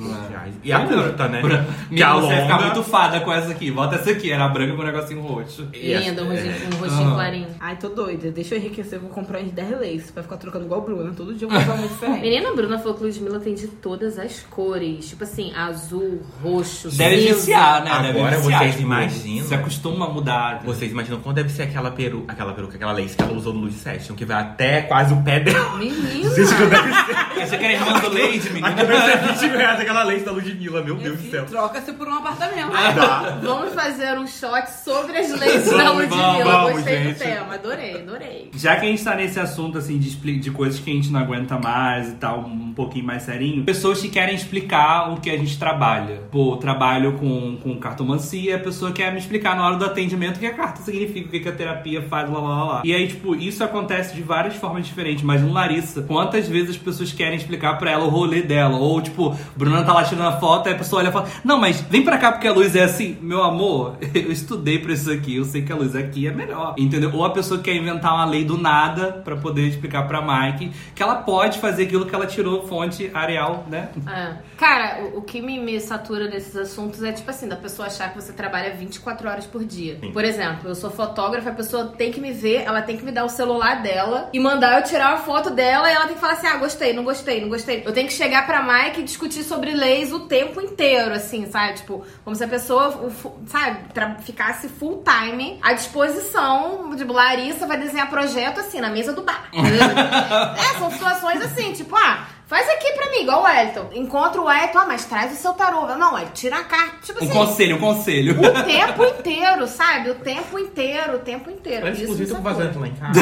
E 0.62 0.72
a 0.72 0.80
curta, 0.86 1.28
né? 1.28 1.40
Bra- 1.42 1.64
Que 1.88 1.94
Minha, 1.94 2.08
a 2.10 2.14
você 2.14 2.26
vai 2.26 2.42
ficar 2.42 2.54
longa- 2.56 2.64
muito 2.66 2.82
fada 2.90 3.20
com 3.20 3.32
essa 3.32 3.50
aqui. 3.52 3.70
Bota 3.70 3.96
essa 3.96 4.10
aqui, 4.10 4.30
era 4.32 4.44
a 4.44 4.48
branca 4.48 4.74
com 4.74 4.82
o 4.82 4.84
negocinho 4.84 5.20
roxo. 5.20 5.68
E 5.74 5.92
essa- 5.92 6.08
Linda, 6.08 6.22
um 6.24 6.28
rostinho, 6.28 6.50
é. 6.52 6.74
um 6.74 6.78
rostinho 6.78 7.08
Ah. 7.10 7.14
clarinho. 7.14 7.46
Ai, 7.60 7.76
tô 7.76 7.88
doida. 7.88 8.30
Deixa 8.30 8.54
eu 8.54 8.58
enriquecer, 8.58 8.98
vou 8.98 9.10
comprar 9.10 9.40
uns 9.40 9.52
10 9.52 9.70
lace 9.80 10.12
pra 10.12 10.22
ficar 10.22 10.36
trocando 10.36 10.64
igual 10.64 10.80
a 10.80 10.84
Bruna. 10.84 11.12
Todo 11.16 11.34
dia 11.34 11.46
eu 11.46 11.50
vou 11.50 11.58
usar 11.60 11.72
uma 11.74 11.86
diferente. 11.88 12.20
Menina 12.22 12.52
Bruna 12.54 12.78
falou 12.78 12.94
que 12.94 13.04
Ludmilla 13.04 13.40
tem 13.40 13.54
de 13.54 13.66
todas 13.68 14.18
as 14.18 14.40
cores. 14.50 15.08
Tipo 15.08 15.24
assim, 15.24 15.52
azul, 15.54 16.22
roxo, 16.42 16.90
Deve 16.96 17.20
cinza. 17.22 17.34
viciar, 17.34 17.84
né? 17.84 17.90
Deve 18.02 18.18
Agora 18.20 18.36
viciar, 18.36 18.58
vocês 18.60 18.72
tipo, 18.74 18.86
imaginam. 18.86 19.46
Se 19.46 19.54
acostuma 19.54 20.06
a 20.06 20.08
mudar. 20.10 20.62
Vocês 20.64 20.90
imaginam 20.92 21.20
quando 21.20 21.36
deve 21.36 21.48
ser 21.50 21.62
aquela 21.62 21.90
peru, 21.90 22.24
aquela 22.28 22.52
peruca, 22.52 22.76
aquela 22.76 22.92
lace 22.92 23.16
que 23.16 23.22
ela 23.22 23.32
usou 23.32 23.52
no 23.52 23.60
Luz 23.60 23.74
Session, 23.74 24.14
que 24.14 24.24
vai 24.24 24.40
até 24.40 24.82
quase 24.82 25.12
o 25.12 25.22
pé 25.22 25.40
dela. 25.40 25.76
Menina! 25.76 26.28
Gente, 26.34 26.54
que 26.54 26.66
deve 26.66 26.92
ser. 26.92 27.46
Você 27.46 27.58
quer 27.58 27.72
irmã 27.72 27.98
do 27.98 28.08
Lady, 28.12 28.48
menina? 28.50 28.68
Aqui 28.68 28.84
deve 28.86 29.00
ser 29.00 29.18
20 29.48 29.56
reais 29.56 29.80
aquela 29.80 30.02
lace 30.04 30.24
da 30.24 30.32
Ludmilla, 30.38 30.82
meu 30.82 30.96
Deus 30.96 31.18
do 31.20 31.30
céu. 31.30 31.46
Troca-se 31.46 31.92
por 31.92 32.08
um 32.08 32.14
apartamento. 32.14 32.70
Dá. 32.72 33.38
Vamos 33.42 33.72
fazer 33.74 34.18
um 34.18 34.26
shot 34.26 34.70
sobre 34.84 35.16
as 35.18 35.30
leis 35.38 35.64
da 35.70 35.76
Vamos, 35.84 36.08
Ludmilla. 36.08 36.44
vamos, 36.44 36.72
Gostei 36.72 36.96
gente. 37.04 37.12
do 37.14 37.18
tema, 37.18 37.54
adorei, 37.54 37.94
adorei. 38.00 38.50
Já 38.54 38.76
que 38.76 38.86
a 38.86 38.88
gente 38.88 39.02
tá 39.04 39.14
nesse 39.14 39.38
assunto, 39.40 39.78
assim, 39.78 39.98
de, 39.98 40.08
expli- 40.08 40.38
de 40.38 40.50
coisas 40.50 40.78
que 40.80 40.90
a 40.90 40.94
gente 40.94 41.10
não 41.10 41.20
aguenta 41.20 41.58
mais 41.58 42.08
e 42.08 42.12
tal, 42.14 42.40
um 42.40 42.72
pouquinho 42.72 43.04
mais 43.06 43.22
serinho, 43.22 43.64
pessoas 43.64 44.00
que 44.00 44.08
querem 44.08 44.34
explicar 44.34 45.12
o 45.12 45.20
que 45.20 45.30
a 45.30 45.36
gente 45.36 45.58
trabalha. 45.58 46.22
Pô, 46.30 46.56
trabalho 46.56 47.12
com, 47.14 47.56
com 47.62 47.76
cartomancia, 47.78 48.56
a 48.56 48.58
pessoa 48.58 48.92
quer 48.92 49.12
me 49.12 49.18
explicar 49.18 49.56
na 49.56 49.66
hora 49.66 49.76
do 49.76 49.84
atendimento 49.84 50.36
o 50.36 50.40
que 50.40 50.46
a 50.46 50.54
carta 50.54 50.82
significa, 50.82 51.28
o 51.28 51.40
que 51.40 51.48
a 51.48 51.52
terapia 51.52 52.02
faz, 52.02 52.30
lá, 52.30 52.38
lá, 52.38 52.48
lá, 52.48 52.64
lá. 52.64 52.82
E 52.84 52.94
aí, 52.94 53.08
tipo, 53.08 53.34
isso 53.34 53.62
acontece 53.64 54.14
de 54.14 54.22
várias 54.22 54.56
formas 54.56 54.86
diferentes. 54.86 55.22
Mas 55.24 55.42
no 55.42 55.52
Larissa, 55.52 56.02
quantas 56.02 56.48
vezes 56.48 56.70
as 56.70 56.76
pessoas 56.76 57.12
querem 57.12 57.36
explicar 57.36 57.78
pra 57.78 57.90
ela 57.90 58.04
o 58.04 58.08
rolê 58.08 58.42
dela? 58.42 58.76
Ou, 58.78 59.00
tipo, 59.00 59.36
Bruna 59.56 59.82
tá 59.84 59.92
lá 59.92 60.04
tirando 60.18 60.28
a 60.28 60.40
foto, 60.40 60.68
aí 60.68 60.74
a 60.74 60.78
pessoa 60.78 61.00
olha 61.00 61.08
e 61.08 61.12
fala, 61.12 61.28
não, 61.44 61.58
mas 61.58 61.80
vem 61.82 62.02
pra 62.02 62.18
cá 62.18 62.32
porque 62.32 62.48
a 62.48 62.52
luz 62.52 62.74
é 62.74 62.82
assim. 62.82 63.16
Meu 63.20 63.42
amor, 63.42 63.96
eu 64.14 64.32
estudei 64.32 64.78
pra 64.78 64.92
isso 64.92 65.10
aqui, 65.10 65.36
eu 65.36 65.44
sei 65.44 65.62
que 65.62 65.72
a 65.72 65.76
luz 65.76 65.94
aqui 65.94 66.26
é 66.26 66.32
melhor. 66.32 66.74
Entendeu? 66.76 67.10
Ou 67.14 67.24
a 67.24 67.30
pessoa 67.30 67.60
quer 67.60 67.74
inventar 67.74 68.12
uma 68.12 68.24
lei 68.24 68.44
do 68.44 68.58
nada 68.58 69.12
pra 69.24 69.36
poder 69.36 69.68
explicar 69.68 70.06
pra 70.08 70.20
Mike 70.20 70.72
que 70.94 71.02
ela 71.02 71.16
pode 71.16 71.58
fazer 71.60 71.84
aquilo 71.84 72.06
que 72.06 72.14
ela 72.14 72.26
tirou 72.26 72.66
fonte 72.66 73.10
areal, 73.14 73.64
né? 73.68 73.90
É. 74.06 74.36
Cara, 74.56 75.04
o, 75.04 75.18
o 75.18 75.22
que 75.22 75.40
me, 75.40 75.58
me 75.58 75.80
satura 75.80 76.28
nesses 76.28 76.56
assuntos 76.56 77.02
é 77.02 77.12
tipo 77.12 77.30
assim, 77.30 77.48
da 77.48 77.56
pessoa 77.56 77.86
achar 77.86 78.10
que 78.10 78.20
você 78.20 78.32
trabalha 78.32 78.74
24 78.74 79.28
horas 79.28 79.46
por 79.46 79.64
dia. 79.64 79.98
Sim. 80.00 80.12
Por 80.12 80.24
exemplo, 80.24 80.68
eu 80.68 80.74
sou 80.74 80.90
fotógrafa, 80.90 81.50
a 81.50 81.54
pessoa 81.54 81.86
tem 81.86 82.10
que 82.10 82.20
me 82.20 82.32
ver, 82.32 82.62
ela 82.62 82.82
tem 82.82 82.96
que 82.96 83.04
me 83.04 83.12
dar 83.12 83.24
o 83.24 83.28
celular 83.28 83.82
dela 83.82 84.28
e 84.32 84.40
mandar 84.40 84.78
eu 84.78 84.84
tirar 84.84 85.14
uma 85.14 85.18
foto 85.18 85.50
dela 85.50 85.90
e 85.90 85.94
ela 85.94 86.06
tem 86.06 86.14
que 86.14 86.20
falar 86.20 86.34
assim: 86.34 86.46
ah, 86.46 86.56
gostei, 86.56 86.92
não 86.92 87.04
gostei, 87.04 87.40
não 87.40 87.48
gostei. 87.48 87.82
Eu 87.84 87.92
tenho 87.92 88.06
que 88.06 88.12
chegar 88.12 88.46
pra 88.46 88.62
Mike 88.62 89.00
e 89.00 89.04
discutir 89.04 89.44
sobre 89.44 89.72
leis 89.72 90.07
o 90.12 90.20
tempo 90.20 90.60
inteiro, 90.60 91.12
assim, 91.14 91.50
sabe? 91.50 91.74
Tipo, 91.74 92.04
como 92.24 92.34
se 92.36 92.44
a 92.44 92.48
pessoa, 92.48 93.10
sabe, 93.46 93.78
ficasse 94.24 94.68
full 94.68 95.02
time 95.04 95.58
à 95.62 95.72
disposição. 95.72 96.94
Tipo, 96.96 97.12
Larissa 97.12 97.66
vai 97.66 97.78
desenhar 97.78 98.08
projeto 98.10 98.60
assim, 98.60 98.80
na 98.80 98.90
mesa 98.90 99.12
do 99.12 99.22
bar. 99.22 99.48
é, 99.54 100.78
são 100.78 100.90
situações 100.90 101.42
assim, 101.42 101.72
tipo, 101.72 101.94
ah. 101.96 102.26
Faz 102.48 102.66
aqui 102.66 102.90
pra 102.94 103.10
mim, 103.10 103.24
igual 103.24 103.42
o 103.42 103.46
Elton. 103.46 103.90
Encontra 103.92 104.40
o 104.40 104.50
Elton, 104.50 104.78
ah, 104.78 104.86
mas 104.86 105.04
traz 105.04 105.34
o 105.34 105.36
seu 105.36 105.52
tarô. 105.52 105.86
Não, 105.96 106.16
é 106.16 106.24
tira 106.32 106.56
a 106.56 106.64
carta. 106.64 106.96
Tipo 107.02 107.22
Um 107.22 107.28
assim, 107.28 107.34
conselho, 107.38 107.76
um 107.76 107.78
conselho. 107.78 108.40
o 108.40 108.64
tempo 108.64 109.04
inteiro, 109.04 109.66
sabe? 109.66 110.08
O 110.08 110.14
tempo 110.14 110.58
inteiro, 110.58 111.16
o 111.16 111.18
tempo 111.18 111.50
inteiro. 111.50 111.84
Mas, 111.84 111.96
Isso 111.96 112.04
inclusive, 112.04 112.30
tô 112.30 112.36
com 112.36 112.42
vazante 112.42 112.78
lá 112.78 112.88
em 112.88 112.94
casa. 112.94 113.20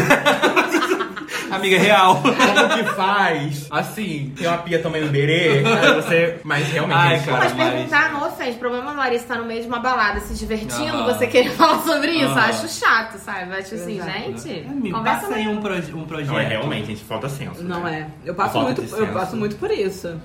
Amiga 1.50 1.78
real. 1.78 2.22
Como 2.22 2.34
que 2.34 2.84
faz? 2.94 3.66
Assim, 3.70 4.32
tem 4.36 4.46
uma 4.46 4.58
pia 4.58 4.80
também 4.80 5.02
no 5.02 5.08
berê, 5.08 5.62
aí 5.64 5.94
você... 5.94 6.40
Mas 6.44 6.68
realmente... 6.68 6.96
Ai, 6.98 7.16
gente, 7.16 7.26
cara. 7.28 7.38
Mas 7.44 7.52
mas- 7.54 7.72
perguntar 7.72 8.12
não 8.12 8.26
ofende. 8.28 8.56
O 8.56 8.58
problema 8.58 8.90
é 8.90 8.94
a 8.94 8.96
Larissa 8.96 9.26
tá 9.26 9.36
no 9.36 9.44
meio 9.44 9.62
de 9.62 9.68
uma 9.68 9.78
balada 9.78 10.20
se 10.20 10.34
divertindo, 10.34 11.04
você 11.04 11.26
querer 11.26 11.50
falar 11.56 11.82
sobre 11.82 12.12
isso. 12.12 12.26
Aham. 12.32 12.40
Acho 12.48 12.68
chato, 12.68 13.18
sabe? 13.18 13.52
Acho 13.54 13.74
assim, 13.74 13.96
Exato. 13.98 14.12
gente. 14.12 14.48
Me 14.70 14.90
conversa 14.92 15.20
passa 15.22 15.34
aí 15.34 15.48
um, 15.48 15.60
proje- 15.60 15.92
um 15.94 16.04
projeto. 16.04 16.28
Não, 16.32 16.38
é 16.38 16.44
realmente, 16.44 16.86
gente, 16.86 17.04
falta 17.04 17.28
senso. 17.28 17.62
Não 17.62 17.82
né? 17.84 18.10
é. 18.24 18.28
Eu 18.28 18.34
passo 18.34 18.60
muito, 18.60 18.82
eu 18.82 18.88
senso. 18.88 19.12
passo 19.12 19.36
muito 19.36 19.56
por 19.56 19.70
isso. 19.70 20.20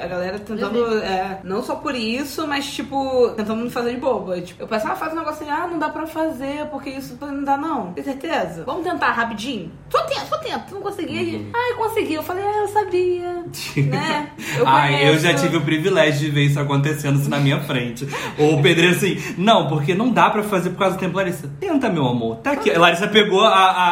A 0.00 0.06
galera 0.06 0.38
tentando, 0.38 0.98
é, 0.98 1.40
não 1.44 1.62
só 1.62 1.76
por 1.76 1.94
isso, 1.94 2.46
mas 2.46 2.66
tipo, 2.70 3.30
tentando 3.36 3.62
me 3.62 3.70
fazer 3.70 3.90
de 3.94 4.00
boba. 4.00 4.40
Tipo, 4.40 4.62
eu 4.62 4.68
penso, 4.68 4.86
ah, 4.88 4.96
faz 4.96 5.12
um 5.12 5.16
negócio 5.16 5.42
assim, 5.42 5.50
ah, 5.50 5.66
não 5.66 5.78
dá 5.78 5.88
pra 5.88 6.06
fazer, 6.06 6.66
porque 6.70 6.90
isso 6.90 7.16
não 7.20 7.44
dá 7.44 7.56
não. 7.56 7.92
Tem 7.92 8.04
certeza? 8.04 8.64
Vamos 8.64 8.84
tentar 8.84 9.12
rapidinho? 9.12 9.70
Só 9.90 10.00
tenta, 10.02 10.26
só 10.26 10.38
tenta. 10.42 10.64
Não 10.72 10.80
consegui. 10.80 11.50
Ah, 11.54 11.70
eu 11.70 11.76
consegui. 11.76 12.14
Eu 12.14 12.22
falei, 12.22 12.44
ah, 12.44 12.58
eu 12.62 12.68
sabia. 12.68 13.44
né? 13.88 14.30
Eu 14.56 14.66
Ai, 14.66 15.08
eu 15.08 15.18
já 15.18 15.34
tive 15.34 15.56
o 15.56 15.60
privilégio 15.60 16.20
de 16.20 16.30
ver 16.30 16.42
isso 16.44 16.58
acontecendo 16.60 17.18
assim, 17.18 17.28
na 17.28 17.38
minha 17.38 17.60
frente. 17.60 18.06
Ou 18.38 18.58
o 18.58 18.62
pedreiro 18.62 18.94
assim, 18.96 19.16
não, 19.38 19.68
porque 19.68 19.94
não 19.94 20.10
dá 20.10 20.30
pra 20.30 20.42
fazer 20.42 20.70
por 20.70 20.78
causa 20.78 20.96
do 20.96 21.00
tempo. 21.00 21.16
Larissa, 21.16 21.50
tenta, 21.60 21.88
meu 21.88 22.06
amor. 22.06 22.36
Tá 22.36 22.52
aqui. 22.52 22.70
Larissa 22.70 23.08
pegou 23.08 23.40
a, 23.42 23.48
a, 23.48 23.90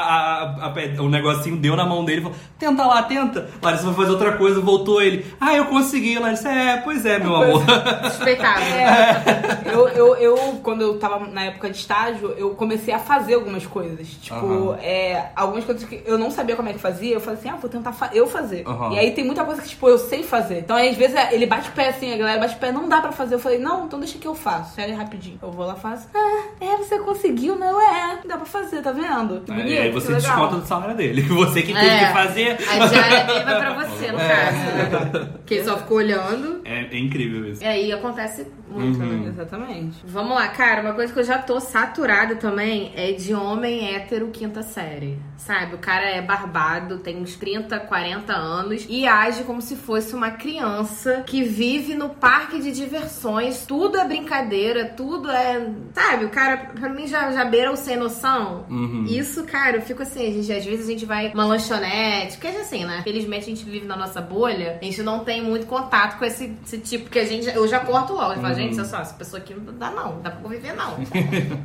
a- 0.67 0.67
a 0.99 1.03
o 1.03 1.09
negocinho, 1.09 1.57
deu 1.57 1.77
na 1.77 1.85
mão 1.87 2.05
dele 2.05 2.21
e 2.21 2.23
falou, 2.25 2.37
tenta 2.59 2.85
lá, 2.87 3.03
tenta. 3.03 3.49
Larissa 3.63 3.85
foi 3.85 3.95
fazer 3.95 4.11
outra 4.11 4.33
coisa, 4.33 4.61
voltou 4.61 5.01
ele. 5.03 5.27
Ah, 5.41 5.55
eu 5.55 5.67
consegui. 5.67 6.19
Larissa, 6.19 6.49
é, 6.49 6.77
pois 6.79 7.05
é, 7.05 7.19
meu 7.19 7.35
amor. 7.37 7.63
Suspeitável. 8.11 8.59
É, 8.79 9.73
eu, 9.75 9.89
eu, 9.89 10.17
eu, 10.17 10.37
quando 10.63 10.83
eu 10.83 10.99
tava 10.99 11.27
na 11.27 11.45
época 11.45 11.71
de 11.71 11.77
estágio, 11.77 12.35
eu 12.37 12.51
comecei 12.51 12.93
a 12.93 12.99
fazer 12.99 13.35
algumas 13.35 13.67
coisas. 13.67 14.07
Tipo, 14.09 14.71
Aham. 14.71 14.79
é, 14.83 15.31
algumas 15.35 15.65
coisas 15.65 15.85
que 15.85 16.03
eu 16.07 16.19
não 16.19 16.31
sabia 16.39 16.57
como 16.57 16.69
é 16.69 16.73
que 16.73 16.79
fazia, 16.79 17.15
eu 17.15 17.21
falei 17.21 17.39
assim, 17.39 17.49
ah, 17.51 17.57
vou 17.57 17.69
tentar 17.71 17.93
fa- 17.93 18.11
eu 18.13 18.27
fazer. 18.27 18.65
Aham. 18.67 18.93
E 18.95 18.99
aí 18.99 19.11
tem 19.13 19.25
muita 19.25 19.45
coisa 19.45 19.61
que, 19.61 19.69
tipo, 19.69 19.89
eu 19.89 19.99
sei 19.99 20.23
fazer. 20.23 20.61
Então, 20.61 20.77
aí, 20.77 20.89
às 20.91 20.97
vezes, 20.97 21.15
é, 21.17 21.35
ele 21.35 21.47
bate 21.47 21.71
pé 21.73 21.89
assim, 21.89 22.13
a 22.13 22.17
galera 22.17 22.41
bate 22.41 22.57
pé, 22.57 22.73
não 22.73 22.89
dá 22.89 23.01
pra 23.01 23.13
fazer. 23.13 23.35
Eu 23.35 23.39
falei, 23.39 23.59
não, 23.59 23.85
então 23.87 23.99
deixa 23.99 24.19
que 24.19 24.27
eu 24.27 24.35
faço. 24.35 24.75
Sério, 24.75 24.97
rapidinho. 24.97 25.39
Eu 25.43 25.51
vou 25.51 25.67
lá, 25.67 25.75
faço. 25.75 26.09
Ah, 26.15 26.43
é, 26.61 26.77
você 26.77 26.99
conseguiu, 27.01 27.57
né? 27.59 27.69
Eu, 27.71 27.79
É, 27.81 28.19
dá 28.27 28.37
pra 28.37 28.47
fazer, 28.47 28.81
tá 28.83 28.93
vendo? 28.93 29.41
Que 29.45 29.53
bonito, 29.53 29.69
E 29.69 29.79
aí 29.79 29.91
você 29.91 30.13
desconta 30.15 30.57
do 30.57 30.67
salário 30.67 30.95
dele. 30.97 31.23
Você 31.29 31.63
que 31.63 31.73
teve 31.73 31.87
É. 31.87 32.07
que 32.07 32.13
fazer. 32.13 32.59
A 32.69 32.87
diária 32.87 33.25
dele 33.25 33.45
vai 33.45 33.59
pra 33.59 33.75
você, 33.85 34.13
no 34.13 34.19
caso. 34.19 35.39
Que 35.49 35.55
ele 35.55 35.65
só 35.65 35.79
ficou 35.79 35.97
olhando. 35.99 36.61
É, 36.65 36.83
é 36.85 36.99
incrível 36.99 37.47
isso. 37.51 37.63
E 37.63 37.67
aí 37.67 37.91
acontece 37.93 38.47
muito, 38.71 38.99
Uhum. 39.01 39.23
né? 39.23 39.29
Exatamente. 39.29 39.97
Vamos 40.05 40.35
lá, 40.35 40.47
cara, 40.49 40.83
uma 40.83 40.93
coisa 40.93 41.11
que 41.13 41.19
eu 41.19 41.25
já 41.25 41.39
tô 41.39 41.59
saturada 41.59 42.37
também 42.37 42.93
é 42.95 43.13
de 43.13 43.33
homem 43.35 43.95
hétero 43.95 44.29
quinta 44.29 44.63
série. 44.63 45.19
Sabe? 45.39 45.75
O 45.77 45.79
cara 45.79 46.05
é 46.11 46.21
barbado, 46.29 46.99
tem 46.99 47.17
uns 47.17 47.37
30, 47.37 47.81
40 47.81 48.35
anos 48.35 48.85
e 48.87 49.07
age 49.07 49.45
como 49.45 49.63
se 49.63 49.75
fosse 49.75 50.15
uma 50.15 50.31
criança 50.33 51.25
que 51.27 51.43
vive 51.43 51.95
no 51.95 52.11
parque 52.11 52.61
de 52.61 52.71
diversões. 52.71 53.65
Tudo 53.67 53.97
é 53.97 54.05
brincadeira, 54.05 54.85
tudo 54.85 55.31
é. 55.31 55.71
Sabe? 55.95 56.27
O 56.27 56.29
cara, 56.29 56.59
pra 56.79 56.91
mim, 56.91 57.07
já, 57.07 57.33
já 57.33 57.47
beira 57.47 57.73
o 57.73 57.77
sem 57.77 57.97
noção. 57.97 58.67
Uhum. 58.69 59.07
Isso, 59.09 59.45
cara, 59.45 59.79
eu 59.79 59.83
fico 59.83 60.03
assim, 60.03 60.43
gente, 60.43 60.53
às 60.53 60.65
vezes 60.67 60.87
a 60.87 60.91
gente 60.91 61.07
vai 61.07 61.31
numa 61.31 61.47
lanchonete, 61.47 62.33
porque 62.37 62.49
é 62.49 62.61
assim, 62.61 62.85
né? 62.85 63.01
Felizmente 63.03 63.45
a 63.45 63.49
gente 63.49 63.65
vive 63.65 63.87
na 63.87 63.97
nossa 63.97 64.21
bolha, 64.21 64.79
a 64.81 64.85
gente 64.85 65.03
não 65.03 65.21
tem 65.21 65.43
muito 65.43 65.65
contato 65.65 66.19
com 66.19 66.27
esse, 66.27 66.55
esse 66.63 66.79
tipo, 66.79 67.09
que 67.09 67.19
a 67.19 67.25
gente. 67.25 67.49
Eu 67.49 67.67
já 67.67 67.81
corto 67.81 68.13
logo. 68.13 68.35
Eu 68.35 68.43
falo, 68.43 68.55
gente, 68.55 68.75
olha 68.75 68.85
só, 68.85 68.99
essa 68.99 69.15
pessoa 69.15 69.41
aqui 69.41 69.55
não 69.55 69.73
dá, 69.73 69.91
não, 69.91 70.17
não 70.17 70.21
dá 70.21 70.31
pra 70.31 70.43
conviver, 70.43 70.75
não. 70.75 70.99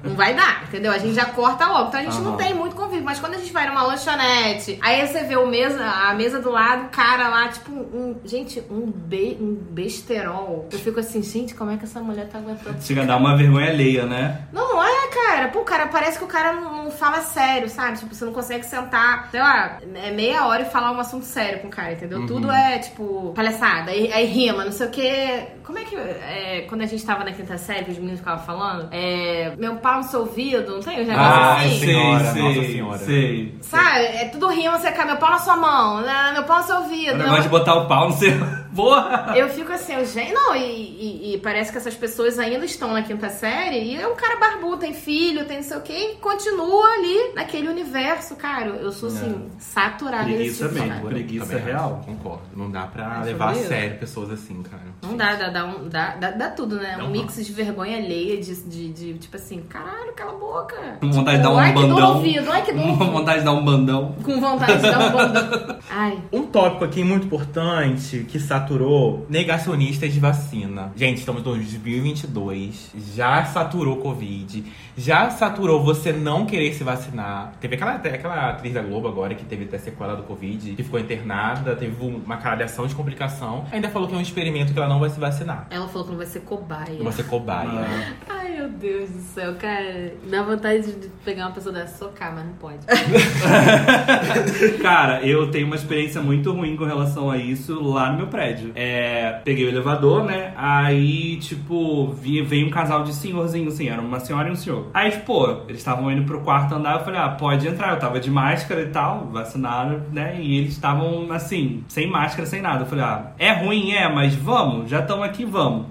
não 0.04 0.16
vai 0.16 0.34
dar, 0.34 0.64
entendeu? 0.64 0.94
A 0.94 0.98
gente 0.98 1.16
já 1.16 1.26
corta 1.26 1.68
logo. 1.68 1.90
Então 1.90 2.00
a 2.00 2.04
gente 2.04 2.20
não 2.20 2.36
Aham. 2.36 2.38
tem 2.38 2.54
muito 2.54 2.76
convívio. 2.76 3.04
Mas 3.04 3.20
quando 3.20 3.34
a 3.34 3.38
gente 3.38 3.52
vai 3.52 3.68
numa 3.68 3.84
lanchonete, 3.84 4.53
aí 4.82 5.08
você 5.08 5.24
vê 5.24 5.36
o 5.38 5.48
mesa, 5.48 5.84
a 5.84 6.14
mesa 6.14 6.40
do 6.42 6.50
lado, 6.52 6.86
o 6.86 6.90
cara 6.90 7.28
lá, 7.30 7.48
tipo, 7.48 7.72
um. 7.72 8.16
Gente, 8.26 8.62
um, 8.70 8.92
be, 8.92 9.38
um 9.40 9.54
besterol. 9.54 10.68
Eu 10.72 10.80
fico 10.80 11.00
assim, 11.00 11.22
gente, 11.22 11.54
como 11.56 11.72
é 11.72 11.78
que 11.78 11.84
essa 11.86 12.00
mulher 12.02 12.28
tá 12.28 12.38
aguentando? 12.40 12.82
Chega 12.82 13.04
a 13.04 13.06
dar 13.06 13.18
uma 13.18 13.36
vergonha 13.36 13.70
alheia, 13.70 14.06
né? 14.06 14.42
Não, 14.52 14.82
é, 14.84 15.08
cara. 15.08 15.48
Pô, 15.50 15.62
cara, 15.62 15.88
parece 15.88 16.18
que 16.18 16.24
o 16.24 16.28
cara 16.28 16.54
não, 16.54 16.86
não 16.86 16.92
fala 16.92 17.22
sério, 17.22 17.70
sabe? 17.70 17.98
Tipo, 18.00 18.14
você 18.14 18.26
não 18.26 18.34
consegue 18.34 18.66
sentar, 18.66 19.30
sei 19.32 19.40
lá, 19.40 19.80
é 19.96 20.12
meia 20.12 20.46
hora 20.48 20.64
e 20.64 20.66
falar 20.66 20.92
um 20.92 21.00
assunto 21.00 21.26
sério 21.26 21.60
com 21.60 21.68
o 21.68 21.72
cara, 21.72 21.94
entendeu? 21.94 22.26
Tudo 22.26 22.52
é, 22.52 22.80
tipo, 22.80 23.32
palhaçada. 23.36 23.92
Aí, 23.92 24.12
aí 24.12 24.26
rima, 24.26 24.64
não 24.66 24.72
sei 24.72 24.88
o 24.88 24.90
quê. 24.90 25.48
Como 25.64 25.78
é 25.80 25.84
que. 25.84 25.96
é, 25.96 26.66
quando 26.68 26.82
a 26.82 26.86
gente 26.86 27.06
tava 27.06 27.24
na 27.24 27.32
quinta 27.32 27.58
série, 27.58 27.86
que 27.86 27.92
os 27.92 27.98
meninos 27.98 28.20
ficavam 28.20 28.46
falando, 28.46 28.90
é. 28.92 29.54
Meu 29.58 29.76
pau 29.78 29.98
no 29.98 30.04
seu 30.04 30.22
ouvido, 30.22 30.74
não 30.76 30.80
tem 30.82 31.02
um 31.04 31.08
negócio 31.08 31.22
Ah, 31.22 31.56
assim? 31.58 31.70
sei, 31.80 31.88
Senhora, 31.88 32.24
sei, 32.26 32.42
Nossa 32.42 32.62
Senhora. 32.68 32.98
sei. 33.00 33.56
Sabe? 33.62 34.00
É 34.06 34.26
tudo 34.30 34.43
rima, 34.50 34.78
você 34.80 34.92
cai 34.92 35.06
meu 35.06 35.18
pau 35.18 35.30
na 35.32 35.40
sua 35.40 35.56
mão, 35.56 36.02
né? 36.02 36.32
meu 36.34 36.44
pau 36.44 36.58
no 36.60 36.64
seu 36.64 36.78
ouvido. 36.78 37.14
O 37.14 37.18
meu- 37.18 37.26
negócio 37.26 37.44
de 37.44 37.50
botar 37.50 37.76
o 37.76 37.88
pau 37.88 38.10
no 38.10 38.16
seu. 38.16 38.63
Porra! 38.76 39.34
Eu 39.36 39.50
fico 39.50 39.72
assim, 39.72 39.94
eu, 39.94 40.06
gente, 40.06 40.34
não, 40.34 40.56
e, 40.56 40.60
e- 40.62 41.34
e 41.34 41.38
parece 41.40 41.72
que 41.72 41.78
essas 41.78 41.94
pessoas 41.96 42.40
ainda 42.40 42.66
estão 42.66 42.92
na 42.94 43.04
quinta 43.04 43.30
série 43.30 43.78
e 43.84 43.96
é 43.96 44.08
um 44.08 44.16
cara 44.16 44.40
barbudo, 44.40 44.78
tem 44.78 44.94
filho, 44.94 45.46
tem 45.46 45.58
não 45.58 45.64
sei 45.64 45.78
o 45.78 45.82
quê, 45.82 46.14
e 46.14 46.16
continua 46.18 46.86
ali 46.94 47.34
naquele 47.36 47.68
universo, 47.70 48.36
cara. 48.36 48.70
Eu 48.72 48.92
sou 48.92 49.10
assim, 49.10 49.50
saturada 49.60 50.24
desse 50.26 50.36
Preguiça 50.36 50.64
tipo 50.68 50.74
de 50.76 50.80
mesmo. 50.82 50.96
cara. 51.02 51.08
Preguiça 51.14 51.58
real. 51.58 52.02
Concordo. 52.06 52.42
Não 52.56 52.70
dá 52.72 52.88
pra 52.88 53.20
É 53.22 53.26
levar 53.26 53.52
a 53.52 53.56
sério 53.56 53.98
pessoas 54.00 54.32
assim, 54.32 54.62
cara. 54.64 54.84
Não 55.02 55.16
dá, 55.18 55.36
dá, 55.36 55.50
dá, 55.50 55.66
um- 55.66 55.88
dá, 55.90 56.16
dá, 56.16 56.32
dá 56.32 56.50
tudo, 56.50 56.76
né? 56.78 56.96
Dá 56.98 57.04
um 57.04 57.08
um 57.08 57.12
mix 57.12 57.36
de 57.46 57.52
vergonha 57.54 57.98
alheia, 57.98 58.40
de, 58.42 58.56
de, 58.64 58.90
de, 58.92 59.14
tipo 59.20 59.36
assim, 59.36 59.62
caralho, 59.70 60.14
cala 60.16 60.32
a 60.32 60.36
boca. 60.36 60.98
Com 61.00 61.12
vontade 61.12 61.38
de 61.38 61.44
dar 61.44 61.52
um 61.52 61.58
ai, 61.60 61.74
que 61.74 61.80
dor 61.80 61.90
bandão. 61.90 62.16
ouvido, 62.16 62.52
ai, 62.52 62.62
que 62.64 62.72
dor 62.74 62.98
Com 62.98 63.12
vontade 63.12 63.40
de 63.40 63.46
dar 63.46 63.52
um 63.54 63.64
bandão. 63.66 64.16
Com 64.24 64.40
vontade 64.42 64.76
de 64.76 64.82
dar 64.82 65.00
um 65.00 65.12
bandão. 65.12 65.78
Ai, 65.90 66.18
Um 66.32 66.44
tópico 66.48 66.84
aqui 66.86 67.04
muito 67.04 67.26
importante 67.28 68.26
que 68.30 68.40
saturou 68.64 69.26
negacionistas 69.30 70.14
de 70.14 70.20
vacina. 70.20 70.92
Gente, 70.96 71.18
estamos 71.18 71.42
em 71.42 71.44
2022. 71.44 72.92
Já 73.14 73.44
saturou 73.46 73.98
Covid. 73.98 74.64
Já 74.96 75.30
saturou 75.30 75.84
você 75.84 76.14
não 76.14 76.46
querer 76.46 76.74
se 76.74 76.84
vacinar. 76.84 77.54
Teve 77.60 77.76
aquela, 77.76 77.96
aquela 77.96 78.50
atriz 78.50 78.74
da 78.74 78.82
Globo 78.82 79.08
agora 79.08 79.36
que 79.36 79.44
teve 79.44 79.66
até 79.66 79.78
sequela 79.78 80.16
do 80.16 80.24
Covid, 80.24 80.76
que 80.76 80.84
ficou 80.84 81.00
internada, 81.00 81.76
teve 81.76 81.96
uma 82.06 82.38
caralhação 82.38 82.88
de 82.88 82.96
complicação. 82.96 83.66
Ainda 83.72 83.90
falou 83.90 84.08
que 84.08 84.16
é 84.16 84.18
um 84.18 84.22
experimento 84.22 84.72
que 84.72 84.80
ela 84.80 84.88
não 84.88 85.00
vai 85.00 85.10
se 85.10 85.20
vacinar. 85.20 85.68
ela 85.70 85.88
falou 85.88 86.06
que 86.06 86.12
não 86.12 86.18
vai 86.18 86.28
ser 86.28 86.42
cobaia. 86.42 86.98
Não 86.98 87.04
vai 87.04 87.14
ser 87.14 87.24
cobaia. 87.24 88.16
Meu 88.54 88.70
Deus 88.70 89.10
do 89.10 89.20
céu, 89.20 89.56
cara. 89.56 90.14
Dá 90.30 90.44
vontade 90.44 90.84
de 90.84 91.08
pegar 91.26 91.48
uma 91.48 91.54
pessoa 91.54 91.74
dessa 91.74 91.98
socar, 91.98 92.36
mas 92.36 92.46
não 92.46 92.54
pode. 92.54 92.86
Cara, 94.80 95.26
eu 95.26 95.50
tenho 95.50 95.66
uma 95.66 95.76
experiência 95.76 96.22
muito 96.22 96.52
ruim 96.52 96.76
com 96.76 96.84
relação 96.84 97.32
a 97.32 97.38
isso 97.38 97.82
lá 97.82 98.12
no 98.12 98.18
meu 98.18 98.28
prédio. 98.28 98.72
É, 98.76 99.42
peguei 99.44 99.66
o 99.66 99.70
elevador, 99.70 100.24
né? 100.26 100.54
Aí, 100.56 101.38
tipo, 101.38 102.12
vi, 102.12 102.44
veio 102.44 102.68
um 102.68 102.70
casal 102.70 103.04
de 103.04 103.14
senhorzinho, 103.14 103.70
assim, 103.70 103.90
era 103.90 104.00
uma 104.00 104.20
senhora 104.20 104.50
e 104.50 104.52
um 104.52 104.56
senhor. 104.56 104.88
Aí, 104.94 105.10
tipo, 105.10 105.64
eles 105.68 105.80
estavam 105.80 106.12
indo 106.12 106.24
pro 106.24 106.42
quarto 106.42 106.76
andar, 106.76 107.00
eu 107.00 107.04
falei, 107.04 107.20
ah, 107.20 107.30
pode 107.30 107.68
entrar. 107.68 107.94
Eu 107.94 108.00
tava 108.00 108.20
de 108.20 108.30
máscara 108.30 108.82
e 108.82 108.90
tal, 108.90 109.30
vacinaram, 109.32 110.04
né? 110.12 110.40
E 110.40 110.60
eles 110.60 110.74
estavam, 110.74 111.32
assim, 111.32 111.84
sem 111.88 112.08
máscara, 112.08 112.46
sem 112.46 112.62
nada. 112.62 112.84
Eu 112.84 112.88
falei, 112.88 113.04
ah, 113.04 113.32
é 113.40 113.52
ruim, 113.52 113.94
é, 113.94 114.08
mas 114.08 114.36
vamos, 114.36 114.92
já 114.92 115.00
estamos 115.00 115.26
aqui, 115.26 115.44
vamos. 115.44 115.88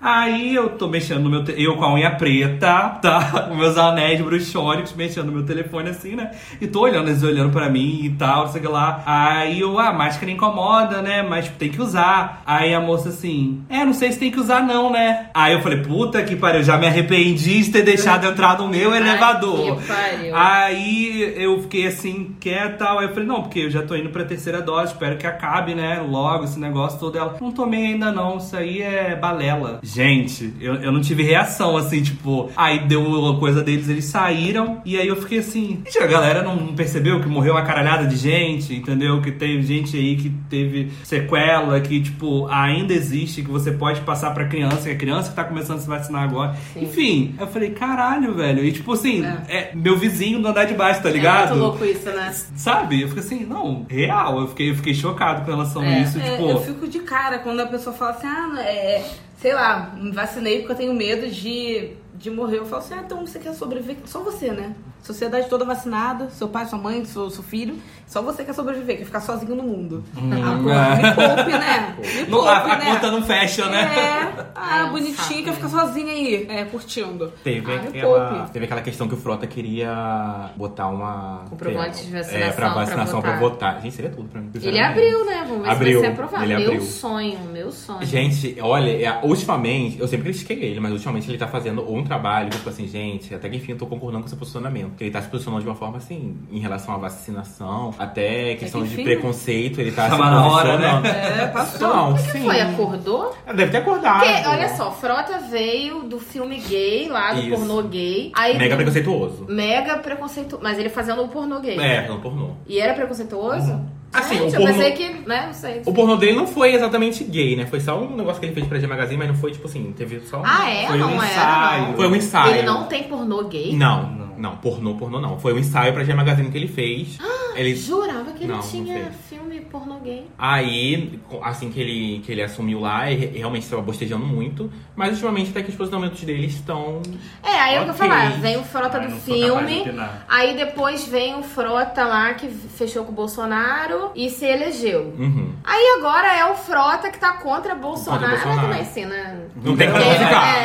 Aí 0.00 0.54
eu 0.54 0.70
tô 0.70 0.88
mexendo 0.88 1.20
no 1.20 1.30
meu. 1.30 1.44
Te... 1.44 1.54
Eu 1.60 1.76
com 1.76 1.84
a 1.84 1.94
unha 1.94 2.10
preta, 2.10 2.98
tá? 3.02 3.44
Com 3.48 3.54
meus 3.54 3.76
anéis 3.76 4.20
bruxônicos, 4.20 4.92
mexendo 4.94 5.26
no 5.26 5.32
meu 5.32 5.44
telefone 5.44 5.90
assim, 5.90 6.16
né? 6.16 6.30
E 6.60 6.66
tô 6.66 6.80
olhando, 6.80 7.08
eles 7.08 7.22
olhando 7.22 7.50
pra 7.50 7.68
mim 7.68 8.00
e 8.04 8.10
tal, 8.10 8.48
sei 8.48 8.62
lá. 8.62 9.02
Aí 9.04 9.60
eu, 9.60 9.78
ah, 9.78 9.92
máscara 9.92 10.30
incomoda, 10.30 11.02
né? 11.02 11.22
Mas 11.22 11.48
tem 11.48 11.68
que 11.68 11.80
usar. 11.80 12.42
Aí 12.46 12.74
a 12.74 12.80
moça 12.80 13.10
assim, 13.10 13.62
é, 13.68 13.84
não 13.84 13.92
sei 13.92 14.12
se 14.12 14.18
tem 14.18 14.30
que 14.30 14.40
usar 14.40 14.62
não, 14.62 14.90
né? 14.90 15.28
Aí 15.34 15.52
eu 15.52 15.60
falei, 15.60 15.82
puta 15.82 16.22
que 16.22 16.34
pariu, 16.34 16.62
já 16.62 16.78
me 16.78 16.86
arrependi 16.86 17.62
de 17.62 17.70
ter 17.70 17.82
deixado 17.82 18.26
entrar 18.26 18.58
no 18.58 18.68
meu 18.68 18.94
elevador. 18.96 19.76
que 19.76 19.86
pariu. 19.86 20.36
Aí 20.36 21.34
eu 21.36 21.60
fiquei 21.62 21.86
assim, 21.86 22.34
quieta 22.40 22.80
tal. 22.80 22.98
Aí 22.98 23.06
eu 23.06 23.10
falei, 23.10 23.26
não, 23.26 23.42
porque 23.42 23.60
eu 23.60 23.70
já 23.70 23.82
tô 23.82 23.94
indo 23.94 24.08
pra 24.08 24.24
terceira 24.24 24.62
dose, 24.62 24.92
espero 24.92 25.16
que 25.16 25.26
acabe, 25.26 25.74
né? 25.74 26.02
Logo 26.06 26.44
esse 26.44 26.58
negócio 26.58 26.98
todo. 26.98 27.18
Ela, 27.18 27.36
não 27.40 27.52
tomei 27.52 27.86
ainda 27.86 28.10
não, 28.10 28.38
isso 28.38 28.56
aí 28.56 28.80
é 28.80 29.14
balela. 29.14 29.80
Gente, 29.92 30.54
eu, 30.60 30.74
eu 30.76 30.92
não 30.92 31.00
tive 31.00 31.22
reação, 31.22 31.76
assim, 31.76 32.00
tipo, 32.02 32.50
aí 32.56 32.86
deu 32.86 33.26
a 33.26 33.38
coisa 33.38 33.62
deles, 33.62 33.88
eles 33.88 34.04
saíram, 34.04 34.80
e 34.84 34.96
aí 34.96 35.08
eu 35.08 35.16
fiquei 35.16 35.38
assim, 35.38 35.82
gente, 35.84 35.98
a 35.98 36.06
galera 36.06 36.42
não 36.42 36.74
percebeu 36.74 37.20
que 37.20 37.28
morreu 37.28 37.54
uma 37.54 37.62
caralhada 37.62 38.06
de 38.06 38.16
gente, 38.16 38.74
entendeu? 38.74 39.20
Que 39.20 39.32
teve 39.32 39.62
gente 39.62 39.96
aí 39.96 40.16
que 40.16 40.30
teve 40.48 40.92
sequela, 41.02 41.80
que, 41.80 42.00
tipo, 42.00 42.46
ainda 42.48 42.92
existe, 42.92 43.42
que 43.42 43.50
você 43.50 43.72
pode 43.72 44.00
passar 44.02 44.32
pra 44.32 44.44
criança, 44.44 44.82
que 44.82 44.90
a 44.90 44.96
criança 44.96 45.30
que 45.30 45.36
tá 45.36 45.44
começando 45.44 45.78
a 45.78 45.80
se 45.80 45.88
vacinar 45.88 46.22
agora. 46.22 46.54
Sim. 46.72 46.84
Enfim, 46.84 47.34
eu 47.38 47.46
falei, 47.46 47.70
caralho, 47.70 48.34
velho. 48.34 48.64
E 48.64 48.72
tipo 48.72 48.92
assim, 48.92 49.24
é. 49.48 49.72
meu 49.74 49.96
vizinho 49.96 50.40
do 50.40 50.48
andar 50.48 50.64
de 50.64 50.74
baixo, 50.74 51.02
tá 51.02 51.10
ligado? 51.10 51.48
É 51.48 51.50
muito 51.50 51.62
louco 51.62 51.84
isso, 51.84 52.10
né? 52.10 52.32
Sabe? 52.56 53.02
Eu 53.02 53.08
fiquei 53.08 53.22
assim, 53.22 53.44
não, 53.44 53.86
real. 53.88 54.40
Eu 54.40 54.48
fiquei, 54.48 54.70
eu 54.70 54.74
fiquei 54.76 54.94
chocado 54.94 55.44
com 55.44 55.50
relação 55.50 55.82
a 55.82 55.86
É, 55.86 56.02
isso. 56.02 56.18
É, 56.18 56.30
tipo, 56.30 56.48
eu 56.48 56.60
fico 56.60 56.86
de 56.86 57.00
cara 57.00 57.38
quando 57.38 57.60
a 57.60 57.66
pessoa 57.66 57.94
fala 57.94 58.12
assim, 58.12 58.26
ah, 58.26 58.60
é, 58.60 59.04
sei 59.40 59.54
lá, 59.54 59.94
me 59.96 60.12
vacinei 60.12 60.58
porque 60.58 60.72
eu 60.72 60.76
tenho 60.76 60.94
medo 60.94 61.28
de, 61.30 61.96
de 62.14 62.30
morrer. 62.30 62.58
Eu 62.58 62.66
falo 62.66 62.82
assim, 62.82 62.94
ah, 62.94 63.02
então 63.04 63.26
você 63.26 63.38
quer 63.38 63.54
sobreviver, 63.54 63.96
só 64.04 64.22
você, 64.22 64.52
né? 64.52 64.74
Sociedade 65.02 65.48
toda 65.48 65.64
vacinada, 65.64 66.28
seu 66.30 66.48
pai, 66.48 66.66
sua 66.66 66.78
mãe, 66.78 67.04
seu, 67.04 67.30
seu 67.30 67.42
filho, 67.42 67.76
só 68.06 68.20
você 68.20 68.44
quer 68.44 68.52
sobreviver, 68.52 68.98
quer 68.98 69.04
ficar 69.04 69.20
sozinho 69.20 69.54
no 69.54 69.62
mundo. 69.62 70.04
ah, 70.16 70.60
pô, 70.62 70.70
é. 70.70 70.96
me 70.96 71.14
poupe, 71.14 71.50
né? 71.52 71.96
Me 72.00 72.22
não, 72.30 72.38
poupe, 72.38 72.48
a, 72.48 72.74
a 72.74 72.78
né? 72.78 72.84
conta 72.94 73.10
não 73.10 73.22
fecha, 73.22 73.66
né? 73.68 73.80
É, 73.82 74.46
ah, 74.54 74.86
É 74.86 74.90
bonitinho, 74.90 75.44
quer 75.44 75.50
né? 75.50 75.52
ficar 75.56 75.68
sozinha 75.68 76.12
aí, 76.12 76.46
é, 76.50 76.64
curtindo. 76.64 77.32
Teve, 77.42 77.72
Ah, 77.72 77.76
aquela, 77.88 78.48
teve 78.52 78.64
aquela 78.66 78.82
questão 78.82 79.08
que 79.08 79.14
o 79.14 79.16
Frota 79.16 79.46
queria 79.46 80.50
botar 80.56 80.88
uma. 80.88 81.44
Comprovante 81.48 82.04
de 82.06 82.14
É, 82.14 82.18
vacinação 82.18 82.52
pra 82.56 82.70
pra 82.70 82.74
vacinação 82.74 83.20
pra 83.22 83.30
votar. 83.38 83.72
votar. 83.74 83.82
Gente, 83.82 83.94
seria 83.94 84.10
tudo 84.10 84.28
pra 84.28 84.40
mim. 84.40 84.50
Ele 84.54 84.78
abriu, 84.80 85.24
né? 85.24 85.44
Vamos 85.48 85.62
ver 85.64 85.70
Abriu, 85.70 86.00
se 86.00 86.06
vai 86.06 86.14
ser 86.16 86.22
aprovado. 86.22 86.44
ele 86.44 86.56
meu 86.56 86.66
abriu. 86.72 86.82
sonho, 86.82 87.38
meu 87.52 87.72
sonho. 87.72 88.04
Gente, 88.06 88.56
olha, 88.60 88.90
é, 89.06 89.20
ultimamente, 89.24 89.98
eu 89.98 90.06
sempre 90.08 90.30
critiquei 90.30 90.58
ele, 90.62 90.80
mas 90.80 90.92
ultimamente 90.92 91.28
ele 91.30 91.38
tá 91.38 91.48
fazendo 91.48 91.90
um 91.92 92.04
trabalho, 92.04 92.50
tipo 92.50 92.68
assim, 92.68 92.86
gente, 92.86 93.34
até 93.34 93.48
que 93.48 93.56
enfim 93.56 93.72
eu 93.72 93.78
tô 93.78 93.86
concordando 93.86 94.22
com 94.22 94.28
esse 94.28 94.36
posicionamento. 94.36 94.89
Ele 94.98 95.10
tá 95.10 95.20
se 95.22 95.28
posicionando 95.28 95.62
de 95.62 95.68
uma 95.68 95.74
forma 95.76 95.98
assim, 95.98 96.36
em 96.50 96.58
relação 96.58 96.94
à 96.94 96.98
vacinação, 96.98 97.94
até 97.98 98.54
questão 98.56 98.82
que 98.82 98.88
de 98.88 99.02
preconceito, 99.02 99.80
ele 99.80 99.92
tá 99.92 100.08
Tava 100.08 100.24
se 100.24 100.30
na 100.30 100.46
hora, 100.46 100.68
posicionando. 100.70 101.06
É, 101.06 101.46
passou. 101.48 101.88
Não, 101.88 102.10
O 102.12 102.14
que 102.16 102.38
foi? 102.40 102.60
Acordou? 102.60 103.34
Deve 103.54 103.70
ter 103.70 103.76
acordado. 103.78 104.20
Porque, 104.24 104.48
olha 104.48 104.68
só, 104.76 104.90
Frota 104.90 105.38
veio 105.50 106.02
do 106.04 106.18
filme 106.18 106.56
gay, 106.58 107.08
lá 107.08 107.32
do 107.34 107.40
Isso. 107.40 107.50
pornô 107.50 107.82
gay. 107.82 108.32
Aí 108.34 108.56
Mega 108.58 108.76
preconceituoso. 108.76 109.46
Mega 109.48 109.98
preconceituoso. 109.98 110.62
Mas 110.62 110.78
ele 110.78 110.88
fazendo 110.88 111.22
o 111.22 111.28
pornô 111.28 111.60
gay. 111.60 111.78
É, 111.78 112.08
não 112.08 112.20
pornô. 112.20 112.50
E 112.66 112.78
era 112.78 112.94
preconceituoso? 112.94 113.80
Assim, 114.12 114.38
Gente, 114.38 114.42
o 114.42 114.46
eu 114.56 114.60
pornô- 114.62 114.66
pensei 114.66 114.90
que, 114.92 115.08
né, 115.28 115.44
não 115.46 115.52
sei. 115.54 115.82
O 115.86 115.92
pornô 115.94 116.16
dele 116.16 116.32
não 116.32 116.44
foi 116.46 116.74
exatamente 116.74 117.22
gay, 117.22 117.54
né? 117.54 117.64
Foi 117.66 117.78
só 117.78 117.96
um 117.96 118.16
negócio 118.16 118.40
que 118.40 118.46
ele 118.46 118.54
fez 118.54 118.66
pra 118.66 118.76
G 118.80 118.86
Magazine, 118.88 119.16
mas 119.16 119.28
não 119.28 119.36
foi, 119.36 119.52
tipo 119.52 119.68
assim, 119.68 119.92
teve 119.96 120.18
só 120.22 120.38
um... 120.40 120.42
Ah, 120.44 120.68
é? 120.68 120.86
Foi 120.88 120.96
um 120.96 121.00
não 121.00 121.22
era, 121.22 121.26
ensaio. 121.32 121.86
não. 121.86 121.94
Foi 121.94 122.08
um 122.08 122.16
ensaio. 122.16 122.54
Ele 122.56 122.62
não 122.66 122.84
tem 122.86 123.04
pornô 123.04 123.44
gay? 123.44 123.72
Não, 123.76 124.10
Não. 124.40 124.50
não, 124.50 124.56
pornô, 124.58 124.94
pornô 124.94 125.20
não. 125.20 125.38
Foi 125.38 125.52
um 125.52 125.58
ensaio 125.58 125.92
pra 125.92 126.02
G 126.04 126.14
Magazine 126.14 126.50
que 126.50 126.56
ele 126.56 126.68
fez. 126.68 127.18
ele 127.56 127.74
Jurava 127.76 128.32
que 128.32 128.44
ele 128.44 128.52
Não, 128.52 128.56
não 128.58 128.62
tinha 128.68 128.94
fez. 129.04 129.16
filme 129.28 129.60
pornô 129.60 129.98
gay. 130.00 130.26
Aí, 130.38 131.20
assim 131.42 131.70
que 131.70 131.80
ele, 131.80 132.20
que 132.24 132.32
ele 132.32 132.42
assumiu 132.42 132.80
lá, 132.80 133.10
ele 133.10 133.36
realmente 133.38 133.64
estava 133.64 133.82
bostejando 133.82 134.24
muito. 134.26 134.70
Mas 134.96 135.10
ultimamente 135.12 135.50
até 135.50 135.62
que 135.62 135.70
os 135.70 135.76
posicionamentos 135.76 136.20
dele 136.22 136.46
estão. 136.46 137.02
É, 137.42 137.50
aí 137.60 137.74
é 137.76 137.80
o 137.80 137.84
que 137.84 137.90
eu 137.90 137.94
falar. 137.94 138.32
Vem 138.40 138.56
o 138.56 138.64
Frota 138.64 138.98
Ai, 138.98 139.04
do 139.06 139.10
não 139.10 139.16
de 139.18 139.22
filme. 139.24 139.80
opinar. 139.80 140.24
Aí 140.28 140.56
depois 140.56 141.06
vem 141.06 141.36
o 141.38 141.42
Frota 141.42 142.04
lá 142.04 142.34
que 142.34 142.48
fechou 142.48 143.04
com 143.04 143.12
o 143.12 143.14
Bolsonaro 143.14 144.10
e 144.14 144.28
se 144.30 144.44
elegeu. 144.44 145.14
Uhum. 145.18 145.52
Aí 145.64 145.96
agora 145.98 146.32
é 146.34 146.44
o 146.46 146.54
Frota 146.54 147.10
que 147.10 147.18
tá 147.18 147.34
contra 147.34 147.74
Bolsonaro. 147.74 148.22
Contra 148.22 148.36
Bolsonaro. 148.36 148.68
Mas 148.68 148.78
também 148.88 149.04
sim, 149.04 149.04
né? 149.10 149.40
Não 149.62 149.76
tem 149.76 149.90
como 149.90 150.02
É, 150.02 150.14
ficar. 150.14 150.56
é, 150.58 150.60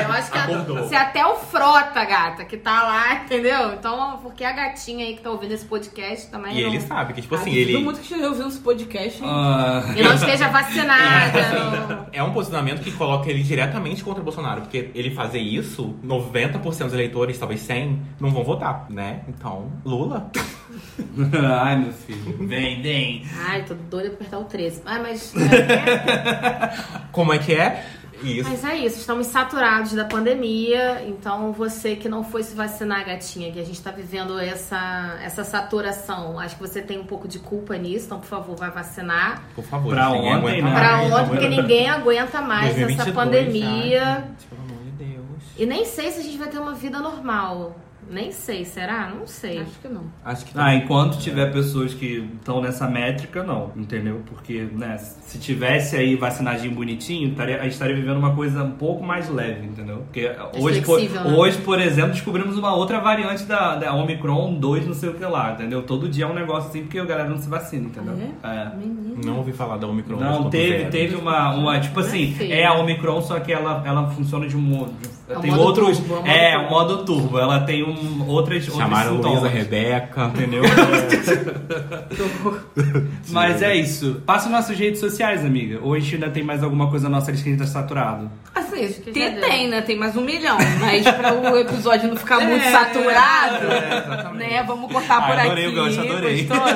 é, 0.00 0.04
eu 0.06 0.12
acho 0.12 0.30
que 0.32 0.38
Acordou. 0.38 0.78
a- 0.78 0.88
se 0.88 0.94
até 0.94 1.26
o 1.26 1.36
Frota, 1.36 2.04
gata, 2.04 2.44
que 2.44 2.56
tá 2.56 2.82
lá, 2.82 3.05
entendeu? 3.24 3.72
Então, 3.74 4.18
porque 4.22 4.44
a 4.44 4.52
gatinha 4.52 5.04
aí 5.06 5.14
que 5.16 5.22
tá 5.22 5.30
ouvindo 5.30 5.52
esse 5.52 5.64
podcast 5.64 6.30
também 6.30 6.56
E 6.58 6.62
não... 6.62 6.70
ele 6.70 6.80
sabe 6.80 7.12
que, 7.12 7.22
tipo 7.22 7.34
Ah, 7.34 7.38
assim, 7.38 7.52
ele. 7.54 7.78
muito 7.78 7.96
que 8.00 8.04
esteja 8.04 8.28
ouvindo 8.28 8.48
esse 8.48 8.58
podcast. 8.60 9.20
Ah, 9.24 9.82
E 9.96 10.02
não 10.02 10.14
esteja 10.14 10.48
vacinada. 10.48 11.86
não. 11.88 12.06
É 12.12 12.22
um 12.22 12.32
posicionamento 12.32 12.82
que 12.82 12.92
coloca 12.92 13.28
ele 13.30 13.42
diretamente 13.42 14.02
contra 14.02 14.20
o 14.20 14.24
Bolsonaro, 14.24 14.62
porque 14.62 14.90
ele 14.94 15.10
fazer 15.10 15.38
isso, 15.38 15.94
90% 16.04 16.60
dos 16.84 16.92
eleitores, 16.94 17.38
talvez 17.38 17.60
100, 17.60 18.00
não 18.20 18.30
vão 18.30 18.42
votar, 18.44 18.86
né? 18.90 19.20
Então, 19.28 19.70
Lula. 19.84 20.30
Ai, 21.62 21.76
meu 21.78 21.92
filho. 21.92 22.36
Vem, 22.46 22.82
vem. 22.82 23.26
Ai, 23.46 23.62
tô 23.64 23.74
doida 23.74 24.10
pra 24.10 24.16
apertar 24.18 24.38
o 24.38 24.44
13. 24.44 24.82
Ai, 24.84 25.02
mas... 25.02 25.34
é, 25.36 26.76
Como 27.12 27.32
é 27.32 27.38
que 27.38 27.54
é? 27.54 27.84
Isso. 28.22 28.48
Mas 28.48 28.64
é 28.64 28.76
isso, 28.76 28.98
estamos 28.98 29.26
saturados 29.26 29.92
da 29.92 30.04
pandemia, 30.04 31.04
então 31.06 31.52
você 31.52 31.94
que 31.96 32.08
não 32.08 32.24
foi 32.24 32.42
se 32.42 32.54
vacinar, 32.54 33.04
gatinha, 33.04 33.52
que 33.52 33.60
a 33.60 33.64
gente 33.64 33.80
tá 33.82 33.90
vivendo 33.90 34.38
essa, 34.38 35.18
essa 35.22 35.44
saturação, 35.44 36.38
acho 36.38 36.56
que 36.56 36.60
você 36.62 36.80
tem 36.80 36.98
um 36.98 37.04
pouco 37.04 37.28
de 37.28 37.38
culpa 37.38 37.76
nisso, 37.76 38.06
então 38.06 38.18
por 38.20 38.26
favor, 38.26 38.56
vai 38.56 38.70
vacinar. 38.70 39.42
Por 39.54 39.64
favor, 39.64 39.94
Pra 39.94 40.10
ninguém 40.10 40.34
ontem, 40.34 40.60
aguenta 40.60 40.62
né? 40.64 40.74
Pra 40.74 40.96
mais. 40.96 41.12
ontem, 41.12 41.28
porque 41.28 41.48
ninguém 41.48 41.88
aguenta 41.88 42.40
mais 42.40 42.74
2022 42.76 43.00
essa 43.00 43.12
pandemia. 43.12 44.00
já, 44.00 44.14
gente, 44.20 44.46
pelo 44.46 44.62
amor 44.62 44.84
de 44.84 44.90
Deus. 45.04 45.26
E 45.58 45.66
nem 45.66 45.84
sei 45.84 46.10
se 46.10 46.20
a 46.20 46.22
gente 46.22 46.38
vai 46.38 46.48
ter 46.48 46.58
uma 46.58 46.72
vida 46.74 46.98
normal. 46.98 47.76
Nem 48.10 48.30
sei, 48.30 48.64
será? 48.64 49.10
Não 49.10 49.26
sei. 49.26 49.58
Acho 49.60 49.78
que 49.80 49.88
não. 49.88 50.04
Acho 50.24 50.44
que 50.44 50.52
Ah, 50.54 50.74
enquanto 50.74 51.18
tiver 51.18 51.52
pessoas 51.52 51.92
que 51.94 52.28
estão 52.38 52.60
nessa 52.60 52.86
métrica, 52.88 53.42
não, 53.42 53.72
entendeu? 53.76 54.22
Porque, 54.26 54.68
né, 54.72 54.96
se 54.98 55.38
tivesse 55.38 55.96
aí 55.96 56.14
vacinagem 56.16 56.70
bonitinho, 56.70 57.30
estaria, 57.30 57.58
a 57.58 57.62
gente 57.64 57.72
estaria 57.72 57.94
vivendo 57.96 58.18
uma 58.18 58.34
coisa 58.34 58.62
um 58.62 58.72
pouco 58.72 59.02
mais 59.04 59.28
leve, 59.28 59.66
entendeu? 59.66 59.98
Porque 59.98 60.30
hoje, 60.58 60.82
por, 60.82 61.00
né? 61.00 61.34
hoje, 61.36 61.58
por 61.58 61.80
exemplo, 61.80 62.12
descobrimos 62.12 62.56
uma 62.56 62.74
outra 62.74 63.00
variante 63.00 63.44
da, 63.44 63.76
da 63.76 63.94
Omicron 63.94 64.54
2, 64.54 64.86
não 64.86 64.94
sei 64.94 65.08
o 65.10 65.14
que 65.14 65.24
lá, 65.24 65.52
entendeu? 65.52 65.82
Todo 65.82 66.08
dia 66.08 66.24
é 66.24 66.28
um 66.28 66.34
negócio 66.34 66.68
assim, 66.70 66.82
porque 66.82 66.98
a 66.98 67.04
galera 67.04 67.28
não 67.28 67.38
se 67.38 67.48
vacina, 67.48 67.86
entendeu? 67.86 68.16
É. 68.42 68.70
não 69.24 69.38
ouvi 69.38 69.52
falar 69.52 69.76
da 69.78 69.86
Omicron. 69.86 70.18
Não, 70.18 70.44
2.0. 70.44 70.50
teve, 70.50 70.84
teve 70.86 71.16
uma, 71.16 71.54
uma. 71.54 71.80
Tipo 71.80 72.00
assim, 72.00 72.32
feio. 72.32 72.52
é 72.52 72.64
a 72.64 72.74
Omicron, 72.74 73.20
só 73.22 73.40
que 73.40 73.52
ela, 73.52 73.82
ela 73.84 74.08
funciona 74.10 74.46
de 74.46 74.56
um 74.56 74.60
modo. 74.60 74.92
de- 75.00 75.16
É 75.28 75.38
tem 75.40 75.50
modo 75.50 75.62
outros. 75.62 75.98
turbo, 75.98 76.14
é 76.14 76.18
o 76.18 76.22
modo 76.22 76.30
é, 76.30 76.52
turbo. 76.52 76.66
o 76.66 76.70
modo 76.70 77.04
turbo. 77.04 77.38
Ela 77.38 77.60
tem 77.60 77.82
um, 77.82 77.95
outras. 78.26 78.64
Chamaram 78.64 79.14
outros 79.14 79.32
Luísa. 79.34 79.48
Rebeca. 79.48 80.26
Entendeu? 80.34 80.62
Mas 83.30 83.62
é 83.62 83.76
isso. 83.76 84.22
Passa 84.26 84.48
nossas 84.48 84.78
redes 84.78 85.00
sociais, 85.00 85.44
amiga. 85.44 85.80
Ou 85.82 85.94
a 85.94 85.98
gente 85.98 86.14
ainda 86.14 86.30
tem 86.30 86.42
mais 86.42 86.62
alguma 86.62 86.90
coisa 86.90 87.08
na 87.08 87.16
nossa 87.18 87.30
lista 87.30 87.44
que 87.44 87.50
a 87.50 87.52
gente 87.52 87.60
tá 87.62 87.66
saturado? 87.70 88.30
Assim, 88.54 88.88
que 88.92 89.10
tem, 89.12 89.40
tem, 89.40 89.68
né? 89.68 89.82
Tem 89.82 89.96
mais 89.96 90.16
um 90.16 90.22
milhão. 90.22 90.56
Mas 90.80 91.02
pra 91.04 91.34
o 91.34 91.56
episódio 91.58 92.08
não 92.08 92.16
ficar 92.16 92.40
muito 92.40 92.64
saturado, 92.70 93.66
é, 93.66 94.32
né? 94.34 94.62
Vamos 94.66 94.90
cortar 94.92 95.18
Ah, 95.18 95.22
por 95.22 95.38
adorei 95.38 95.66
aqui. 95.66 95.78
o 95.78 95.84
gancho, 95.84 96.00
adorei. 96.00 96.44
gostou? 96.44 96.66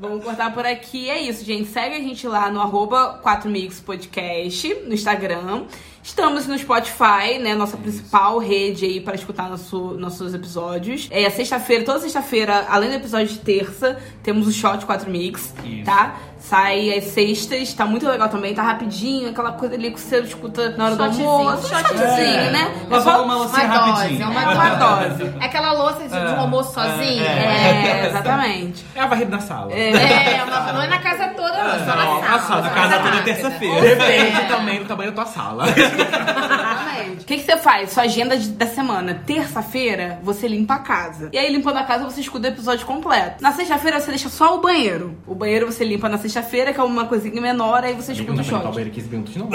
Vamos 0.00 0.24
cortar 0.24 0.52
por 0.54 0.64
aqui. 0.64 1.10
É 1.10 1.20
isso, 1.20 1.44
gente. 1.44 1.68
Segue 1.68 1.96
a 1.96 2.00
gente 2.00 2.26
lá 2.26 2.50
no 2.50 2.60
arroba 2.60 3.20
4mix 3.24 3.82
podcast 3.84 4.74
no 4.86 4.94
Instagram. 4.94 5.64
Estamos 6.02 6.46
no 6.46 6.56
Spotify, 6.56 7.38
né? 7.40 7.54
Nossa 7.54 7.76
principal 7.76 8.38
rede 8.38 8.84
aí 8.86 9.00
para 9.00 9.14
escutar 9.14 9.48
nosso- 9.50 9.94
nossos 9.98 10.32
episódios. 10.32 11.06
É 11.10 11.28
sexta-feira, 11.28 11.84
toda 11.84 12.00
sexta-feira, 12.00 12.66
além 12.70 12.88
do 12.88 12.94
episódio 12.96 13.28
de 13.28 13.38
terça, 13.40 13.98
temos 14.22 14.46
o 14.48 14.52
Shot 14.52 14.86
4 14.86 15.10
Mix, 15.10 15.54
Isso. 15.64 15.84
tá? 15.84 16.14
Sai 16.40 16.96
às 16.96 17.04
sextas, 17.04 17.74
tá 17.74 17.84
muito 17.84 18.06
legal 18.08 18.28
também, 18.28 18.54
tá 18.54 18.62
rapidinho, 18.62 19.28
aquela 19.30 19.52
coisa 19.52 19.74
ali 19.74 19.90
que 19.90 19.98
você 20.00 20.20
escuta 20.20 20.70
na 20.78 20.86
hora 20.86 20.94
do 20.96 21.02
Shotzinho, 21.04 21.28
almoço. 21.28 21.66
Um 21.66 21.68
shotzinho. 21.68 21.98
shotzinho, 21.98 22.50
né? 22.52 22.86
Mas 22.88 23.00
É 23.00 23.10
só- 23.10 23.24
uma 23.24 23.34
loucinha 23.36 23.64
Uma 23.66 23.78
dose, 23.78 23.90
rapidinho. 23.90 24.22
é 24.22 24.26
uma, 24.26 24.42
É 24.42 24.54
uma 24.54 24.74
dose. 24.76 25.34
É 25.40 25.44
aquela 25.44 25.72
louça 25.72 26.02
de, 26.04 26.08
de 26.08 26.16
um 26.16 26.40
almoço 26.40 26.74
sozinho. 26.74 27.24
É, 27.24 28.06
exatamente. 28.08 28.84
É 28.94 29.00
a 29.00 29.06
varrida 29.08 29.30
na 29.32 29.40
sala. 29.40 29.72
É, 29.72 30.42
uma, 30.44 30.72
não 30.72 30.82
é 30.82 30.86
na 30.86 30.98
casa 31.00 31.28
toda, 31.36 31.52
não, 31.64 31.78
só 31.80 31.96
na 31.96 32.06
sala. 32.06 32.38
sala, 32.40 32.62
Na 32.62 32.70
casa 32.70 32.98
toda 33.00 33.16
é 33.16 33.22
terça-feira. 33.22 33.80
Depende 33.80 34.36
É. 34.40 34.44
também 34.46 34.78
do 34.78 34.84
tamanho 34.86 35.10
da 35.12 35.24
tua 35.24 35.32
sala. 35.32 35.64
Exatamente. 35.92 37.22
O 37.22 37.24
que, 37.26 37.36
que 37.36 37.42
você 37.42 37.56
faz? 37.56 37.90
Sua 37.90 38.04
agenda 38.04 38.36
de- 38.36 38.50
da 38.50 38.66
semana. 38.66 39.22
Terça-feira, 39.26 40.18
você 40.22 40.46
limpa 40.48 40.74
a 40.74 40.78
casa. 40.78 41.28
E 41.32 41.38
aí, 41.38 41.50
limpando 41.52 41.76
a 41.78 41.82
casa, 41.84 42.04
você 42.04 42.20
escuta 42.20 42.48
o 42.48 42.50
episódio 42.50 42.86
completo. 42.86 43.42
Na 43.42 43.52
sexta-feira, 43.52 44.00
você 44.00 44.10
deixa 44.10 44.28
só 44.28 44.56
o 44.56 44.60
banheiro. 44.60 45.16
O 45.26 45.34
banheiro 45.34 45.66
você 45.66 45.84
limpa 45.84 46.08
na 46.08 46.18
sexta-feira, 46.18 46.72
que 46.72 46.80
é 46.80 46.82
uma 46.82 47.06
coisinha 47.06 47.40
menor, 47.40 47.84
aí 47.84 47.94
você 47.94 48.12
escuta 48.12 48.32
Não 48.32 48.40
o 48.40 48.44
vai 48.44 48.44
limpar 48.46 48.58
o 48.58 48.62
shot. 48.62 48.74
banheiro 48.74 48.90
15 48.94 49.08
minutos, 49.08 49.36
não. 49.36 49.48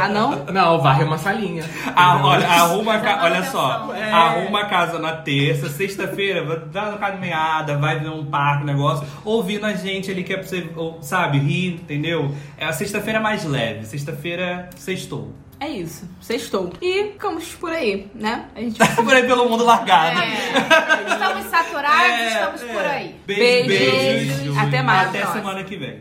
Ah, 0.00 0.08
não? 0.08 0.44
Não, 0.52 0.80
varre 0.80 1.04
uma 1.04 1.18
salinha. 1.18 1.64
Ah, 1.94 2.20
olha, 2.24 2.46
arruma 2.46 2.94
a 2.94 3.00
ca... 3.00 3.16
Dá 3.16 3.24
Olha 3.24 3.42
só, 3.44 3.94
É. 3.94 4.10
arruma 4.12 4.60
a 4.60 4.66
casa 4.66 4.98
na 4.98 5.12
terça, 5.12 5.68
sexta-feira, 5.68 6.44
vai 6.44 6.58
dar 6.60 6.88
uma 6.90 6.98
caminhada, 6.98 7.76
vai 7.76 7.98
ver 7.98 8.08
um 8.10 8.24
parque, 8.24 8.62
um 8.62 8.66
negócio, 8.66 9.06
ouvindo 9.24 9.66
a 9.66 9.72
gente 9.74 10.10
ali 10.10 10.22
que 10.22 10.32
é 10.32 10.36
pra 10.36 10.46
você, 10.46 10.68
ou, 10.76 10.98
sabe, 11.02 11.38
rir, 11.38 11.74
entendeu? 11.74 12.32
É, 12.56 12.66
a 12.66 12.72
sexta-feira 12.72 13.18
é 13.18 13.22
mais 13.22 13.44
leve, 13.44 13.84
sexta-feira 13.86 14.68
sextou. 14.76 15.32
É 15.60 15.68
isso. 15.68 16.08
Sextou. 16.20 16.72
E 16.80 17.04
ficamos 17.12 17.52
por 17.54 17.72
aí, 17.72 18.08
né? 18.14 18.44
A 18.54 18.60
gente 18.60 18.78
Por 18.94 19.12
aí 19.12 19.26
pelo 19.26 19.48
mundo 19.48 19.64
largado. 19.64 20.20
É. 20.20 21.12
Estamos 21.12 21.44
saturados, 21.46 22.00
É, 22.10 22.28
estamos 22.28 22.62
é. 22.62 22.66
por 22.72 22.86
aí. 22.86 23.16
Beijo, 23.26 23.68
Beijos. 23.68 24.36
beijo. 24.36 24.58
Até 24.60 24.82
mais. 24.82 25.08
Até 25.08 25.26
semana 25.26 25.64
que 25.64 25.76
vem. 25.76 26.00